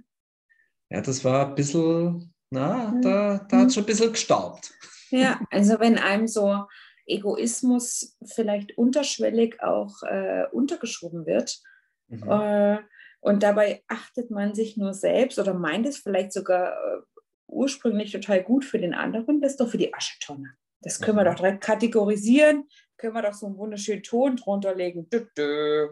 Ja, 0.90 1.02
das 1.02 1.24
war 1.24 1.48
ein 1.48 1.56
bisschen, 1.56 2.34
na, 2.52 2.92
mhm. 2.92 3.02
da, 3.02 3.38
da 3.50 3.60
hat 3.60 3.68
es 3.68 3.74
schon 3.74 3.84
ein 3.84 3.88
bisschen 3.88 4.12
gestaubt. 4.12 4.74
Ja, 5.10 5.40
also 5.52 5.80
wenn 5.80 5.98
einem 5.98 6.28
so 6.28 6.66
Egoismus 7.08 8.18
vielleicht 8.26 8.78
unterschwellig 8.78 9.62
auch 9.62 10.04
äh, 10.04 10.46
untergeschoben 10.52 11.26
wird, 11.26 11.60
mhm. 12.08 12.30
äh, 12.30 12.80
und 13.26 13.42
dabei 13.42 13.84
achtet 13.88 14.30
man 14.30 14.54
sich 14.54 14.78
nur 14.78 14.94
selbst 14.94 15.40
oder 15.40 15.56
meint 15.56 15.88
es 15.88 15.98
vielleicht 15.98 16.32
sogar 16.32 16.74
äh, 16.74 17.02
ursprünglich 17.48 18.12
total 18.12 18.44
gut 18.44 18.64
für 18.64 18.78
den 18.78 18.94
anderen, 18.94 19.42
das 19.42 19.54
ist 19.54 19.62
doch 19.62 19.68
für 19.68 19.80
die 19.80 19.92
Aschetonne. 19.96 20.54
Das 20.82 21.02
können 21.02 21.18
wir 21.18 21.24
mhm. 21.24 21.30
doch 21.30 21.36
direkt 21.36 21.64
kategorisieren, 21.64 22.68
können 22.98 23.16
wir 23.16 23.24
doch 23.24 23.34
so 23.34 23.48
einen 23.48 23.58
wunderschönen 23.58 24.04
Ton 24.04 24.36
drunter 24.36 24.76
legen. 24.76 25.10
Dö, 25.10 25.26
dö, 25.36 25.88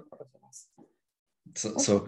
so, 1.55 1.77
so 1.77 2.05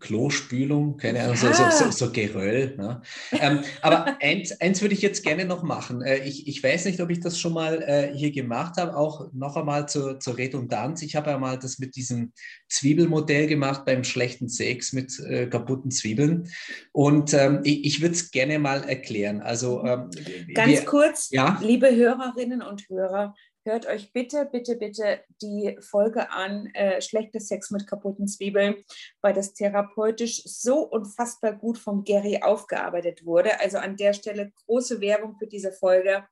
Klospülung, 0.00 0.96
keine 0.96 1.20
Ahnung, 1.22 1.36
ja. 1.42 1.52
so, 1.52 1.86
so, 1.86 1.90
so, 1.90 2.12
Geröll. 2.12 2.76
Ne? 2.76 3.02
ähm, 3.32 3.60
aber 3.82 4.16
eins, 4.20 4.52
eins 4.60 4.80
würde 4.82 4.94
ich 4.94 5.02
jetzt 5.02 5.24
gerne 5.24 5.44
noch 5.44 5.62
machen. 5.62 6.02
Äh, 6.02 6.24
ich, 6.24 6.46
ich 6.46 6.62
weiß 6.62 6.84
nicht, 6.86 7.00
ob 7.00 7.10
ich 7.10 7.20
das 7.20 7.38
schon 7.38 7.52
mal 7.52 7.82
äh, 7.82 8.12
hier 8.14 8.30
gemacht 8.30 8.76
habe, 8.76 8.96
auch 8.96 9.32
noch 9.32 9.56
einmal 9.56 9.88
zur, 9.88 10.20
zur 10.20 10.38
Redundanz. 10.38 11.02
Ich 11.02 11.16
habe 11.16 11.30
ja 11.30 11.38
mal 11.38 11.58
das 11.58 11.78
mit 11.78 11.96
diesem 11.96 12.32
Zwiebelmodell 12.68 13.46
gemacht 13.46 13.84
beim 13.84 14.04
schlechten 14.04 14.48
Sex 14.48 14.92
mit 14.92 15.18
äh, 15.20 15.46
kaputten 15.46 15.90
Zwiebeln. 15.90 16.48
Und 16.92 17.34
ähm, 17.34 17.60
ich, 17.64 17.84
ich 17.84 18.00
würde 18.00 18.14
es 18.14 18.30
gerne 18.30 18.58
mal 18.58 18.84
erklären. 18.84 19.40
Also, 19.40 19.84
ähm, 19.84 20.10
Ganz 20.54 20.72
wir, 20.72 20.84
kurz, 20.84 21.30
ja? 21.30 21.58
liebe 21.62 21.94
Hörerinnen 21.94 22.62
und 22.62 22.88
Hörer, 22.88 23.34
hört 23.64 23.86
euch 23.86 24.12
bitte, 24.12 24.48
bitte, 24.50 24.76
bitte 24.76 25.20
die 25.42 25.76
Folge 25.80 26.30
an, 26.30 26.66
äh, 26.74 27.00
schlechter 27.00 27.40
Sex 27.40 27.70
mit 27.70 27.86
kaputten 27.86 28.28
Zwiebeln, 28.28 28.76
weil 29.22 29.34
das 29.34 29.54
therapeutisch 29.54 30.42
so 30.44 30.80
unfassbar 30.80 31.54
gut 31.54 31.78
vom 31.78 32.04
Gary 32.04 32.40
aufgearbeitet 32.42 33.24
wurde. 33.24 33.60
Also 33.60 33.78
an 33.78 33.96
der 33.96 34.12
Stelle 34.12 34.52
große 34.66 35.00
Werbung 35.00 35.36
für 35.38 35.46
diese 35.46 35.72
Folge. 35.72 36.24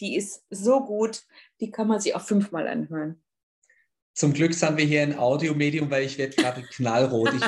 Die 0.00 0.16
ist 0.16 0.44
so 0.50 0.84
gut, 0.84 1.22
die 1.60 1.70
kann 1.70 1.88
man 1.88 2.00
sich 2.00 2.14
auch 2.14 2.20
fünfmal 2.20 2.68
anhören. 2.68 3.22
Zum 4.12 4.32
Glück 4.32 4.54
sind 4.54 4.76
wir 4.76 4.84
hier 4.84 5.02
ein 5.02 5.18
Audiomedium, 5.18 5.90
weil 5.90 6.04
ich 6.04 6.18
werde 6.18 6.36
gerade 6.36 6.62
knallrot. 6.62 7.34
Ich, 7.34 7.44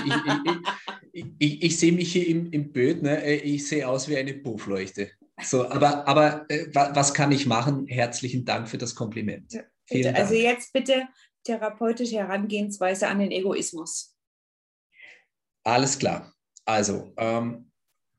ich, 1.12 1.26
ich, 1.38 1.62
ich, 1.62 1.78
sehe 1.78 1.92
mich 1.92 2.12
hier 2.12 2.26
im, 2.26 2.50
im 2.52 2.72
Bild, 2.72 3.02
ne? 3.02 3.36
ich 3.36 3.66
sehe 3.66 3.88
aus 3.88 4.08
wie 4.08 4.16
eine 4.16 4.34
Puffleuchte. 4.34 5.10
So, 5.42 5.68
aber, 5.68 6.06
aber 6.08 6.46
äh, 6.48 6.66
was 6.72 7.14
kann 7.14 7.32
ich 7.32 7.46
machen? 7.46 7.86
Herzlichen 7.86 8.44
Dank 8.44 8.68
für 8.68 8.78
das 8.78 8.94
Kompliment. 8.94 9.52
Ja, 9.52 9.62
Vielen 9.86 10.14
also 10.14 10.34
jetzt 10.34 10.72
bitte 10.72 11.08
therapeutische 11.44 12.16
Herangehensweise 12.16 13.08
an 13.08 13.20
den 13.20 13.30
Egoismus. 13.30 14.14
Alles 15.64 15.98
klar. 15.98 16.34
Also, 16.64 17.12
ähm, 17.16 17.70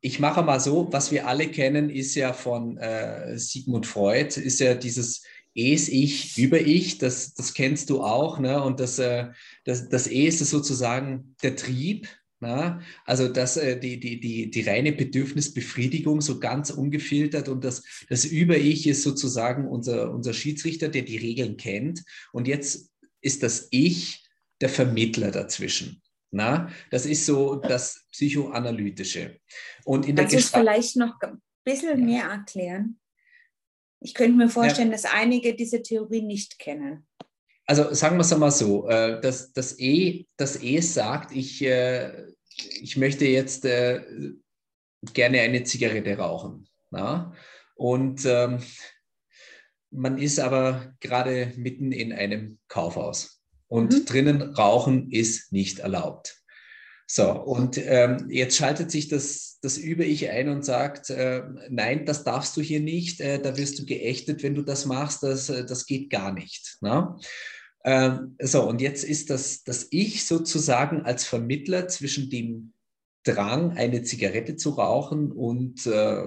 ich 0.01 0.19
mache 0.19 0.41
mal 0.41 0.59
so, 0.59 0.91
was 0.91 1.11
wir 1.11 1.27
alle 1.27 1.49
kennen, 1.49 1.89
ist 1.89 2.15
ja 2.15 2.33
von 2.33 2.77
äh, 2.77 3.37
Sigmund 3.37 3.85
Freud, 3.85 4.39
ist 4.39 4.59
ja 4.59 4.73
dieses 4.73 5.23
Es, 5.53 5.89
Ich, 5.89 6.37
über 6.37 6.59
Ich, 6.59 6.97
das, 6.97 7.33
das 7.33 7.53
kennst 7.53 7.89
du 7.89 8.01
auch. 8.01 8.39
Ne? 8.39 8.63
Und 8.63 8.79
das, 8.79 8.97
äh, 8.97 9.27
das, 9.65 9.89
das 9.89 10.07
E 10.07 10.27
ist 10.27 10.39
sozusagen 10.39 11.35
der 11.43 11.55
Trieb, 11.55 12.07
na, 12.39 12.81
also 13.05 13.27
dass 13.27 13.57
äh, 13.57 13.77
die, 13.79 13.99
die, 13.99 14.19
die, 14.19 14.49
die 14.49 14.61
reine 14.61 14.93
Bedürfnisbefriedigung 14.93 16.21
so 16.21 16.39
ganz 16.39 16.69
ungefiltert 16.69 17.49
und 17.49 17.63
das, 17.65 17.83
das 18.07 18.23
Über-Ich 18.23 18.87
ist 18.87 19.03
sozusagen 19.03 19.67
unser, 19.67 20.11
unser 20.11 20.33
Schiedsrichter, 20.33 20.87
der 20.87 21.01
die 21.01 21.17
Regeln 21.17 21.57
kennt. 21.57 22.03
Und 22.31 22.47
jetzt 22.47 22.91
ist 23.21 23.43
das 23.43 23.67
Ich 23.71 24.25
der 24.61 24.69
Vermittler 24.69 25.31
dazwischen. 25.31 26.01
Na, 26.31 26.69
das 26.91 27.05
ist 27.05 27.25
so 27.25 27.55
das 27.55 28.05
Psychoanalytische. 28.11 29.39
Und 29.83 30.07
in 30.07 30.15
Kannst 30.15 30.33
du 30.33 30.37
es 30.37 30.49
vielleicht 30.49 30.95
noch 30.95 31.19
ein 31.21 31.41
bisschen 31.65 31.99
ja. 31.99 32.05
mehr 32.05 32.23
erklären? 32.25 32.99
Ich 33.99 34.13
könnte 34.13 34.37
mir 34.37 34.49
vorstellen, 34.49 34.89
ja. 34.89 34.93
dass 34.93 35.05
einige 35.05 35.55
diese 35.55 35.81
Theorie 35.81 36.21
nicht 36.21 36.57
kennen. 36.59 37.08
Also 37.69 37.93
sagen 37.93 38.17
wir 38.17 38.21
es 38.21 38.33
einmal 38.33 38.49
so, 38.49 38.89
äh, 38.89 39.21
das, 39.21 39.53
das, 39.53 39.77
e, 39.77 40.25
das 40.37 40.59
E 40.63 40.79
sagt, 40.79 41.31
ich, 41.35 41.61
äh, 41.61 42.25
ich 42.81 42.97
möchte 42.97 43.25
jetzt 43.25 43.63
äh, 43.63 44.01
gerne 45.13 45.41
eine 45.41 45.63
Zigarette 45.65 46.17
rauchen. 46.17 46.67
Na? 46.89 47.31
Und 47.75 48.25
ähm, 48.25 48.57
man 49.91 50.17
ist 50.17 50.39
aber 50.39 50.95
gerade 50.99 51.53
mitten 51.57 51.91
in 51.91 52.11
einem 52.11 52.57
Kaufhaus 52.69 53.43
und 53.67 53.93
mhm. 53.93 54.05
drinnen 54.05 54.41
rauchen 54.41 55.11
ist 55.11 55.53
nicht 55.53 55.77
erlaubt. 55.77 56.41
So, 57.05 57.31
und 57.31 57.77
ähm, 57.77 58.29
jetzt 58.31 58.57
schaltet 58.57 58.89
sich 58.89 59.09
das, 59.09 59.59
das 59.61 59.77
Über-Ich 59.77 60.27
ein 60.29 60.49
und 60.49 60.65
sagt, 60.65 61.11
äh, 61.11 61.43
nein, 61.69 62.07
das 62.07 62.23
darfst 62.23 62.57
du 62.57 62.61
hier 62.61 62.79
nicht, 62.79 63.21
äh, 63.21 63.39
da 63.39 63.57
wirst 63.57 63.77
du 63.77 63.85
geächtet, 63.85 64.41
wenn 64.41 64.55
du 64.55 64.63
das 64.63 64.85
machst, 64.85 65.21
das, 65.21 65.49
äh, 65.49 65.65
das 65.65 65.85
geht 65.85 66.09
gar 66.09 66.31
nicht. 66.31 66.77
Na? 66.81 67.15
Ähm, 67.85 68.35
so, 68.41 68.67
und 68.67 68.81
jetzt 68.81 69.03
ist 69.03 69.29
das, 69.29 69.63
das 69.63 69.87
Ich 69.91 70.25
sozusagen 70.25 71.03
als 71.03 71.25
Vermittler 71.25 71.87
zwischen 71.87 72.29
dem 72.29 72.73
Drang, 73.23 73.77
eine 73.77 74.03
Zigarette 74.03 74.55
zu 74.55 74.71
rauchen 74.71 75.31
und, 75.31 75.85
äh, 75.85 76.23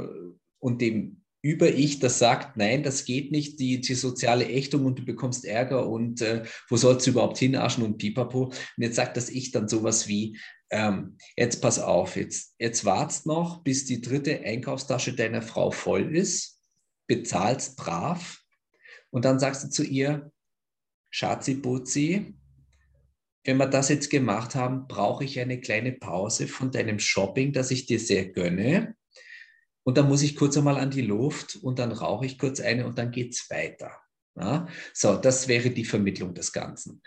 und 0.58 0.80
dem 0.80 1.22
Über-Ich, 1.42 1.98
das 1.98 2.18
sagt, 2.18 2.56
nein, 2.56 2.82
das 2.84 3.04
geht 3.04 3.32
nicht, 3.32 3.58
die, 3.58 3.80
die 3.80 3.94
soziale 3.94 4.48
Ächtung 4.48 4.86
und 4.86 4.98
du 4.98 5.04
bekommst 5.04 5.44
Ärger 5.44 5.88
und 5.88 6.20
äh, 6.20 6.44
wo 6.68 6.76
sollst 6.76 7.06
du 7.06 7.10
überhaupt 7.10 7.38
hinarschen 7.38 7.82
und 7.82 7.98
pipapo. 7.98 8.44
Und 8.44 8.54
jetzt 8.78 8.96
sagt 8.96 9.16
das 9.16 9.28
Ich 9.28 9.50
dann 9.50 9.68
sowas 9.68 10.06
wie, 10.06 10.38
ähm, 10.70 11.18
jetzt 11.36 11.60
pass 11.60 11.78
auf, 11.78 12.16
jetzt, 12.16 12.54
jetzt 12.58 12.84
wartest 12.84 13.26
noch, 13.26 13.62
bis 13.62 13.84
die 13.84 14.00
dritte 14.00 14.40
Einkaufstasche 14.40 15.14
deiner 15.14 15.42
Frau 15.42 15.70
voll 15.70 16.14
ist, 16.14 16.60
bezahlst 17.08 17.76
brav 17.76 18.40
und 19.10 19.24
dann 19.24 19.38
sagst 19.38 19.64
du 19.64 19.68
zu 19.68 19.84
ihr, 19.84 20.31
Schatzi 21.12 21.54
Butzi, 21.54 22.34
wenn 23.44 23.58
wir 23.58 23.66
das 23.66 23.88
jetzt 23.88 24.08
gemacht 24.08 24.54
haben, 24.54 24.88
brauche 24.88 25.24
ich 25.24 25.38
eine 25.38 25.60
kleine 25.60 25.92
Pause 25.92 26.48
von 26.48 26.70
deinem 26.70 26.98
Shopping, 26.98 27.52
das 27.52 27.70
ich 27.70 27.86
dir 27.86 27.98
sehr 27.98 28.26
gönne. 28.26 28.96
Und 29.84 29.98
dann 29.98 30.08
muss 30.08 30.22
ich 30.22 30.36
kurz 30.36 30.56
einmal 30.56 30.78
an 30.78 30.90
die 30.90 31.02
Luft 31.02 31.56
und 31.56 31.78
dann 31.78 31.92
rauche 31.92 32.24
ich 32.24 32.38
kurz 32.38 32.60
eine 32.60 32.86
und 32.86 32.98
dann 32.98 33.10
geht 33.10 33.34
es 33.34 33.50
weiter. 33.50 34.00
Ja? 34.36 34.68
So, 34.94 35.16
das 35.16 35.48
wäre 35.48 35.70
die 35.70 35.84
Vermittlung 35.84 36.34
des 36.34 36.52
Ganzen. 36.52 37.02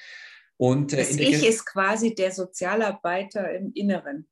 Und, 0.57 0.93
äh, 0.93 0.97
das 0.97 1.11
Ich 1.11 1.43
ist 1.43 1.65
quasi 1.65 2.13
der 2.13 2.31
Sozialarbeiter 2.31 3.51
im 3.53 3.71
Inneren. 3.73 4.29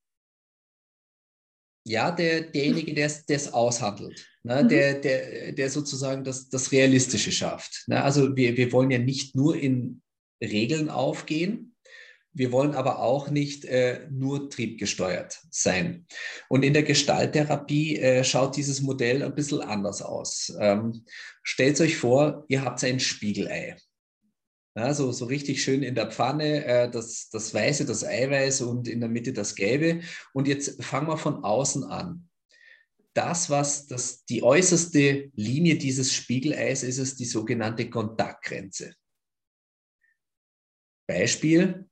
Ja, 1.86 2.11
der, 2.11 2.41
derjenige, 2.41 2.93
der 2.93 3.07
es 3.28 3.51
aushandelt. 3.51 4.32
Na, 4.44 4.62
mhm. 4.62 4.70
der, 4.70 4.94
der, 4.96 5.52
der 5.54 5.70
sozusagen 5.70 6.24
das, 6.24 6.50
das 6.50 6.72
Realistische 6.72 7.32
schafft. 7.32 7.84
Na, 7.88 8.04
also 8.04 8.36
wir, 8.36 8.58
wir 8.58 8.72
wollen 8.72 8.91
ja 8.91 9.00
nicht 9.00 9.36
nur 9.36 9.56
in 9.56 10.02
Regeln 10.41 10.89
aufgehen, 10.89 11.74
wir 12.36 12.52
wollen 12.52 12.74
aber 12.74 13.00
auch 13.00 13.30
nicht 13.30 13.64
äh, 13.66 14.08
nur 14.10 14.50
triebgesteuert 14.50 15.39
sein. 15.52 16.08
Und 16.50 16.64
in 16.64 16.74
der 16.74 16.84
Gestalttherapie 16.84 17.98
äh, 18.00 18.24
schaut 18.24 18.58
dieses 18.58 18.82
Modell 18.82 19.22
ein 19.22 19.36
bisschen 19.36 19.62
anders 19.62 20.02
aus. 20.02 20.52
Ähm, 20.60 21.06
stellt 21.44 21.80
euch 21.80 21.96
vor, 21.96 22.44
ihr 22.48 22.64
habt 22.64 22.84
ein 22.84 23.00
Spiegelei. 23.00 23.78
Ja, 24.76 24.96
so, 24.96 25.12
so 25.12 25.26
richtig 25.26 25.64
schön 25.64 25.84
in 25.84 25.94
der 25.94 26.10
Pfanne, 26.10 26.66
äh, 26.66 26.89
das, 26.89 27.30
das 27.30 27.54
Weiße, 27.54 27.86
das 27.86 28.04
Eiweiß 28.04 28.62
und 28.62 28.88
in 28.88 29.00
der 29.00 29.10
Mitte 29.10 29.32
das 29.32 29.54
Gelbe. 29.54 30.02
Und 30.34 30.48
jetzt 30.48 30.84
fangen 30.84 31.08
wir 31.08 31.18
von 31.18 31.44
außen 31.44 31.84
an. 31.84 32.28
Das, 33.14 33.49
was 33.49 33.88
das, 33.88 34.26
die 34.26 34.43
äußerste 34.43 35.32
Linie 35.36 35.78
dieses 35.78 36.14
Spiegeleis 36.14 36.84
ist, 36.84 36.97
ist 36.97 37.20
die 37.20 37.26
sogenannte 37.26 37.89
Kontaktgrenze. 37.89 38.95
Beispiel, 41.07 41.88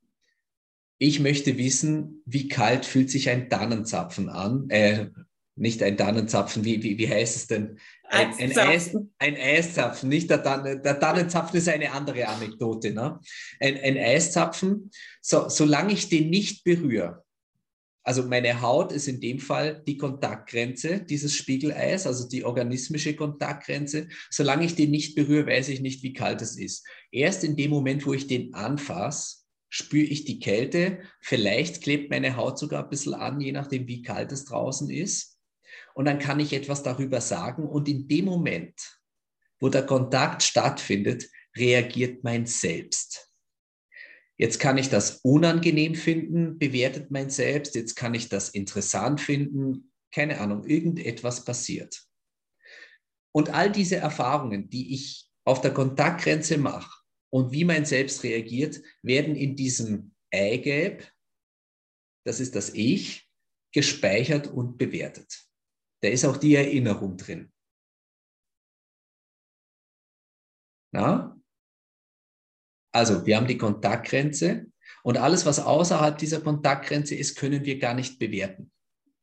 ich 0.98 1.20
möchte 1.20 1.58
wissen, 1.58 2.24
wie 2.26 2.48
kalt 2.48 2.86
fühlt 2.86 3.10
sich 3.10 3.30
ein 3.30 3.50
Tannenzapfen 3.50 4.30
an? 4.30 4.70
Äh, 4.70 5.10
nicht 5.56 5.84
ein 5.84 5.98
Tannenzapfen, 5.98 6.64
wie, 6.64 6.82
wie, 6.82 6.98
wie 6.98 7.10
heißt 7.10 7.36
es 7.36 7.48
denn? 7.48 7.78
Ein, 8.04 8.34
ein, 8.34 8.58
Eis, 8.58 8.96
ein 9.20 9.36
Eiszapfen, 9.36 10.10
nicht 10.10 10.30
der, 10.30 10.44
Tanne, 10.44 10.80
der 10.80 11.00
Tannenzapfen 11.00 11.58
ist 11.58 11.70
eine 11.70 11.92
andere 11.92 12.28
Anekdote. 12.28 12.92
Ne? 12.92 13.20
Ein, 13.60 13.78
ein 13.78 13.98
Eiszapfen, 13.98 14.92
so, 15.22 15.50
solange 15.50 15.94
ich 15.94 16.10
den 16.10 16.30
nicht 16.30 16.64
berühre, 16.64 17.24
also 18.04 18.24
meine 18.24 18.62
Haut 18.62 18.92
ist 18.92 19.08
in 19.08 19.22
dem 19.22 19.40
Fall 19.40 19.84
die 19.86 19.98
Kontaktgrenze 19.98 21.02
dieses 21.02 21.36
Spiegeleis, 21.36 22.08
also 22.08 22.28
die 22.28 22.44
organismische 22.44 23.16
Kontaktgrenze. 23.16 24.08
Solange 24.32 24.66
ich 24.66 24.76
den 24.76 24.90
nicht 24.90 25.16
berühre, 25.16 25.48
weiß 25.48 25.70
ich 25.70 25.82
nicht, 25.82 26.02
wie 26.02 26.14
kalt 26.14 26.42
es 26.42 26.58
ist. 26.58 26.86
Erst 27.12 27.44
in 27.44 27.56
dem 27.56 27.70
Moment, 27.70 28.06
wo 28.06 28.14
ich 28.14 28.28
den 28.28 28.54
anfasse, 28.56 29.42
spüre 29.70 30.06
ich 30.06 30.26
die 30.26 30.40
Kälte. 30.40 31.00
Vielleicht 31.22 31.84
klebt 31.84 32.10
meine 32.10 32.36
Haut 32.36 32.58
sogar 32.58 32.84
ein 32.84 32.90
bisschen 32.90 33.14
an, 33.14 33.40
je 33.40 33.52
nachdem, 33.52 33.88
wie 33.88 34.02
kalt 34.02 34.32
es 34.32 34.46
draußen 34.46 34.90
ist. 34.90 35.38
Und 35.94 36.06
dann 36.06 36.20
kann 36.20 36.40
ich 36.40 36.54
etwas 36.54 36.82
darüber 36.82 37.22
sagen. 37.22 37.68
Und 37.68 37.88
in 37.88 38.08
dem 38.08 38.26
Moment, 38.26 39.00
wo 39.60 39.70
der 39.70 39.86
Kontakt 39.86 40.42
stattfindet, 40.42 41.30
reagiert 41.56 42.24
mein 42.24 42.48
Selbst. 42.48 43.31
Jetzt 44.42 44.60
kann 44.60 44.80
ich 44.80 44.90
das 44.90 45.20
unangenehm 45.22 45.94
finden, 45.94 46.58
bewertet 46.58 47.12
mein 47.12 47.30
Selbst. 47.30 47.76
Jetzt 47.76 47.94
kann 47.94 48.16
ich 48.16 48.28
das 48.28 48.50
interessant 48.50 49.22
finden. 49.22 49.94
Keine 50.12 50.40
Ahnung, 50.40 50.66
irgendetwas 50.66 51.46
passiert. 51.46 52.04
Und 53.36 53.52
all 53.52 53.72
diese 53.72 53.98
Erfahrungen, 53.98 54.68
die 54.68 54.96
ich 54.96 55.30
auf 55.46 55.62
der 55.62 55.76
Kontaktgrenze 55.76 56.58
mache 56.58 56.90
und 57.32 57.52
wie 57.52 57.66
mein 57.66 57.86
Selbst 57.86 58.24
reagiert, 58.24 58.82
werden 59.04 59.36
in 59.36 59.56
diesem 59.56 60.16
Eigelb, 60.34 61.08
das 62.26 62.40
ist 62.40 62.56
das 62.56 62.74
Ich, 62.74 63.30
gespeichert 63.72 64.48
und 64.48 64.80
bewertet. 64.80 65.46
Da 66.02 66.10
ist 66.10 66.26
auch 66.26 66.38
die 66.38 66.56
Erinnerung 66.56 67.16
drin. 67.16 67.54
Na? 70.92 71.41
Also, 72.92 73.26
wir 73.26 73.38
haben 73.38 73.48
die 73.48 73.58
Kontaktgrenze 73.58 74.68
und 75.04 75.18
alles, 75.18 75.46
was 75.46 75.60
außerhalb 75.60 76.18
dieser 76.18 76.42
Kontaktgrenze 76.42 77.16
ist, 77.16 77.36
können 77.36 77.66
wir 77.66 77.80
gar 77.80 77.94
nicht 77.94 78.20
bewerten. 78.20 78.72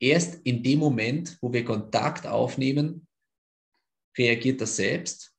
Erst 0.01 0.41
in 0.45 0.63
dem 0.63 0.79
Moment, 0.79 1.39
wo 1.41 1.53
wir 1.53 1.65
Kontakt 1.65 2.27
aufnehmen, 2.27 3.07
reagiert 4.17 4.61
das 4.61 4.77
selbst. 4.77 5.35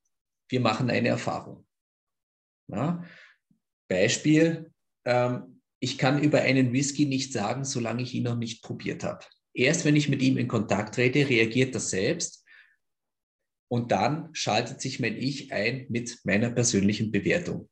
Wir 0.49 0.59
machen 0.59 0.89
eine 0.89 1.09
Erfahrung. 1.09 1.65
Ja? 2.67 3.03
Beispiel, 3.87 4.71
ähm, 5.05 5.61
ich 5.79 5.97
kann 5.97 6.21
über 6.21 6.41
einen 6.41 6.73
Whisky 6.73 7.05
nicht 7.05 7.31
sagen, 7.31 7.63
solange 7.63 8.03
ich 8.03 8.13
ihn 8.13 8.23
noch 8.23 8.35
nicht 8.35 8.63
probiert 8.63 9.03
habe. 9.03 9.25
Erst 9.53 9.85
wenn 9.85 9.95
ich 9.95 10.09
mit 10.09 10.21
ihm 10.21 10.37
in 10.37 10.47
Kontakt 10.47 10.95
trete, 10.95 11.27
reagiert 11.27 11.73
das 11.73 11.89
selbst 11.89 12.45
und 13.69 13.91
dann 13.91 14.29
schaltet 14.33 14.81
sich 14.81 14.99
mein 14.99 15.15
Ich 15.17 15.51
ein 15.51 15.85
mit 15.89 16.19
meiner 16.23 16.49
persönlichen 16.49 17.11
Bewertung. 17.11 17.69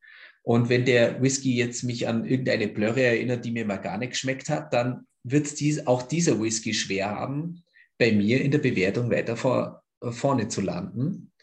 Und 0.48 0.70
wenn 0.70 0.86
der 0.86 1.22
Whisky 1.22 1.58
jetzt 1.58 1.84
mich 1.84 2.08
an 2.08 2.24
irgendeine 2.24 2.70
Blöre 2.70 3.04
erinnert, 3.04 3.44
die 3.44 3.52
mir 3.52 3.66
mal 3.66 3.82
gar 3.82 3.98
nicht 3.98 4.12
geschmeckt 4.12 4.48
hat, 4.48 4.72
dann 4.72 5.06
wird 5.24 5.60
dies, 5.60 5.86
auch 5.86 6.04
dieser 6.04 6.40
Whisky 6.40 6.74
schwer 6.74 7.10
haben, 7.10 7.66
bei 7.98 8.14
mir 8.14 8.42
in 8.42 8.52
der 8.52 8.60
Bewertung 8.60 9.12
weiter 9.12 9.36
vor, 9.36 9.84
vorne 10.02 10.48
zu 10.48 10.62
landen. 10.62 11.34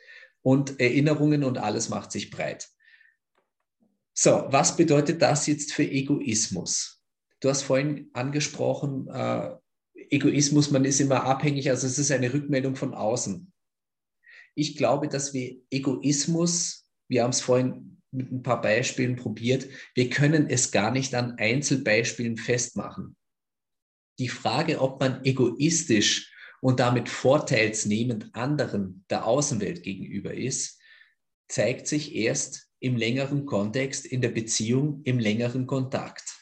Und 0.40 0.80
Erinnerungen 0.80 1.44
und 1.44 1.58
alles 1.58 1.90
macht 1.90 2.12
sich 2.12 2.30
breit. 2.30 2.70
So, 4.14 4.46
was 4.48 4.74
bedeutet 4.74 5.20
das 5.20 5.46
jetzt 5.48 5.74
für 5.74 5.84
Egoismus? 5.84 7.02
Du 7.40 7.50
hast 7.50 7.60
vorhin 7.60 8.08
angesprochen, 8.14 9.08
äh, 9.08 9.50
Egoismus, 10.08 10.70
man 10.70 10.86
ist 10.86 11.00
immer 11.00 11.24
abhängig, 11.24 11.68
also 11.68 11.86
es 11.86 11.98
ist 11.98 12.10
eine 12.10 12.32
Rückmeldung 12.32 12.74
von 12.74 12.94
außen. 12.94 13.52
Ich 14.54 14.78
glaube, 14.78 15.08
dass 15.08 15.34
wir 15.34 15.60
Egoismus, 15.70 16.88
wir 17.08 17.22
haben 17.22 17.30
es 17.32 17.42
vorhin 17.42 17.94
mit 18.14 18.30
ein 18.30 18.42
paar 18.42 18.60
Beispielen 18.60 19.16
probiert. 19.16 19.68
Wir 19.94 20.08
können 20.08 20.48
es 20.48 20.70
gar 20.70 20.90
nicht 20.90 21.14
an 21.14 21.32
Einzelbeispielen 21.38 22.36
festmachen. 22.36 23.16
Die 24.18 24.28
Frage, 24.28 24.80
ob 24.80 25.00
man 25.00 25.24
egoistisch 25.24 26.32
und 26.60 26.80
damit 26.80 27.08
vorteilsnehmend 27.08 28.34
anderen 28.34 29.04
der 29.10 29.26
Außenwelt 29.26 29.82
gegenüber 29.82 30.32
ist, 30.32 30.80
zeigt 31.48 31.86
sich 31.88 32.14
erst 32.14 32.70
im 32.78 32.96
längeren 32.96 33.44
Kontext, 33.46 34.06
in 34.06 34.20
der 34.20 34.28
Beziehung, 34.28 35.02
im 35.04 35.18
längeren 35.18 35.66
Kontakt. 35.66 36.38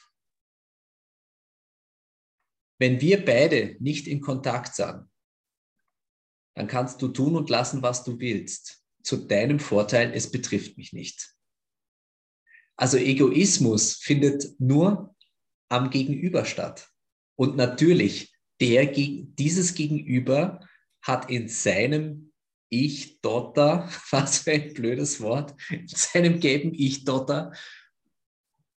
Wenn 2.78 3.00
wir 3.00 3.24
beide 3.24 3.76
nicht 3.80 4.06
in 4.06 4.20
Kontakt 4.20 4.74
sind, 4.74 5.08
dann 6.54 6.66
kannst 6.66 7.00
du 7.00 7.08
tun 7.08 7.36
und 7.36 7.48
lassen, 7.48 7.82
was 7.82 8.04
du 8.04 8.18
willst. 8.18 8.84
Zu 9.02 9.16
deinem 9.16 9.58
Vorteil, 9.58 10.12
es 10.12 10.30
betrifft 10.30 10.76
mich 10.76 10.92
nicht. 10.92 11.34
Also 12.82 12.96
Egoismus 12.96 13.94
findet 13.94 14.58
nur 14.58 15.14
am 15.68 15.90
Gegenüber 15.90 16.44
statt. 16.44 16.88
Und 17.36 17.56
natürlich, 17.56 18.34
der, 18.60 18.86
dieses 18.86 19.74
Gegenüber 19.74 20.66
hat 21.00 21.30
in 21.30 21.46
seinem 21.46 22.32
Ich-Dotter, 22.70 23.88
was 24.10 24.38
für 24.38 24.50
ein 24.50 24.74
blödes 24.74 25.20
Wort, 25.20 25.54
in 25.70 25.86
seinem 25.86 26.40
gelben 26.40 26.74
Ich-Dotter 26.74 27.52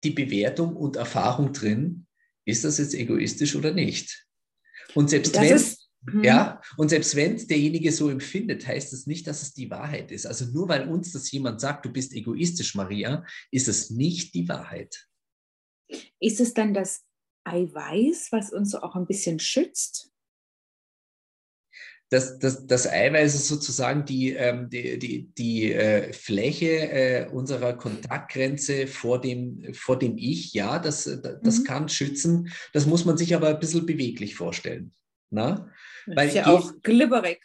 die 0.04 0.12
Bewertung 0.12 0.76
und 0.76 0.94
Erfahrung 0.94 1.52
drin, 1.52 2.06
ist 2.44 2.62
das 2.62 2.78
jetzt 2.78 2.94
egoistisch 2.94 3.56
oder 3.56 3.72
nicht. 3.72 4.24
Und 4.94 5.10
selbst 5.10 5.34
das 5.34 5.42
wenn... 5.42 5.75
Ist 6.06 6.14
Mhm. 6.14 6.24
Ja, 6.24 6.60
und 6.76 6.88
selbst 6.88 7.16
wenn 7.16 7.34
es 7.34 7.46
derjenige 7.46 7.90
so 7.90 8.08
empfindet, 8.08 8.66
heißt 8.66 8.92
es 8.92 9.00
das 9.00 9.06
nicht, 9.06 9.26
dass 9.26 9.42
es 9.42 9.54
die 9.54 9.70
Wahrheit 9.70 10.12
ist. 10.12 10.26
Also 10.26 10.46
nur 10.46 10.68
weil 10.68 10.88
uns 10.88 11.12
das 11.12 11.30
jemand 11.30 11.60
sagt, 11.60 11.84
du 11.84 11.92
bist 11.92 12.12
egoistisch, 12.12 12.74
Maria, 12.74 13.24
ist 13.50 13.68
es 13.68 13.90
nicht 13.90 14.34
die 14.34 14.48
Wahrheit. 14.48 15.08
Ist 16.20 16.40
es 16.40 16.54
dann 16.54 16.74
das 16.74 17.04
Eiweiß, 17.44 18.28
was 18.32 18.52
uns 18.52 18.74
auch 18.74 18.94
ein 18.96 19.06
bisschen 19.06 19.38
schützt? 19.38 20.12
Das, 22.08 22.38
das, 22.38 22.68
das 22.68 22.86
Eiweiß 22.86 23.34
ist 23.34 23.48
sozusagen 23.48 24.04
die, 24.04 24.30
ähm, 24.30 24.70
die, 24.70 24.96
die, 24.96 25.34
die 25.34 25.72
äh, 25.72 26.12
Fläche 26.12 26.88
äh, 26.92 27.28
unserer 27.32 27.76
Kontaktgrenze 27.76 28.86
vor 28.86 29.20
dem, 29.20 29.74
vor 29.74 29.98
dem 29.98 30.16
Ich. 30.16 30.54
Ja, 30.54 30.78
das, 30.78 31.04
das 31.42 31.58
mhm. 31.58 31.64
kann 31.64 31.88
schützen. 31.88 32.52
Das 32.72 32.86
muss 32.86 33.04
man 33.04 33.16
sich 33.16 33.34
aber 33.34 33.48
ein 33.48 33.58
bisschen 33.58 33.86
beweglich 33.86 34.36
vorstellen. 34.36 34.94
Na? 35.30 35.68
Weil 36.06 36.28
ist 36.28 36.34
ja 36.34 36.46
auch 36.46 36.72
glibberig. 36.82 37.40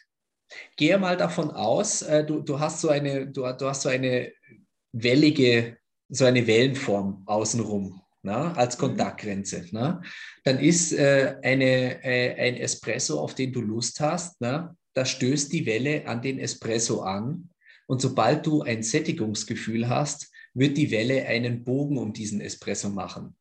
Gehe 0.76 0.98
mal 0.98 1.18
davon 1.18 1.52
aus, 1.52 2.02
äh, 2.02 2.26
du, 2.26 2.42
du 2.42 2.60
hast 2.60 2.82
so 2.82 2.90
eine, 2.90 3.28
du, 3.28 3.42
du 3.54 3.66
hast 3.68 3.84
so 3.84 3.90
eine 3.90 4.32
wellige, 4.92 5.78
so 6.10 6.26
eine 6.26 6.46
Wellenform 6.46 7.24
außenrum. 7.26 8.02
Na, 8.24 8.54
als 8.54 8.78
mhm. 8.78 8.82
Kontaktgrenze. 8.82 9.66
Na? 9.72 10.02
Dann 10.44 10.60
ist 10.60 10.94
äh, 10.94 11.38
eine, 11.42 12.04
äh, 12.04 12.36
ein 12.36 12.56
Espresso, 12.58 13.20
auf 13.20 13.34
den 13.34 13.52
du 13.52 13.62
Lust 13.62 14.00
hast, 14.00 14.40
na? 14.40 14.76
da 14.94 15.06
stößt 15.06 15.52
die 15.52 15.66
Welle 15.66 16.08
an 16.08 16.22
den 16.22 16.38
Espresso 16.38 17.02
an. 17.02 17.50
Und 17.88 18.02
sobald 18.02 18.46
du 18.46 18.62
ein 18.62 18.84
Sättigungsgefühl 18.84 19.90
hast, 19.90 20.32
wird 20.54 20.78
die 20.78 20.92
Welle 20.92 21.26
einen 21.26 21.64
Bogen 21.64 21.98
um 21.98 22.14
diesen 22.14 22.42
Espresso 22.42 22.90
machen. 22.90 23.36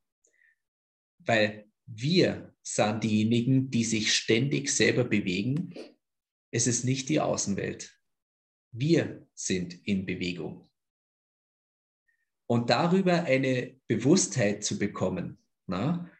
Weil 1.18 1.66
wir 1.86 2.49
sind 2.62 3.04
diejenigen, 3.04 3.70
die 3.70 3.84
sich 3.84 4.14
ständig 4.14 4.70
selber 4.70 5.04
bewegen. 5.04 5.74
Es 6.50 6.66
ist 6.66 6.84
nicht 6.84 7.08
die 7.08 7.20
Außenwelt. 7.20 7.98
Wir 8.72 9.26
sind 9.34 9.74
in 9.86 10.06
Bewegung. 10.06 10.70
Und 12.46 12.70
darüber 12.70 13.24
eine 13.24 13.80
Bewusstheit 13.86 14.64
zu 14.64 14.78
bekommen, 14.78 15.38
na, 15.66 16.10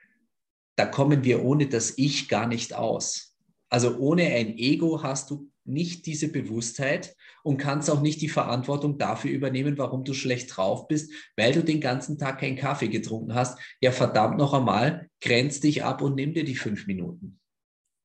da 0.76 0.86
kommen 0.86 1.24
wir 1.24 1.44
ohne 1.44 1.68
das 1.68 1.98
Ich 1.98 2.28
gar 2.28 2.46
nicht 2.46 2.72
aus. 2.72 3.36
Also 3.68 3.98
ohne 3.98 4.26
ein 4.26 4.56
Ego 4.56 5.02
hast 5.02 5.30
du 5.30 5.50
nicht 5.64 6.06
diese 6.06 6.28
Bewusstheit 6.28 7.16
und 7.42 7.56
kannst 7.56 7.90
auch 7.90 8.00
nicht 8.00 8.20
die 8.20 8.28
Verantwortung 8.28 8.98
dafür 8.98 9.30
übernehmen, 9.30 9.78
warum 9.78 10.04
du 10.04 10.14
schlecht 10.14 10.56
drauf 10.56 10.88
bist, 10.88 11.12
weil 11.36 11.52
du 11.52 11.62
den 11.62 11.80
ganzen 11.80 12.18
Tag 12.18 12.40
keinen 12.40 12.56
Kaffee 12.56 12.88
getrunken 12.88 13.34
hast. 13.34 13.58
Ja, 13.80 13.92
verdammt 13.92 14.38
noch 14.38 14.54
einmal, 14.54 15.08
grenz 15.20 15.60
dich 15.60 15.84
ab 15.84 16.02
und 16.02 16.14
nimm 16.14 16.34
dir 16.34 16.44
die 16.44 16.56
fünf 16.56 16.86
Minuten. 16.86 17.38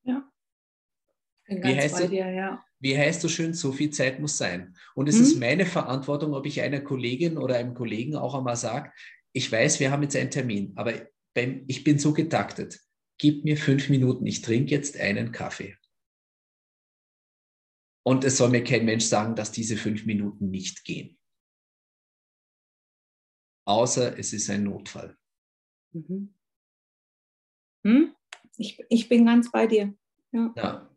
Ja. 0.04 0.28
Bin 1.46 1.60
ganz 1.60 1.74
wie 1.74 1.80
heißt 1.80 1.98
bei 1.98 2.06
dir, 2.06 2.30
ja. 2.30 2.62
Wie 2.78 2.96
heißt 2.96 3.22
so 3.22 3.28
schön, 3.28 3.54
so 3.54 3.72
viel 3.72 3.90
Zeit 3.90 4.20
muss 4.20 4.36
sein. 4.36 4.76
Und 4.94 5.08
es 5.08 5.16
hm? 5.16 5.22
ist 5.22 5.40
meine 5.40 5.66
Verantwortung, 5.66 6.34
ob 6.34 6.46
ich 6.46 6.60
einer 6.60 6.80
Kollegin 6.80 7.38
oder 7.38 7.56
einem 7.56 7.74
Kollegen 7.74 8.16
auch 8.16 8.34
einmal 8.34 8.56
sage, 8.56 8.92
ich 9.32 9.50
weiß, 9.50 9.80
wir 9.80 9.90
haben 9.90 10.02
jetzt 10.02 10.16
einen 10.16 10.30
Termin, 10.30 10.72
aber 10.76 10.92
ich 11.66 11.84
bin 11.84 11.98
so 11.98 12.12
getaktet. 12.12 12.80
Gib 13.18 13.44
mir 13.44 13.56
fünf 13.56 13.88
Minuten, 13.88 14.26
ich 14.26 14.42
trinke 14.42 14.70
jetzt 14.70 14.98
einen 14.98 15.32
Kaffee. 15.32 15.76
Und 18.06 18.22
es 18.22 18.36
soll 18.36 18.50
mir 18.50 18.62
kein 18.62 18.84
Mensch 18.84 19.04
sagen, 19.04 19.34
dass 19.34 19.50
diese 19.50 19.76
fünf 19.76 20.06
Minuten 20.06 20.48
nicht 20.48 20.84
gehen. 20.84 21.18
Außer 23.66 24.16
es 24.16 24.32
ist 24.32 24.48
ein 24.48 24.62
Notfall. 24.62 25.18
Mhm. 25.92 26.32
Hm? 27.84 28.14
Ich, 28.58 28.80
ich 28.90 29.08
bin 29.08 29.26
ganz 29.26 29.50
bei 29.50 29.66
dir. 29.66 29.92
Ja. 30.30 30.52
ja. 30.56 30.96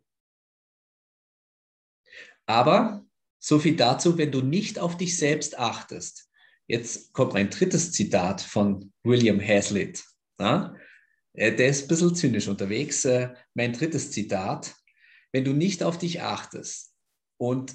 Aber 2.46 3.04
so 3.40 3.58
viel 3.58 3.74
dazu, 3.74 4.16
wenn 4.16 4.30
du 4.30 4.40
nicht 4.40 4.78
auf 4.78 4.96
dich 4.96 5.18
selbst 5.18 5.58
achtest. 5.58 6.30
Jetzt 6.68 7.12
kommt 7.12 7.32
mein 7.32 7.50
drittes 7.50 7.90
Zitat 7.90 8.40
von 8.40 8.92
William 9.02 9.40
Hazlitt. 9.40 10.04
Ja? 10.38 10.76
Äh, 11.32 11.56
der 11.56 11.70
ist 11.70 11.82
ein 11.82 11.88
bisschen 11.88 12.14
zynisch 12.14 12.46
unterwegs. 12.46 13.04
Äh, 13.04 13.34
mein 13.54 13.72
drittes 13.72 14.12
Zitat. 14.12 14.76
Wenn 15.32 15.44
du 15.44 15.52
nicht 15.52 15.82
auf 15.82 15.98
dich 15.98 16.22
achtest, 16.22 16.89
und 17.40 17.74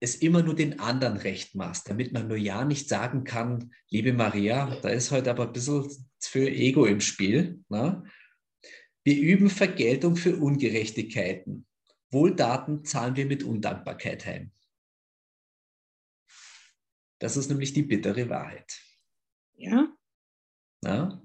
es 0.00 0.16
immer 0.16 0.42
nur 0.42 0.54
den 0.54 0.78
anderen 0.78 1.16
recht 1.16 1.54
machst, 1.54 1.88
damit 1.88 2.12
man 2.12 2.28
nur 2.28 2.36
ja 2.36 2.64
nicht 2.64 2.88
sagen 2.88 3.24
kann, 3.24 3.72
liebe 3.88 4.12
Maria, 4.12 4.78
da 4.82 4.90
ist 4.90 5.10
heute 5.10 5.30
aber 5.30 5.46
ein 5.46 5.52
bisschen 5.52 5.88
für 6.20 6.48
Ego 6.48 6.84
im 6.84 7.00
Spiel. 7.00 7.64
Ne? 7.68 8.04
Wir 9.04 9.18
üben 9.18 9.48
Vergeltung 9.48 10.14
für 10.14 10.36
Ungerechtigkeiten. 10.36 11.66
Wohldaten 12.10 12.84
zahlen 12.84 13.16
wir 13.16 13.26
mit 13.26 13.42
Undankbarkeit 13.42 14.24
heim. 14.26 14.52
Das 17.18 17.36
ist 17.36 17.48
nämlich 17.48 17.72
die 17.72 17.82
bittere 17.82 18.28
Wahrheit. 18.28 18.80
Ja. 19.54 19.96
ja? 20.84 21.22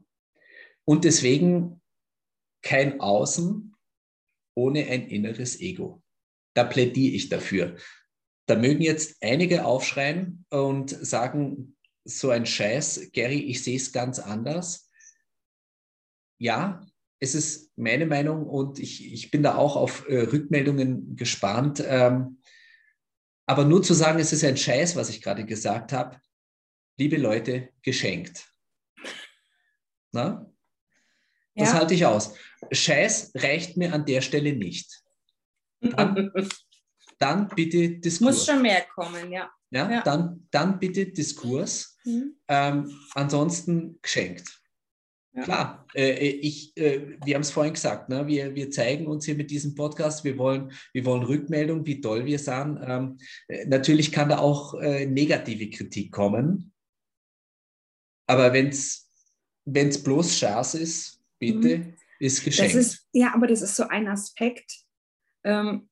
Und 0.86 1.04
deswegen 1.04 1.82
kein 2.64 3.02
Außen 3.02 3.76
ohne 4.56 4.88
ein 4.88 5.08
inneres 5.10 5.60
Ego 5.60 6.03
da 6.54 6.64
plädiere 6.64 7.16
ich 7.16 7.30
dafür. 7.30 7.78
Da 8.46 8.56
mögen 8.56 8.82
jetzt 8.82 9.18
einige 9.22 9.66
aufschreien 9.66 10.46
und 10.50 10.90
sagen, 10.90 11.78
so 12.06 12.30
ein 12.30 12.46
Scheiß, 12.46 13.12
Gary, 13.14 13.40
ich 13.40 13.64
sehe 13.64 13.78
es 13.78 13.92
ganz 13.92 14.20
anders. 14.20 14.90
Ja, 16.38 16.86
es 17.20 17.36
ist 17.36 17.72
meine 17.78 18.06
Meinung 18.06 18.46
und 18.46 18.80
ich, 18.80 19.14
ich 19.14 19.32
bin 19.32 19.44
da 19.44 19.56
auch 19.56 19.78
auf 19.78 20.08
äh, 20.10 20.20
Rückmeldungen 20.20 21.16
gespannt. 21.16 21.82
Ähm, 21.88 22.42
aber 23.46 23.64
nur 23.64 23.82
zu 23.82 23.94
sagen, 23.94 24.20
es 24.20 24.34
ist 24.34 24.44
ein 24.44 24.58
Scheiß, 24.58 24.96
was 24.96 25.10
ich 25.10 25.22
gerade 25.22 25.46
gesagt 25.46 25.94
habe, 25.94 26.20
liebe 26.98 27.18
Leute, 27.18 27.70
geschenkt. 27.82 28.46
Na? 30.12 30.52
Das 31.56 31.70
ja. 31.70 31.74
halte 31.76 31.94
ich 31.94 32.06
aus. 32.06 32.36
Scheiß 32.72 33.32
reicht 33.36 33.78
mir 33.78 33.94
an 33.94 34.06
der 34.06 34.22
Stelle 34.22 34.54
nicht. 34.54 35.03
Dann, 35.92 36.32
dann 37.20 37.48
bitte 37.50 37.90
Diskurs. 38.00 38.36
Muss 38.36 38.46
schon 38.46 38.62
mehr 38.62 38.86
kommen, 38.96 39.32
ja. 39.32 39.52
Ja, 39.72 39.90
ja. 39.90 40.02
Dann, 40.02 40.48
dann 40.52 40.80
bitte 40.80 41.08
Diskurs. 41.08 41.98
Mhm. 42.06 42.36
Ähm, 42.48 42.92
ansonsten 43.16 44.00
geschenkt. 44.02 44.64
Ja. 45.36 45.44
Klar, 45.44 45.88
äh, 45.96 46.28
ich, 46.28 46.78
äh, 46.78 47.18
wir 47.26 47.34
haben 47.34 47.42
es 47.42 47.50
vorhin 47.50 47.74
gesagt, 47.74 48.08
ne? 48.08 48.28
wir, 48.28 48.54
wir 48.54 48.70
zeigen 48.70 49.08
uns 49.08 49.26
hier 49.26 49.34
mit 49.34 49.50
diesem 49.50 49.74
Podcast, 49.74 50.24
wir 50.24 50.38
wollen, 50.38 50.72
wir 50.94 51.06
wollen 51.06 51.24
Rückmeldung, 51.24 51.88
wie 51.88 52.02
toll 52.02 52.26
wir 52.26 52.38
sind. 52.38 52.80
Ähm, 52.86 53.18
äh, 53.48 53.66
natürlich 53.66 54.12
kann 54.12 54.30
da 54.30 54.38
auch 54.38 54.76
äh, 54.76 55.08
negative 55.08 55.72
Kritik 55.72 56.12
kommen, 56.12 56.72
aber 58.28 58.54
wenn 58.54 58.68
es 58.70 60.04
bloß 60.04 60.38
Schaß 60.38 60.76
ist, 60.76 61.20
bitte, 61.40 61.80
mhm. 61.80 61.94
ist 62.20 62.44
geschenkt. 62.44 62.76
Das 62.76 62.86
ist, 62.86 63.08
ja, 63.12 63.34
aber 63.34 63.48
das 63.48 63.64
ist 63.64 63.76
so 63.76 63.88
ein 63.88 64.08
Aspekt, 64.08 64.83
ähm, 65.44 65.90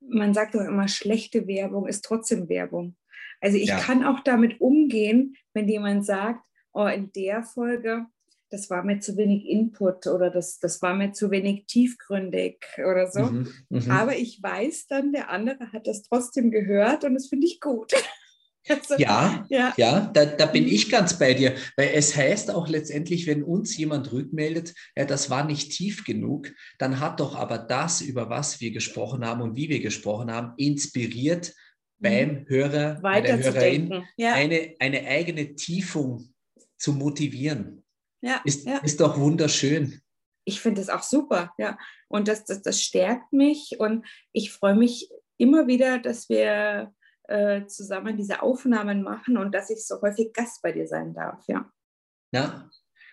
man 0.00 0.34
sagt 0.34 0.54
doch 0.54 0.60
immer, 0.60 0.88
schlechte 0.88 1.46
Werbung 1.46 1.86
ist 1.86 2.04
trotzdem 2.04 2.48
Werbung. 2.48 2.96
Also 3.40 3.56
ich 3.56 3.68
ja. 3.68 3.78
kann 3.78 4.04
auch 4.04 4.20
damit 4.20 4.60
umgehen, 4.60 5.36
wenn 5.52 5.68
jemand 5.68 6.04
sagt, 6.04 6.46
oh, 6.72 6.86
in 6.86 7.12
der 7.12 7.42
Folge, 7.42 8.06
das 8.50 8.70
war 8.70 8.82
mir 8.82 9.00
zu 9.00 9.16
wenig 9.16 9.46
Input 9.46 10.06
oder 10.06 10.30
das, 10.30 10.58
das 10.58 10.80
war 10.80 10.94
mir 10.94 11.12
zu 11.12 11.30
wenig 11.30 11.66
tiefgründig 11.66 12.64
oder 12.78 13.10
so. 13.10 13.24
Mhm, 13.24 13.48
mh. 13.68 13.94
Aber 13.94 14.16
ich 14.16 14.42
weiß 14.42 14.86
dann, 14.86 15.12
der 15.12 15.30
andere 15.30 15.72
hat 15.72 15.86
das 15.86 16.02
trotzdem 16.02 16.50
gehört 16.50 17.04
und 17.04 17.14
das 17.14 17.28
finde 17.28 17.46
ich 17.46 17.60
gut. 17.60 17.92
Also, 18.68 18.96
ja, 18.98 19.46
ja, 19.48 19.72
ja, 19.76 20.10
da, 20.12 20.26
da 20.26 20.46
bin 20.46 20.66
ich 20.66 20.90
ganz 20.90 21.18
bei 21.18 21.34
dir, 21.34 21.54
weil 21.76 21.90
es 21.94 22.14
heißt 22.14 22.50
auch 22.50 22.68
letztendlich, 22.68 23.26
wenn 23.26 23.42
uns 23.42 23.76
jemand 23.76 24.12
rückmeldet, 24.12 24.74
ja, 24.96 25.04
das 25.04 25.30
war 25.30 25.44
nicht 25.44 25.72
tief 25.72 26.04
genug, 26.04 26.52
dann 26.78 27.00
hat 27.00 27.20
doch 27.20 27.34
aber 27.34 27.58
das, 27.58 28.00
über 28.00 28.28
was 28.28 28.60
wir 28.60 28.70
gesprochen 28.70 29.24
haben 29.24 29.42
und 29.42 29.56
wie 29.56 29.68
wir 29.68 29.80
gesprochen 29.80 30.30
haben, 30.32 30.52
inspiriert 30.56 31.54
beim 31.98 32.40
mhm. 32.40 32.48
Hörer, 32.48 33.00
bei 33.00 33.20
der 33.20 33.38
Hörerin 33.38 34.04
ja. 34.16 34.34
eine, 34.34 34.74
eine 34.78 35.06
eigene 35.06 35.54
Tiefung 35.54 36.32
zu 36.76 36.92
motivieren. 36.92 37.84
Ja, 38.20 38.40
ist, 38.44 38.66
ja. 38.66 38.78
ist 38.78 39.00
doch 39.00 39.18
wunderschön. 39.18 40.00
Ich 40.44 40.60
finde 40.60 40.80
das 40.80 40.88
auch 40.88 41.02
super, 41.02 41.52
ja. 41.58 41.78
Und 42.08 42.26
das, 42.26 42.44
das, 42.44 42.62
das 42.62 42.82
stärkt 42.82 43.32
mich 43.32 43.76
und 43.78 44.06
ich 44.32 44.50
freue 44.50 44.74
mich 44.74 45.10
immer 45.36 45.66
wieder, 45.66 45.98
dass 45.98 46.28
wir 46.28 46.92
äh, 47.28 47.66
zusammen 47.66 48.16
diese 48.16 48.42
Aufnahmen 48.42 49.02
machen 49.02 49.36
und 49.38 49.54
dass 49.54 49.70
ich 49.70 49.86
so 49.86 50.00
häufig 50.02 50.32
Gast 50.32 50.62
bei 50.62 50.72
dir 50.72 50.86
sein 50.86 51.14
darf, 51.14 51.44
ja. 51.46 51.70
Ja, 52.32 52.68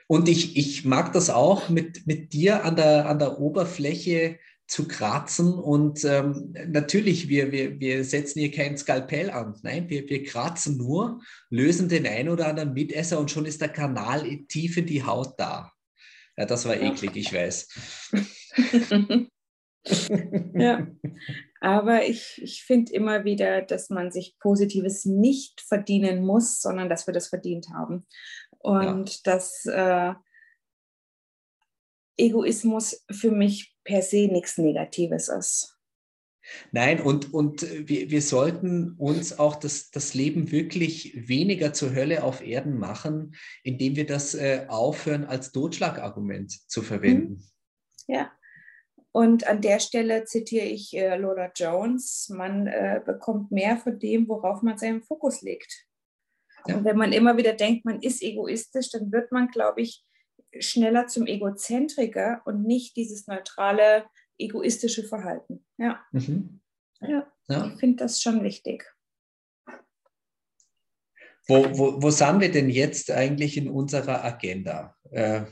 und 0.07 0.27
ich, 0.29 0.57
ich 0.57 0.85
mag 0.85 1.13
das 1.13 1.29
auch, 1.29 1.69
mit, 1.69 2.05
mit 2.05 2.33
dir 2.33 2.63
an 2.63 2.75
der, 2.75 3.07
an 3.07 3.19
der 3.19 3.39
Oberfläche 3.39 4.37
zu 4.67 4.87
kratzen. 4.87 5.53
Und 5.53 6.03
ähm, 6.05 6.53
natürlich, 6.67 7.27
wir, 7.27 7.51
wir, 7.51 7.79
wir 7.79 8.03
setzen 8.03 8.39
hier 8.39 8.51
kein 8.51 8.77
Skalpell 8.77 9.29
an. 9.29 9.55
Nein, 9.63 9.89
wir, 9.89 10.07
wir 10.07 10.23
kratzen 10.23 10.77
nur, 10.77 11.21
lösen 11.49 11.89
den 11.89 12.05
ein 12.05 12.29
oder 12.29 12.47
anderen 12.47 12.73
Mitesser 12.73 13.19
und 13.19 13.31
schon 13.31 13.45
ist 13.45 13.61
der 13.61 13.69
Kanal 13.69 14.23
tief 14.47 14.77
in 14.77 14.85
die 14.85 15.03
Haut 15.03 15.39
da. 15.39 15.71
Ja, 16.37 16.45
das 16.45 16.65
war 16.65 16.75
eklig, 16.79 17.15
ich 17.15 17.33
weiß. 17.33 18.11
ja, 20.53 20.87
aber 21.65 22.05
ich, 22.05 22.39
ich 22.43 22.63
finde 22.63 22.93
immer 22.93 23.25
wieder, 23.25 23.63
dass 23.63 23.89
man 23.89 24.11
sich 24.11 24.37
Positives 24.37 25.03
nicht 25.03 25.61
verdienen 25.61 26.23
muss, 26.23 26.61
sondern 26.61 26.89
dass 26.89 27.07
wir 27.07 27.13
das 27.15 27.29
verdient 27.29 27.69
haben. 27.73 28.05
Und 28.59 29.09
ja. 29.09 29.19
dass 29.23 29.65
äh, 29.65 30.13
Egoismus 32.17 33.03
für 33.09 33.31
mich 33.31 33.75
per 33.83 34.03
se 34.03 34.27
nichts 34.27 34.59
Negatives 34.59 35.27
ist. 35.27 35.75
Nein, 36.71 37.01
und, 37.01 37.33
und 37.33 37.63
wir, 37.89 38.11
wir 38.11 38.21
sollten 38.21 38.91
uns 38.99 39.39
auch 39.39 39.55
das, 39.55 39.89
das 39.89 40.13
Leben 40.13 40.51
wirklich 40.51 41.27
weniger 41.27 41.73
zur 41.73 41.95
Hölle 41.95 42.23
auf 42.23 42.45
Erden 42.45 42.77
machen, 42.77 43.35
indem 43.63 43.95
wir 43.95 44.05
das 44.05 44.35
äh, 44.35 44.67
aufhören, 44.67 45.23
als 45.25 45.51
Totschlagargument 45.51 46.69
zu 46.69 46.83
verwenden. 46.83 47.43
Ja, 48.05 48.31
und 49.15 49.47
an 49.47 49.61
der 49.61 49.79
Stelle 49.79 50.25
zitiere 50.25 50.65
ich 50.65 50.93
äh, 50.93 51.15
Lola 51.15 51.49
Jones, 51.55 52.27
man 52.27 52.67
äh, 52.67 52.99
bekommt 53.05 53.49
mehr 53.49 53.77
von 53.77 53.97
dem, 53.97 54.27
worauf 54.27 54.61
man 54.61 54.77
seinen 54.77 55.03
Fokus 55.03 55.41
legt. 55.41 55.85
Ja. 56.67 56.75
Und 56.75 56.83
wenn 56.83 56.97
man 56.97 57.13
immer 57.13 57.37
wieder 57.37 57.53
denkt, 57.53 57.85
man 57.85 58.01
ist 58.01 58.21
egoistisch, 58.21 58.89
dann 58.91 59.13
wird 59.13 59.31
man, 59.31 59.47
glaube 59.47 59.83
ich, 59.83 60.03
schneller 60.59 61.07
zum 61.07 61.27
Egozentriker 61.27 62.41
und 62.43 62.65
nicht 62.65 62.97
dieses 62.97 63.25
neutrale, 63.25 64.05
egoistische 64.37 65.05
Verhalten. 65.05 65.65
Ja, 65.77 66.05
mhm. 66.11 66.59
ja. 66.99 67.25
ja. 67.47 67.67
ich 67.67 67.79
finde 67.79 68.03
das 68.03 68.21
schon 68.21 68.43
wichtig. 68.43 68.83
Wo, 71.47 71.63
wo, 71.77 72.03
wo 72.03 72.09
sind 72.09 72.41
wir 72.41 72.51
denn 72.51 72.69
jetzt 72.69 73.09
eigentlich 73.09 73.55
in 73.55 73.69
unserer 73.69 74.25
Agenda? 74.25 74.93
Äh, 75.09 75.45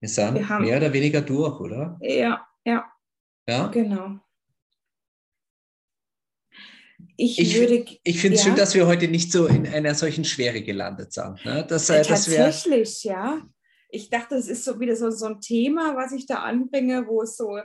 wir 0.00 0.08
sind 0.08 0.34
wir 0.34 0.58
mehr 0.58 0.78
oder 0.78 0.92
weniger 0.92 1.20
durch, 1.20 1.60
oder? 1.60 1.96
Ja, 2.00 2.44
ja. 2.64 2.90
Ja? 3.46 3.68
Genau. 3.68 4.18
Ich, 7.16 7.38
ich, 7.38 8.00
ich 8.02 8.20
finde 8.20 8.36
es 8.36 8.44
ja. 8.44 8.48
schön, 8.48 8.56
dass 8.56 8.74
wir 8.74 8.86
heute 8.86 9.06
nicht 9.08 9.30
so 9.30 9.46
in 9.46 9.66
einer 9.66 9.94
solchen 9.94 10.24
Schwere 10.24 10.62
gelandet 10.62 11.12
sind. 11.12 11.44
Ne? 11.44 11.64
Das, 11.68 11.88
äh, 11.88 12.02
Tatsächlich, 12.02 13.04
ja. 13.04 13.42
Ich 13.88 14.10
dachte, 14.10 14.34
es 14.34 14.48
ist 14.48 14.64
so 14.64 14.80
wieder 14.80 14.96
so, 14.96 15.10
so 15.10 15.26
ein 15.26 15.40
Thema, 15.40 15.94
was 15.94 16.12
ich 16.12 16.26
da 16.26 16.36
anbringe, 16.36 17.06
wo 17.06 17.22
es 17.22 17.36
so, 17.36 17.60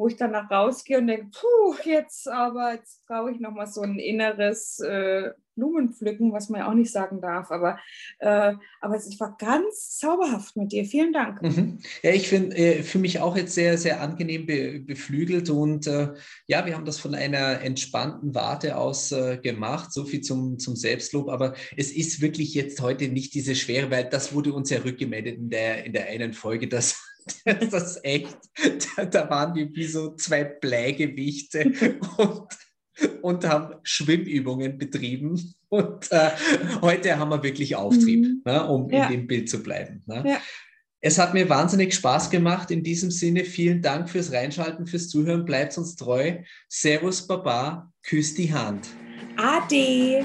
wo 0.00 0.08
ich 0.08 0.16
danach 0.16 0.50
rausgehe 0.50 0.98
und 0.98 1.08
denke, 1.08 1.26
puh, 1.30 1.74
jetzt 1.84 2.26
aber, 2.26 2.72
jetzt 2.72 3.04
brauche 3.06 3.30
ich 3.30 3.38
nochmal 3.38 3.66
so 3.66 3.82
ein 3.82 3.98
inneres 3.98 4.80
äh, 4.80 5.30
Blumenpflücken, 5.56 6.32
was 6.32 6.48
man 6.48 6.62
ja 6.62 6.70
auch 6.70 6.74
nicht 6.74 6.90
sagen 6.90 7.20
darf. 7.20 7.50
Aber, 7.50 7.78
äh, 8.18 8.54
aber 8.80 8.96
es 8.96 9.20
war 9.20 9.36
ganz 9.38 9.98
zauberhaft 9.98 10.56
mit 10.56 10.72
dir. 10.72 10.86
Vielen 10.86 11.12
Dank. 11.12 11.42
Mhm. 11.42 11.80
Ja, 12.02 12.12
ich 12.12 12.28
finde 12.28 12.56
äh, 12.56 12.82
für 12.82 12.98
mich 12.98 13.20
auch 13.20 13.36
jetzt 13.36 13.54
sehr, 13.54 13.76
sehr 13.76 14.00
angenehm 14.00 14.46
be 14.46 14.80
beflügelt 14.80 15.50
und 15.50 15.86
äh, 15.86 16.14
ja, 16.46 16.64
wir 16.64 16.74
haben 16.74 16.86
das 16.86 16.98
von 16.98 17.14
einer 17.14 17.60
entspannten 17.60 18.34
Warte 18.34 18.78
aus 18.78 19.12
äh, 19.12 19.36
gemacht. 19.36 19.92
So 19.92 20.06
viel 20.06 20.22
zum, 20.22 20.58
zum 20.58 20.76
Selbstlob. 20.76 21.28
Aber 21.28 21.54
es 21.76 21.92
ist 21.92 22.22
wirklich 22.22 22.54
jetzt 22.54 22.80
heute 22.80 23.08
nicht 23.08 23.34
diese 23.34 23.54
Schwere, 23.54 23.90
weil 23.90 24.08
das 24.08 24.32
wurde 24.32 24.54
uns 24.54 24.70
ja 24.70 24.78
rückgemeldet 24.78 25.36
in 25.36 25.50
der, 25.50 25.84
in 25.84 25.92
der 25.92 26.06
einen 26.06 26.32
Folge, 26.32 26.68
dass 26.68 27.09
das 27.44 27.96
ist 27.96 28.04
echt, 28.04 28.38
da 29.10 29.28
waren 29.30 29.54
wir 29.54 29.74
wie 29.74 29.86
so 29.86 30.14
zwei 30.16 30.44
Bleigewichte 30.44 31.98
und, 32.16 32.48
und 33.22 33.48
haben 33.48 33.74
Schwimmübungen 33.82 34.78
betrieben. 34.78 35.54
Und 35.68 36.10
äh, 36.10 36.30
heute 36.82 37.18
haben 37.18 37.30
wir 37.30 37.42
wirklich 37.42 37.76
Auftrieb, 37.76 38.22
mhm. 38.22 38.42
ne, 38.44 38.66
um 38.66 38.90
ja. 38.90 39.06
in 39.06 39.12
dem 39.12 39.26
Bild 39.26 39.48
zu 39.48 39.62
bleiben. 39.62 40.02
Ne? 40.06 40.24
Ja. 40.26 40.40
Es 41.02 41.18
hat 41.18 41.32
mir 41.32 41.48
wahnsinnig 41.48 41.94
Spaß 41.94 42.28
gemacht. 42.28 42.70
In 42.70 42.82
diesem 42.82 43.10
Sinne, 43.10 43.44
vielen 43.44 43.80
Dank 43.80 44.10
fürs 44.10 44.32
Reinschalten, 44.32 44.86
fürs 44.86 45.08
Zuhören. 45.08 45.46
Bleibt 45.46 45.78
uns 45.78 45.96
treu. 45.96 46.36
Servus, 46.68 47.26
Baba. 47.26 47.90
Küss 48.02 48.34
die 48.34 48.52
Hand. 48.52 48.88
Ade. 49.36 50.24